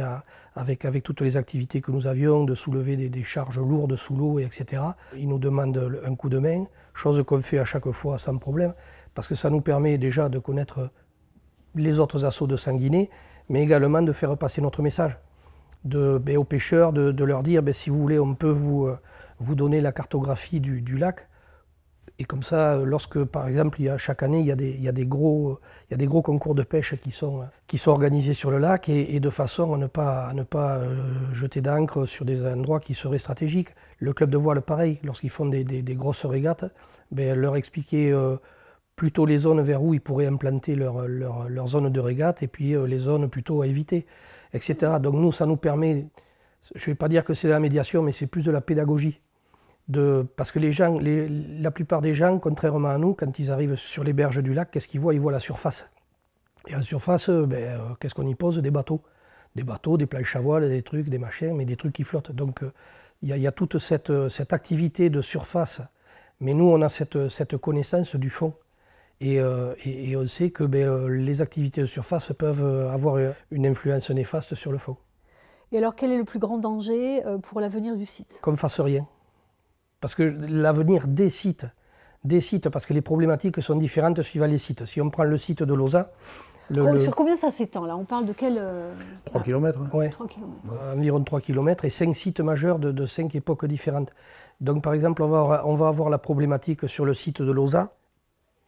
avec, 0.54 0.86
toutes 1.02 1.20
les 1.20 1.36
activités 1.36 1.80
que 1.80 1.90
nous 1.90 2.06
avions, 2.06 2.44
de 2.44 2.54
soulever 2.54 2.96
des, 2.96 3.22
charges 3.22 3.58
lourdes 3.58 3.96
sous 3.96 4.16
l'eau, 4.16 4.38
etc. 4.38 4.82
Ils 5.16 5.28
nous 5.28 5.38
demandent 5.38 6.00
un 6.04 6.14
coup 6.14 6.28
de 6.28 6.38
main, 6.38 6.64
chose 6.94 7.22
qu'on 7.24 7.40
fait 7.40 7.58
à 7.58 7.64
chaque 7.64 7.90
fois 7.90 8.18
sans 8.18 8.38
problème, 8.38 8.74
parce 9.14 9.28
que 9.28 9.34
ça 9.34 9.50
nous 9.50 9.60
permet 9.60 9.98
déjà 9.98 10.28
de 10.28 10.38
connaître 10.38 10.90
les 11.74 11.98
autres 12.00 12.24
assauts 12.24 12.46
de 12.46 12.56
Sanguinet, 12.56 13.10
mais 13.48 13.62
également 13.62 14.02
de 14.02 14.12
faire 14.12 14.36
passer 14.36 14.60
notre 14.60 14.82
message 14.82 15.18
ben, 15.84 16.36
aux 16.36 16.44
pêcheurs, 16.44 16.92
de, 16.92 17.24
leur 17.24 17.42
dire, 17.42 17.62
ben, 17.62 17.74
si 17.74 17.90
vous 17.90 18.00
voulez, 18.00 18.18
on 18.18 18.34
peut 18.34 18.50
vous, 18.50 18.88
vous 19.38 19.54
donner 19.54 19.80
la 19.80 19.92
cartographie 19.92 20.60
du 20.60 20.96
lac, 20.96 21.28
Et 22.18 22.24
comme 22.24 22.42
ça, 22.42 22.76
lorsque, 22.84 23.24
par 23.24 23.48
exemple, 23.48 23.78
chaque 23.96 24.22
année, 24.22 24.40
il 24.40 24.46
y 24.46 24.52
a, 24.52 24.92
des, 24.92 25.06
gros, 25.06 25.58
concours 26.22 26.54
de 26.54 26.62
pêche 26.62 26.94
qui 26.96 27.10
sont, 27.10 27.46
organisés 27.86 28.34
sur 28.34 28.50
le 28.50 28.58
lac 28.58 28.88
et, 28.88 29.20
de 29.20 29.30
façon 29.30 29.74
à 29.74 29.78
ne 30.34 30.42
pas, 30.42 30.78
euh, 30.78 31.32
jeter 31.32 31.60
d'encre 31.60 32.06
sur 32.06 32.24
des 32.24 32.46
endroits 32.46 32.80
qui 32.80 32.94
seraient 32.94 33.18
stratégiques. 33.18 33.70
Le 33.98 34.12
club 34.12 34.30
de 34.30 34.36
voile, 34.36 34.62
pareil, 34.62 34.98
lorsqu'ils 35.02 35.30
font 35.30 35.46
des, 35.46 35.82
grosses 35.94 36.26
régates, 36.26 36.64
ben, 37.10 37.36
leur 37.38 37.56
expliquer 37.56 38.12
euh, 38.12 38.36
plutôt 38.96 39.24
les 39.24 39.38
zones 39.38 39.62
vers 39.62 39.82
où 39.82 39.94
ils 39.94 40.00
pourraient 40.00 40.26
implanter 40.26 40.74
leur, 40.74 41.68
zone 41.68 41.90
de 41.90 42.00
régate 42.00 42.42
et 42.42 42.48
puis 42.48 42.74
euh, 42.74 42.86
les 42.86 42.98
zones 42.98 43.30
plutôt 43.30 43.62
à 43.62 43.66
éviter, 43.66 44.04
etc. 44.52 44.98
Donc 45.00 45.14
nous, 45.14 45.32
ça 45.32 45.46
nous 45.46 45.56
permet, 45.56 46.06
je 46.74 46.82
ne 46.82 46.92
vais 46.92 46.96
pas 46.96 47.08
dire 47.08 47.24
que 47.24 47.32
c'est 47.32 47.48
de 47.48 47.52
la 47.52 47.60
médiation, 47.60 48.02
mais 48.02 48.12
c'est 48.12 48.26
plus 48.26 48.44
de 48.44 48.50
la 48.50 48.60
pédagogie 48.60 49.20
parce 50.36 50.52
que 50.52 50.58
les 50.58 50.72
gens, 50.72 50.98
la 51.00 51.70
plupart 51.70 52.00
des 52.00 52.14
gens, 52.14 52.38
contrairement 52.38 52.88
à 52.88 52.98
nous, 52.98 53.14
quand 53.14 53.38
ils 53.38 53.50
arrivent 53.50 53.76
sur 53.76 54.04
les 54.04 54.12
berges 54.12 54.42
du 54.42 54.54
lac, 54.54 54.70
qu'est-ce 54.70 54.88
qu'ils 54.88 55.00
voient? 55.00 55.14
Ils 55.14 55.20
voient 55.20 55.32
la 55.32 55.40
surface. 55.40 55.86
Et 56.68 56.74
en 56.74 56.82
surface, 56.82 57.28
euh, 57.28 57.46
ben, 57.46 57.62
euh, 57.62 57.94
qu'est-ce 57.98 58.14
qu'on 58.14 58.26
y 58.26 58.34
pose? 58.34 58.58
Des 58.58 58.70
bateaux. 58.70 59.02
Des 59.56 59.64
bateaux, 59.64 59.96
des 59.96 60.06
planches 60.06 60.36
à 60.36 60.40
voile, 60.40 60.68
des 60.68 60.82
trucs, 60.82 61.08
des 61.08 61.18
machins, 61.18 61.54
mais 61.56 61.64
des 61.64 61.76
trucs 61.76 61.94
qui 61.94 62.04
flottent. 62.04 62.32
Donc 62.32 62.62
euh, 62.62 62.72
il 63.22 63.36
y, 63.36 63.46
a 63.46 63.52
toute 63.52 63.78
cette, 63.78 64.10
activité 64.52 65.10
de 65.10 65.20
surface. 65.20 65.80
Mais 66.40 66.54
nous, 66.54 66.64
on 66.70 66.80
a 66.80 66.88
cette, 66.88 67.56
connaissance 67.58 68.16
du 68.16 68.30
fond. 68.30 68.54
Et, 69.20 69.42
on 69.42 70.26
sait 70.26 70.50
que 70.50 70.64
ben, 70.64 71.06
les 71.08 71.42
activités 71.42 71.82
de 71.82 71.86
surface 71.86 72.32
peuvent 72.32 72.88
avoir 72.88 73.18
une 73.50 73.66
influence 73.66 74.08
néfaste 74.10 74.54
sur 74.54 74.72
le 74.72 74.78
fond. 74.78 74.96
Et 75.70 75.76
alors, 75.76 75.94
quel 75.94 76.12
est 76.12 76.16
le 76.16 76.24
plus 76.24 76.38
grand 76.38 76.56
danger 76.56 77.22
pour 77.42 77.60
l'avenir 77.60 77.94
du 77.94 78.06
site? 78.06 78.38
Qu'on 78.40 78.52
ne 78.52 78.56
fasse 78.56 78.80
rien. 78.80 79.06
Parce 80.00 80.14
que 80.14 80.22
l'avenir 80.22 81.06
des 81.06 81.30
sites, 81.30 81.66
des 82.24 82.40
sites, 82.40 82.68
parce 82.68 82.86
que 82.86 82.94
les 82.94 83.02
problématiques 83.02 83.60
sont 83.60 83.76
différentes 83.76 84.22
suivant 84.22 84.46
les 84.46 84.58
sites. 84.58 84.86
Si 84.86 85.00
on 85.00 85.10
prend 85.10 85.24
le 85.24 85.38
site 85.38 85.62
de 85.62 85.74
Lausanne, 85.74 86.06
le, 86.70 86.98
Sur 86.98 87.16
combien 87.16 87.36
ça 87.36 87.50
s'étend 87.50 87.84
là? 87.84 87.96
On 87.96 88.04
parle 88.04 88.26
de 88.26 88.32
quel 88.32 88.60
3 89.24 89.42
km. 89.42 89.80
Oui, 89.92 90.06
environ 90.94 91.24
3 91.24 91.40
km 91.40 91.84
et 91.84 91.90
5 91.90 92.14
sites 92.14 92.40
majeurs 92.40 92.78
de, 92.78 92.92
de 92.92 93.06
5 93.06 93.34
époques 93.34 93.66
différentes. 93.66 94.12
Donc 94.60 94.82
par 94.82 94.94
exemple, 94.94 95.22
on 95.22 95.28
va, 95.28 95.62
on 95.66 95.74
va 95.74 95.88
avoir 95.88 96.10
la 96.10 96.18
problématique 96.18 96.88
sur 96.88 97.04
le 97.04 97.14
site 97.14 97.42
de 97.42 97.50
Lausanne, 97.50 97.88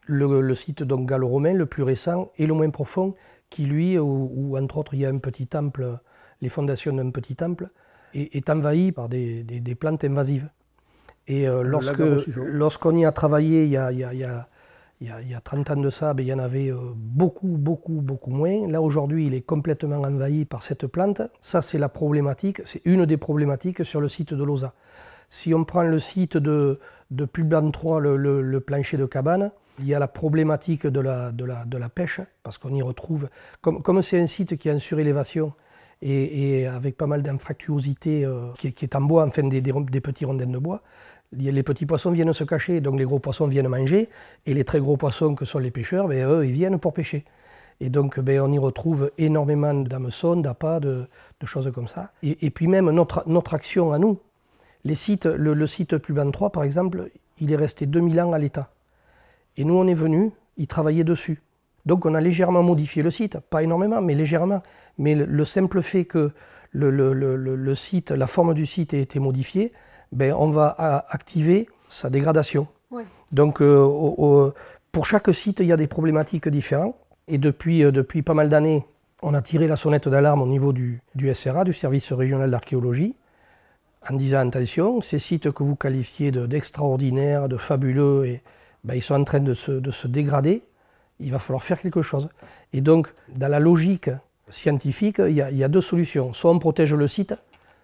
le, 0.05 0.53
site 0.55 0.83
donc 0.83 1.07
gallo-romain, 1.07 1.53
le 1.53 1.65
plus 1.65 1.83
récent 1.83 2.31
et 2.37 2.45
le 2.45 2.53
moins 2.53 2.69
profond, 2.71 3.15
qui 3.49 3.65
lui, 3.65 3.97
où, 3.97 4.57
entre 4.57 4.79
autres 4.79 4.95
il 4.95 5.01
y 5.01 5.05
a 5.05 5.09
un 5.09 5.19
petit 5.19 5.47
temple, 5.47 5.99
les 6.41 6.49
fondations 6.49 6.93
d'un 6.93 7.11
petit 7.11 7.35
temple, 7.35 7.69
est, 8.13 8.49
envahi 8.49 8.91
par 8.91 9.07
des 9.07 9.77
plantes 9.79 10.03
invasives. 10.03 10.49
Et 11.27 11.47
euh, 11.47 11.63
lorsque, 11.63 12.01
lorsqu'on 12.35 12.95
y 12.95 13.05
a 13.05 13.11
travaillé 13.11 13.63
il 13.63 13.71
y 13.71 13.77
a, 13.77 13.91
il 13.91 13.99
y 13.99 14.03
a, 14.03 14.13
il 14.13 14.19
y 14.19 14.23
a, 14.23 15.21
il 15.21 15.29
y 15.29 15.33
a 15.33 15.41
30 15.41 15.71
ans 15.71 15.75
de 15.77 15.89
ça, 15.89 16.13
ben, 16.13 16.23
il 16.23 16.29
y 16.29 16.33
en 16.33 16.39
avait 16.39 16.71
euh, 16.71 16.77
beaucoup, 16.95 17.57
beaucoup, 17.57 18.01
beaucoup 18.01 18.31
moins. 18.31 18.67
Là, 18.69 18.81
aujourd'hui, 18.81 19.27
il 19.27 19.33
est 19.33 19.41
complètement 19.41 19.97
envahi 19.97 20.45
par 20.45 20.63
cette 20.63 20.87
plante. 20.87 21.21
Ça, 21.41 21.61
c'est 21.61 21.77
la 21.77 21.89
problématique, 21.89 22.61
c'est 22.65 22.81
une 22.85 23.05
des 23.05 23.17
problématiques 23.17 23.83
sur 23.85 24.01
le 24.01 24.09
site 24.09 24.33
de 24.33 24.43
Losa. 24.43 24.73
Si 25.29 25.53
on 25.53 25.63
prend 25.63 25.83
le 25.83 25.99
site 25.99 26.37
de, 26.37 26.79
de 27.11 27.25
Pulban 27.25 27.71
3, 27.71 27.99
le, 27.99 28.41
le, 28.41 28.59
plancher 28.59 28.97
de 28.97 29.05
cabane, 29.05 29.51
il 29.79 29.87
y 29.87 29.95
a 29.95 29.99
la 29.99 30.07
problématique 30.07 30.85
de 30.85 30.99
la, 30.99 31.31
de 31.31 31.45
la, 31.45 31.65
de 31.65 31.77
la 31.77 31.89
pêche, 31.89 32.21
parce 32.43 32.57
qu'on 32.57 32.73
y 32.75 32.81
retrouve, 32.81 33.29
comme, 33.61 33.81
comme 33.81 34.01
c'est 34.03 34.19
un 34.19 34.27
site 34.27 34.57
qui 34.57 34.69
est 34.69 34.73
en 34.73 34.79
surélévation, 34.79 35.53
et, 36.03 36.67
avec 36.67 36.97
pas 36.97 37.07
mal 37.07 37.23
d'infractuosité, 37.23 38.25
euh, 38.25 38.51
qui, 38.57 38.67
est 38.67 38.95
en 38.95 39.01
bois, 39.01 39.25
enfin 39.25 39.43
des, 39.43 39.61
des, 39.61 39.71
des 39.71 40.01
petits 40.01 40.25
rondins 40.25 40.45
de 40.45 40.57
bois, 40.57 40.81
les 41.37 41.63
petits 41.63 41.85
poissons 41.85 42.11
viennent 42.11 42.33
se 42.33 42.43
cacher, 42.43 42.81
donc 42.81 42.99
les 42.99 43.05
gros 43.05 43.19
poissons 43.19 43.47
viennent 43.47 43.67
manger, 43.67 44.09
et 44.45 44.53
les 44.53 44.63
très 44.63 44.79
gros 44.79 44.97
poissons 44.97 45.35
que 45.35 45.45
sont 45.45 45.59
les 45.59 45.71
pêcheurs, 45.71 46.07
ben, 46.07 46.27
eux, 46.27 46.45
ils 46.45 46.51
viennent 46.51 46.79
pour 46.79 46.93
pêcher. 46.93 47.25
Et 47.79 47.89
donc, 47.89 48.19
ben, 48.19 48.39
on 48.41 48.51
y 48.51 48.59
retrouve 48.59 49.11
énormément 49.17 49.73
d'hameçons, 49.73 50.35
d'appâts, 50.35 50.79
de, 50.79 51.07
choses 51.45 51.69
comme 51.73 51.89
ça. 51.89 52.11
Et, 52.21 52.49
puis 52.51 52.67
même 52.67 52.89
notre, 52.91 53.53
action 53.53 53.91
à 53.91 53.99
nous, 53.99 54.19
les 54.85 54.95
sites, 54.95 55.25
le, 55.25 55.67
site 55.67 55.97
Pluban 55.97 56.31
3, 56.31 56.51
par 56.51 56.63
exemple, 56.63 57.09
il 57.39 57.51
est 57.51 57.57
resté 57.57 57.85
2000 57.85 58.21
ans 58.21 58.31
à 58.31 58.39
l'état. 58.39 58.69
Et 59.57 59.65
nous, 59.65 59.75
on 59.75 59.87
est 59.87 59.93
venus 59.93 60.31
y 60.57 60.67
travailler 60.67 61.03
dessus. 61.03 61.41
Donc, 61.85 62.05
on 62.05 62.13
a 62.13 62.21
légèrement 62.21 62.63
modifié 62.63 63.03
le 63.03 63.11
site, 63.11 63.39
pas 63.39 63.63
énormément, 63.63 64.01
mais 64.01 64.15
légèrement. 64.15 64.61
Mais 64.97 65.15
le, 65.15 65.45
simple 65.45 65.81
fait 65.81 66.05
que 66.05 66.31
le, 66.71 66.89
le, 66.91 67.75
site, 67.75 68.11
la 68.11 68.27
forme 68.27 68.53
du 68.53 68.65
site 68.65 68.93
ait 68.93 69.01
été 69.01 69.19
modifiée, 69.19 69.73
ben, 70.11 70.33
on 70.37 70.49
va 70.49 70.75
activer 71.09 71.67
sa 71.87 72.09
dégradation. 72.09 72.67
Donc 73.31 73.61
euh, 73.61 74.51
pour 74.91 75.05
chaque 75.07 75.33
site, 75.33 75.59
il 75.59 75.65
y 75.65 75.71
a 75.71 75.77
des 75.77 75.87
problématiques 75.87 76.47
différentes. 76.47 76.95
Et 77.27 77.37
depuis, 77.37 77.83
euh, 77.83 77.91
depuis 77.91 78.21
pas 78.21 78.33
mal 78.33 78.49
d'années, 78.49 78.85
on 79.21 79.33
a 79.33 79.41
tiré 79.41 79.67
la 79.67 79.75
sonnette 79.75 80.07
d'alarme 80.07 80.41
au 80.41 80.47
niveau 80.47 80.73
du, 80.73 81.01
SRA, 81.33 81.63
du 81.63 81.73
service 81.73 82.11
régional 82.11 82.51
d'archéologie, 82.51 83.15
en 84.09 84.15
disant 84.15 84.47
attention, 84.47 85.01
ces 85.01 85.19
sites 85.19 85.51
que 85.51 85.63
vous 85.63 85.75
qualifiez 85.75 86.31
d'extraordinaires, 86.31 87.47
de, 87.47 87.57
fabuleux, 87.57 88.25
et, 88.25 88.41
ben, 88.83 88.95
ils 88.95 89.01
sont 89.01 89.15
en 89.15 89.23
train 89.23 89.39
de 89.39 89.53
se, 89.53 89.71
de 89.71 89.91
se 89.91 90.07
dégrader, 90.07 90.61
il 91.23 91.31
va 91.31 91.39
falloir 91.39 91.63
faire 91.63 91.81
quelque 91.81 92.01
chose. 92.01 92.29
Et 92.73 92.81
donc, 92.81 93.13
dans 93.35 93.47
la 93.47 93.59
logique 93.59 94.09
scientifique, 94.49 95.19
il 95.19 95.35
y, 95.35 95.63
a, 95.63 95.67
deux 95.67 95.81
solutions. 95.81 96.33
Soit 96.33 96.51
on 96.51 96.59
protège 96.59 96.93
le 96.93 97.07
site, 97.07 97.33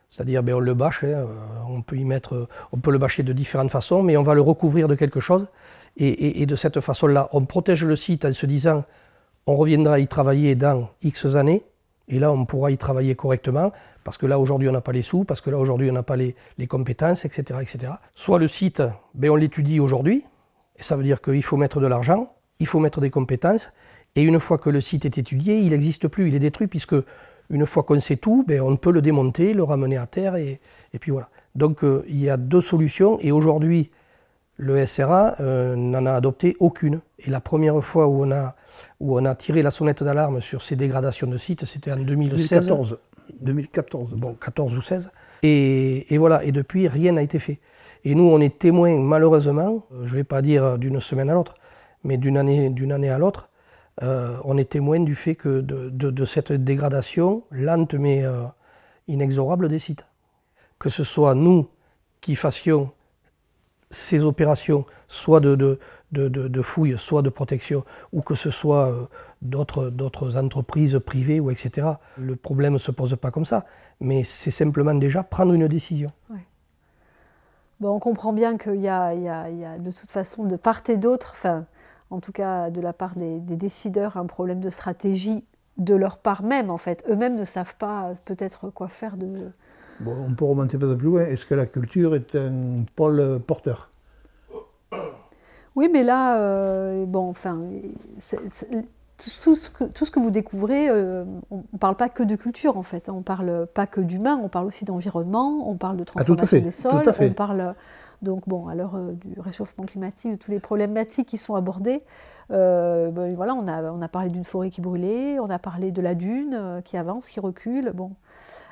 c'est-à-dire, 0.10 0.44
ben, 0.44 0.56
on 0.56 0.60
le 0.60 0.74
bâche, 0.74 1.04
hein, 1.04 1.26
on, 1.68 1.82
peut 1.82 1.98
y 1.98 2.04
mettre, 2.04 2.48
on 2.72 2.78
peut 2.78 2.92
le 2.92 2.98
bâcher 2.98 3.24
de 3.24 3.34
différentes 3.34 3.72
façons, 3.72 4.04
mais 4.04 4.18
on 4.18 4.24
va 4.24 4.34
le 4.34 4.42
recouvrir 4.42 4.88
de 4.88 4.96
quelque 4.96 5.20
chose. 5.20 5.48
Et, 5.98 6.46
de 6.46 6.56
cette 6.56 6.80
façon-là, 6.80 7.28
on 7.34 7.44
protège 7.44 7.84
le 7.84 7.96
site 7.96 8.24
en 8.24 8.34
se 8.34 8.46
disant, 8.46 8.86
on 9.48 9.56
reviendra 9.58 10.00
y 10.00 10.08
travailler 10.08 10.56
dans 10.56 10.90
X 11.02 11.26
années, 11.36 11.64
et 12.08 12.20
là, 12.20 12.32
on 12.32 12.46
pourra 12.46 12.72
y 12.72 12.78
travailler 12.78 13.16
correctement, 13.16 13.72
parce 14.06 14.18
que 14.18 14.26
là, 14.26 14.40
aujourd'hui, 14.40 14.70
on 14.70 14.72
n'a 14.72 14.82
pas 14.82 14.94
les 14.94 15.02
sous, 15.02 15.26
parce 15.26 15.42
que 15.42 15.50
là, 15.50 15.58
aujourd'hui, 15.58 15.90
on 15.90 15.94
n'a 15.94 16.04
pas 16.04 16.16
les, 16.16 16.36
compétences, 16.68 17.26
etc., 17.26 17.60
etc. 17.62 17.94
Soit 18.16 18.40
le 18.40 18.48
site, 18.48 18.82
ben, 19.14 19.30
on 19.30 19.36
l'étudie 19.36 19.80
aujourd'hui, 19.80 20.24
et 20.78 20.84
ça 20.84 20.96
veut 20.96 21.04
dire 21.04 21.22
qu'il 21.22 21.44
faut 21.44 21.58
mettre 21.58 21.82
de 21.82 21.88
l'argent, 21.88 22.34
il 22.60 22.68
faut 22.68 22.80
mettre 22.80 23.02
des 23.02 23.10
compétences, 23.10 23.70
et 24.16 24.24
une 24.24 24.40
fois 24.40 24.58
que 24.58 24.70
le 24.70 24.82
site 24.82 25.06
est 25.06 25.18
étudié, 25.18 25.60
il 25.60 25.70
n'existe 25.70 26.08
plus, 26.08 26.28
il 26.28 26.36
est 26.36 26.40
détruit, 26.40 26.68
puisque 26.68 26.96
une 27.50 27.66
fois 27.66 27.84
qu'on 27.84 28.00
sait 28.00 28.18
tout, 28.18 28.44
ben, 28.48 28.62
on 28.62 28.76
peut 28.76 28.92
le 28.92 29.02
démonter, 29.02 29.54
le 29.54 29.64
ramener 29.64 29.98
à 29.98 30.06
terre, 30.06 30.36
et, 30.36 30.60
puis 31.00 31.12
voilà. 31.12 31.30
Donc 31.56 31.84
euh, 31.84 32.04
il 32.08 32.20
y 32.20 32.30
a 32.30 32.38
deux 32.38 32.62
solutions, 32.62 33.20
et 33.22 33.32
aujourd'hui, 33.32 33.92
le 34.58 34.86
SRA 34.86 35.36
euh, 35.40 35.76
n'en 35.76 36.06
a 36.06 36.14
adopté 36.14 36.56
aucune. 36.60 37.00
Et 37.20 37.30
la 37.30 37.40
première 37.40 37.82
fois 37.82 38.08
où 38.08 38.26
on 38.26 38.32
a, 38.32 38.56
où 39.00 39.18
on 39.18 39.26
a 39.26 39.34
tiré 39.34 39.64
la 39.64 39.72
sonnette 39.72 40.04
d'alarme 40.04 40.42
sur 40.42 40.62
ces 40.62 40.76
dégradations 40.76 41.28
de 41.28 41.38
sites, 41.38 41.66
c'était 41.66 41.92
en 41.92 41.98
2016. 41.98 42.68
2014. 42.68 42.98
2014. 43.40 44.14
Bon, 44.16 44.34
14 44.34 44.78
ou 44.78 44.82
16. 44.82 45.12
Et, 45.44 46.14
et 46.14 46.18
voilà, 46.18 46.44
et 46.44 46.52
depuis, 46.52 46.90
rien 46.90 47.14
n'a 47.14 47.22
été 47.22 47.40
fait. 47.40 47.60
Et 48.04 48.16
nous, 48.16 48.24
on 48.24 48.42
est 48.42 48.60
témoins, 48.60 48.98
malheureusement, 48.98 49.86
euh, 49.94 50.06
je 50.06 50.12
ne 50.12 50.16
vais 50.18 50.24
pas 50.26 50.42
dire 50.42 50.78
d'une 50.78 51.00
semaine 51.00 51.30
à 51.30 51.34
l'autre, 51.34 51.56
mais 52.04 52.18
d'une 52.18 52.38
année, 52.38 52.70
d'une 52.70 52.92
année 52.92 53.10
à 53.10 53.18
l'autre, 53.18 53.50
euh, 54.02 54.38
on 54.46 54.58
est 54.58 54.70
témoin 54.70 55.00
du 55.02 55.16
fait 55.16 55.36
que 55.36 55.62
de, 55.62 56.26
cette 56.26 56.52
dégradation 56.52 57.44
lente 57.52 57.94
mais 57.96 58.24
euh, 58.24 58.44
inexorable 59.08 59.68
des 59.68 59.80
sites. 59.80 60.06
Que 60.78 60.90
ce 60.90 61.04
soit 61.04 61.36
nous 61.36 61.68
qui 62.22 62.36
fassions 62.36 62.92
ces 63.92 64.24
opérations, 64.24 64.86
soit 65.08 65.40
de, 65.40 65.80
de 66.12 66.62
fouilles, 66.62 66.98
soit 66.98 67.22
de 67.22 67.30
protection, 67.30 67.84
ou 68.14 68.22
que 68.22 68.36
ce 68.36 68.52
soit 68.52 68.88
euh, 68.90 69.06
d'autres 69.42 70.38
entreprises 70.38 71.00
privées, 71.06 71.40
ou 71.40 71.50
etc. 71.50 71.88
Le 72.18 72.36
problème 72.36 72.74
ne 72.74 72.78
se 72.78 72.92
pose 72.92 73.16
pas 73.16 73.32
comme 73.32 73.46
ça, 73.46 73.66
mais 74.00 74.24
c'est 74.24 74.52
simplement 74.52 74.94
déjà 74.94 75.24
prendre 75.24 75.54
une 75.54 75.68
décision. 75.68 76.12
On 77.82 78.00
comprend 78.00 78.34
bien 78.34 78.58
qu'il 78.58 78.76
y, 78.76 78.84
y, 78.84 78.90
a 78.90 79.78
de 79.80 79.92
toute 79.92 80.12
façon 80.12 80.44
de 80.44 80.58
part 80.58 80.82
et 80.90 80.98
d'autre, 80.98 81.36
en 82.10 82.20
tout 82.20 82.32
cas 82.32 82.70
de 82.70 82.82
la 82.82 82.94
part 82.94 83.16
des, 83.16 83.40
décideurs, 83.40 84.18
un 84.18 84.26
problème 84.26 84.60
de 84.60 84.70
stratégie 84.70 85.44
de 85.78 85.96
leur 85.96 86.18
part 86.18 86.44
même, 86.44 86.70
en 86.70 86.78
fait. 86.78 87.04
Eux-mêmes 87.10 87.36
ne 87.36 87.46
savent 87.46 87.76
pas 87.78 88.14
peut-être 88.26 88.70
quoi 88.70 88.88
faire 88.88 89.16
de... 89.16 89.52
Bon, 90.02 90.16
on 90.28 90.34
peut 90.34 90.46
remonter 90.46 90.78
peu 90.78 90.96
plus 90.98 91.08
loin. 91.08 91.22
Est-ce 91.22 91.46
que 91.46 91.56
la 91.56 91.66
culture 91.66 92.16
est 92.16 92.36
un 92.36 92.84
pôle 92.96 93.40
porteur? 93.46 93.90
Oui, 95.76 95.90
mais 95.92 96.04
là, 96.04 96.42
euh, 96.42 97.06
bon, 97.06 97.30
enfin, 97.30 97.60
tout, 99.18 99.56
ce 99.56 100.12
que, 100.12 100.20
vous 100.20 100.32
découvrez, 100.32 100.90
euh, 100.90 101.24
on 101.52 101.64
ne 101.72 101.78
parle 101.78 101.96
pas 101.96 102.10
que 102.10 102.24
de 102.24 102.36
culture, 102.36 102.78
en 102.78 102.84
fait. 102.84 103.10
On 103.10 103.18
ne 103.18 103.24
parle 103.24 103.68
pas 103.74 103.88
que 103.88 104.02
d'humain, 104.02 104.40
on 104.42 104.50
parle 104.50 104.66
aussi 104.66 104.86
d'environnement, 104.86 105.70
on 105.70 105.78
parle 105.78 105.98
de 105.98 106.04
ah, 106.04 106.24
transformation 106.24 106.60
des 106.60 106.72
sols, 106.72 107.04
on 107.20 107.34
parle 107.34 107.76
donc 108.22 108.48
bon, 108.48 108.68
à 108.68 108.76
l'heure 108.76 108.96
euh, 108.96 109.14
du 109.14 109.40
réchauffement 109.40 109.86
climatique, 109.86 110.32
de 110.32 110.36
toutes 110.36 110.50
les 110.52 110.60
problématiques 110.60 111.28
qui 111.28 111.38
sont 111.38 111.56
abordées, 111.56 112.04
euh, 112.52 113.12
ben, 113.12 113.34
voilà, 113.36 113.54
on 113.54 113.68
a, 113.68 113.84
on 113.92 114.02
a 114.02 114.08
parlé 114.08 114.30
d'une 114.30 114.44
forêt 114.44 114.70
qui 114.70 114.82
brûlait, 114.82 115.40
on 115.40 115.50
a 115.50 115.60
parlé 115.60 115.92
de 115.92 116.02
la 116.02 116.16
dune 116.16 116.54
euh, 116.54 116.82
qui 116.82 116.98
avance, 116.98 117.30
qui 117.30 117.40
recule. 117.40 117.92
Bon, 117.94 118.12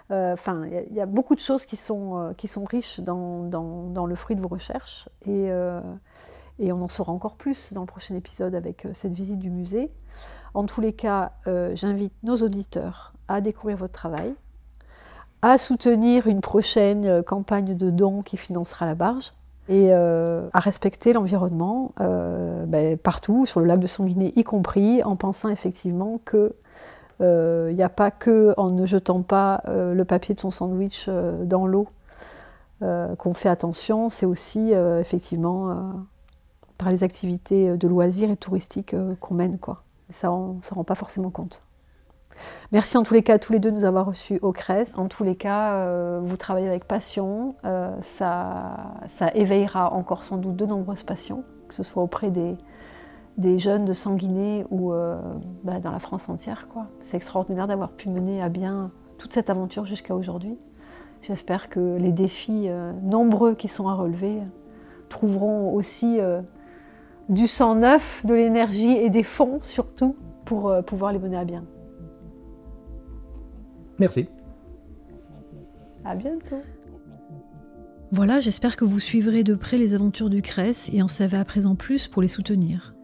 enfin, 0.10 0.66
il 0.90 0.94
y, 0.94 1.02
a 1.02 1.06
beaucoup 1.06 1.36
de 1.36 1.40
choses 1.40 1.66
qui 1.66 1.76
sont, 1.76 2.34
qui 2.38 2.48
sont 2.48 2.64
riches 2.64 3.02
dans, 3.02 3.44
dans, 3.44 3.90
dans, 3.90 4.06
le 4.06 4.16
fruit 4.16 4.36
de 4.36 4.42
vos 4.42 4.48
recherches. 4.48 5.10
Et, 5.26 5.50
Et 6.60 6.72
on 6.72 6.82
en 6.82 6.88
saura 6.88 7.12
encore 7.12 7.36
plus 7.36 7.74
dans 7.74 7.82
le 7.82 7.88
prochain 7.88 8.16
épisode 8.16 8.56
avec 8.56 8.88
cette 8.94 9.12
visite 9.12 9.38
du 9.38 9.50
musée. 9.50 9.92
En 10.54 10.66
tous 10.66 10.80
les 10.80 10.94
cas, 10.94 11.34
j'invite 11.74 12.14
nos 12.24 12.38
auditeurs 12.38 13.12
à 13.28 13.42
découvrir 13.42 13.76
votre 13.76 13.92
travail, 13.92 14.34
à 15.42 15.58
soutenir 15.58 16.28
une 16.28 16.42
prochaine 16.42 17.06
euh, 17.06 17.22
campagne 17.22 17.76
de 17.76 17.90
dons 17.90 18.22
qui 18.22 18.38
financera 18.38 18.86
la 18.86 18.96
barge 18.96 19.34
et 19.70 19.92
à 19.92 20.60
respecter 20.62 21.12
l'environnement 21.12 21.92
ben, 22.00 22.98
partout, 22.98 23.46
sur 23.46 23.60
le 23.60 23.66
lac 23.66 23.82
de 23.82 23.86
Sanguinet 23.86 24.32
y 24.38 24.46
compris, 24.46 25.04
en 25.04 25.18
pensant 25.18 25.50
effectivement 25.50 26.22
que 26.24 26.56
il 27.20 27.76
n'y 27.76 27.84
a 27.84 27.90
pas 27.90 28.10
que 28.10 28.54
en 28.56 28.70
ne 28.70 28.86
jetant 28.86 29.24
pas 29.24 29.62
le 29.68 30.04
papier 30.06 30.34
de 30.36 30.40
son 30.40 30.52
sandwich 30.52 31.10
dans 31.10 31.68
l'eau 31.68 31.90
qu'on 32.80 33.34
fait 33.34 33.50
attention, 33.50 34.10
c'est 34.10 34.26
aussi 34.26 34.72
effectivement 34.72 36.06
par 36.78 36.92
les 36.92 37.04
activités 37.04 37.76
de 37.76 37.88
loisirs 37.88 38.30
et 38.30 38.38
touristiques 38.38 38.94
euh, 38.94 39.16
qu'on 39.20 39.36
mène. 39.36 39.58
Quoi. 39.58 39.84
Ça, 40.10 40.32
on 40.32 40.56
ne 40.56 40.62
s'en 40.62 40.76
rend 40.76 40.84
pas 40.84 40.96
forcément 40.96 41.30
compte. 41.30 41.62
Merci 42.72 42.98
en 42.98 43.04
tous 43.04 43.14
les 43.14 43.24
cas 43.24 43.36
à 43.36 43.40
tous 43.40 43.54
les 43.54 43.60
deux 43.60 43.72
de 43.72 43.76
nous 43.76 43.86
avoir 43.86 44.06
reçus 44.06 44.40
au 44.42 44.52
CRES. 44.52 44.98
En 44.98 45.08
tous 45.08 45.24
les 45.24 45.36
cas, 45.36 45.74
euh, 45.76 46.20
vous 46.24 46.38
travaillez 46.38 46.68
avec 46.68 46.86
passion. 46.86 47.56
Euh, 47.66 47.96
ça, 48.02 48.94
éveillera 49.34 49.94
encore 49.94 50.24
sans 50.24 50.38
doute 50.38 50.56
de 50.56 50.66
nombreuses 50.66 51.04
passions, 51.04 51.44
que 51.68 51.74
ce 51.74 51.84
soit 51.84 52.04
auprès 52.04 52.30
des, 52.30 52.58
jeunes 53.60 53.86
de 53.86 53.94
Sanguinet 53.94 54.66
ou 54.70 54.92
bah, 55.64 55.80
dans 55.80 55.92
la 55.92 56.00
France 56.00 56.30
entière. 56.30 56.68
C'est 57.00 57.18
extraordinaire 57.18 57.68
d'avoir 57.68 57.92
pu 57.92 58.10
mener 58.10 58.42
à 58.42 58.50
bien 58.50 58.92
toute 59.18 59.34
cette 59.34 59.50
aventure 59.50 59.86
jusqu'à 59.86 60.16
aujourd'hui. 60.16 60.58
J'espère 61.22 61.70
que 61.70 61.98
les 61.98 62.12
défis 62.12 62.70
nombreux 63.04 63.56
qui 63.56 63.68
sont 63.68 63.88
à 63.88 63.94
relever 63.94 64.40
trouveront 65.10 65.74
aussi 65.74 66.20
du 67.30 67.48
sang 67.48 67.76
neuf, 67.76 68.26
de 68.26 68.34
l'énergie 68.34 68.92
et 68.92 69.10
des 69.10 69.24
fonds 69.24 69.60
surtout 69.62 70.16
pour 70.46 70.70
euh, 70.70 70.82
pouvoir 70.82 71.12
les 71.12 71.20
mener 71.20 71.38
à 71.38 71.46
bien. 71.46 71.64
Merci. 74.00 74.28
À 76.06 76.16
bientôt. 76.16 76.62
Voilà, 78.12 78.40
j'espère 78.40 78.78
que 78.78 78.86
vous 78.86 79.00
suivrez 79.00 79.44
de 79.44 79.56
près 79.56 79.78
les 79.78 79.94
aventures 79.94 80.30
du 80.30 80.42
CRES 80.42 80.90
et 80.94 81.02
en 81.02 81.10
savez 81.10 81.38
à 81.38 81.44
présent 81.44 81.76
plus 81.76 82.08
pour 82.08 82.22
les 82.22 82.30
soutenir. 82.30 82.96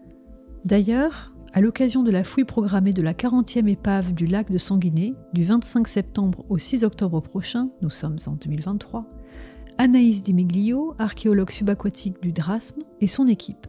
D'ailleurs, 0.64 1.34
à 1.52 1.60
l'occasion 1.60 2.02
de 2.02 2.10
la 2.10 2.24
fouille 2.24 2.44
programmée 2.44 2.94
de 2.94 3.02
la 3.02 3.12
40e 3.12 3.68
épave 3.68 4.14
du 4.14 4.26
lac 4.26 4.50
de 4.50 4.58
Sanguinet, 4.58 5.14
du 5.34 5.44
25 5.44 5.86
septembre 5.86 6.44
au 6.48 6.56
6 6.56 6.84
octobre 6.84 7.20
prochain, 7.20 7.68
nous 7.82 7.90
sommes 7.90 8.18
en 8.26 8.32
2023, 8.32 9.04
Anaïs 9.76 10.22
Dimeglio, 10.22 10.94
archéologue 10.98 11.50
subaquatique 11.50 12.22
du 12.22 12.32
Drasme, 12.32 12.82
et 13.00 13.08
son 13.08 13.26
équipe 13.26 13.66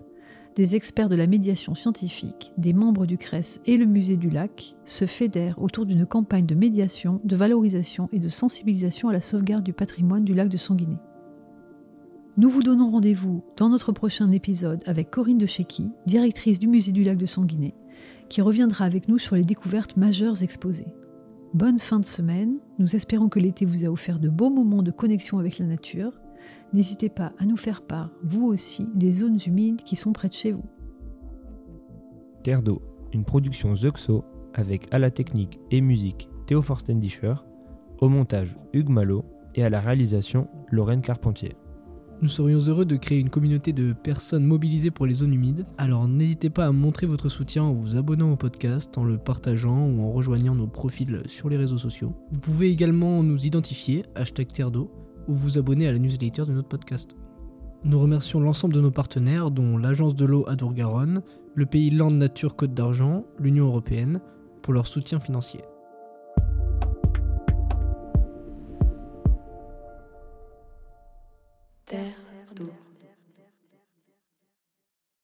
des 0.55 0.75
experts 0.75 1.09
de 1.09 1.15
la 1.15 1.27
médiation 1.27 1.75
scientifique, 1.75 2.53
des 2.57 2.73
membres 2.73 3.05
du 3.05 3.17
CRES 3.17 3.59
et 3.65 3.75
le 3.75 3.85
musée 3.85 4.15
du 4.15 4.29
lac 4.29 4.75
se 4.85 5.05
fédèrent 5.05 5.61
autour 5.61 5.85
d'une 5.85 6.05
campagne 6.05 6.45
de 6.45 6.55
médiation, 6.55 7.19
de 7.25 7.35
valorisation 7.35 8.07
et 8.13 8.19
de 8.19 8.29
sensibilisation 8.29 9.09
à 9.09 9.13
la 9.13 9.21
sauvegarde 9.21 9.63
du 9.63 9.73
patrimoine 9.73 10.23
du 10.23 10.33
lac 10.33 10.47
de 10.47 10.57
Sanguinet. 10.57 10.99
Nous 12.37 12.49
vous 12.49 12.63
donnons 12.63 12.89
rendez-vous 12.89 13.43
dans 13.57 13.69
notre 13.69 13.91
prochain 13.91 14.31
épisode 14.31 14.81
avec 14.85 15.11
Corinne 15.11 15.37
de 15.37 15.45
Chéqui, 15.45 15.91
directrice 16.05 16.59
du 16.59 16.67
musée 16.67 16.93
du 16.93 17.03
lac 17.03 17.17
de 17.17 17.25
Sanguinet, 17.25 17.73
qui 18.29 18.41
reviendra 18.41 18.85
avec 18.85 19.09
nous 19.09 19.17
sur 19.17 19.35
les 19.35 19.43
découvertes 19.43 19.97
majeures 19.97 20.41
exposées. 20.41 20.93
Bonne 21.53 21.79
fin 21.79 21.99
de 21.99 22.05
semaine, 22.05 22.57
nous 22.79 22.95
espérons 22.95 23.29
que 23.29 23.39
l'été 23.39 23.65
vous 23.65 23.85
a 23.85 23.89
offert 23.89 24.19
de 24.19 24.29
beaux 24.29 24.49
moments 24.49 24.83
de 24.83 24.91
connexion 24.91 25.37
avec 25.37 25.59
la 25.59 25.65
nature 25.65 26.13
N'hésitez 26.73 27.09
pas 27.09 27.33
à 27.39 27.45
nous 27.45 27.57
faire 27.57 27.81
part, 27.81 28.11
vous 28.23 28.47
aussi, 28.47 28.87
des 28.95 29.11
zones 29.11 29.39
humides 29.45 29.83
qui 29.83 29.95
sont 29.95 30.13
près 30.13 30.27
de 30.27 30.33
chez 30.33 30.51
vous. 30.51 30.65
Terre 32.43 32.61
d'eau, 32.61 32.81
une 33.13 33.25
production 33.25 33.75
Zuxo 33.75 34.23
avec 34.53 34.87
à 34.93 34.99
la 34.99 35.11
technique 35.11 35.59
et 35.71 35.81
musique 35.81 36.29
Théo 36.45 36.61
Forstendischer, 36.61 37.35
au 37.99 38.09
montage 38.09 38.55
Hugues 38.73 38.89
Malo 38.89 39.25
et 39.55 39.63
à 39.63 39.69
la 39.69 39.79
réalisation 39.79 40.47
Lorraine 40.69 41.01
Carpentier. 41.01 41.55
Nous 42.21 42.29
serions 42.29 42.59
heureux 42.59 42.85
de 42.85 42.95
créer 42.95 43.19
une 43.19 43.29
communauté 43.29 43.73
de 43.73 43.91
personnes 43.91 44.45
mobilisées 44.45 44.89
pour 44.89 45.05
les 45.05 45.15
zones 45.15 45.33
humides, 45.33 45.65
alors 45.77 46.07
n'hésitez 46.07 46.49
pas 46.49 46.65
à 46.65 46.71
montrer 46.71 47.07
votre 47.07 47.27
soutien 47.27 47.63
en 47.63 47.73
vous 47.73 47.97
abonnant 47.97 48.31
au 48.31 48.37
podcast, 48.37 48.97
en 48.97 49.03
le 49.03 49.17
partageant 49.17 49.87
ou 49.87 50.01
en 50.01 50.11
rejoignant 50.11 50.55
nos 50.55 50.67
profils 50.67 51.23
sur 51.25 51.49
les 51.49 51.57
réseaux 51.57 51.77
sociaux. 51.77 52.13
Vous 52.31 52.39
pouvez 52.39 52.69
également 52.69 53.21
nous 53.21 53.45
identifier, 53.45 54.05
hashtag 54.15 54.47
Terre 54.47 54.71
d'eau, 54.71 54.89
ou 55.27 55.33
vous 55.33 55.57
abonner 55.57 55.87
à 55.87 55.91
la 55.91 55.99
newsletter 55.99 56.45
de 56.45 56.53
notre 56.53 56.67
podcast. 56.67 57.15
Nous 57.83 57.99
remercions 57.99 58.39
l'ensemble 58.39 58.73
de 58.73 58.81
nos 58.81 58.91
partenaires, 58.91 59.51
dont 59.51 59.77
l'Agence 59.77 60.15
de 60.15 60.25
l'eau 60.25 60.43
Adour-Garonne, 60.47 61.21
le 61.53 61.65
pays 61.65 61.91
Land 61.91 62.11
Nature 62.11 62.55
Côte 62.55 62.73
d'Argent, 62.73 63.25
l'Union 63.39 63.67
Européenne, 63.67 64.19
pour 64.61 64.73
leur 64.73 64.87
soutien 64.87 65.19
financier. 65.19 65.61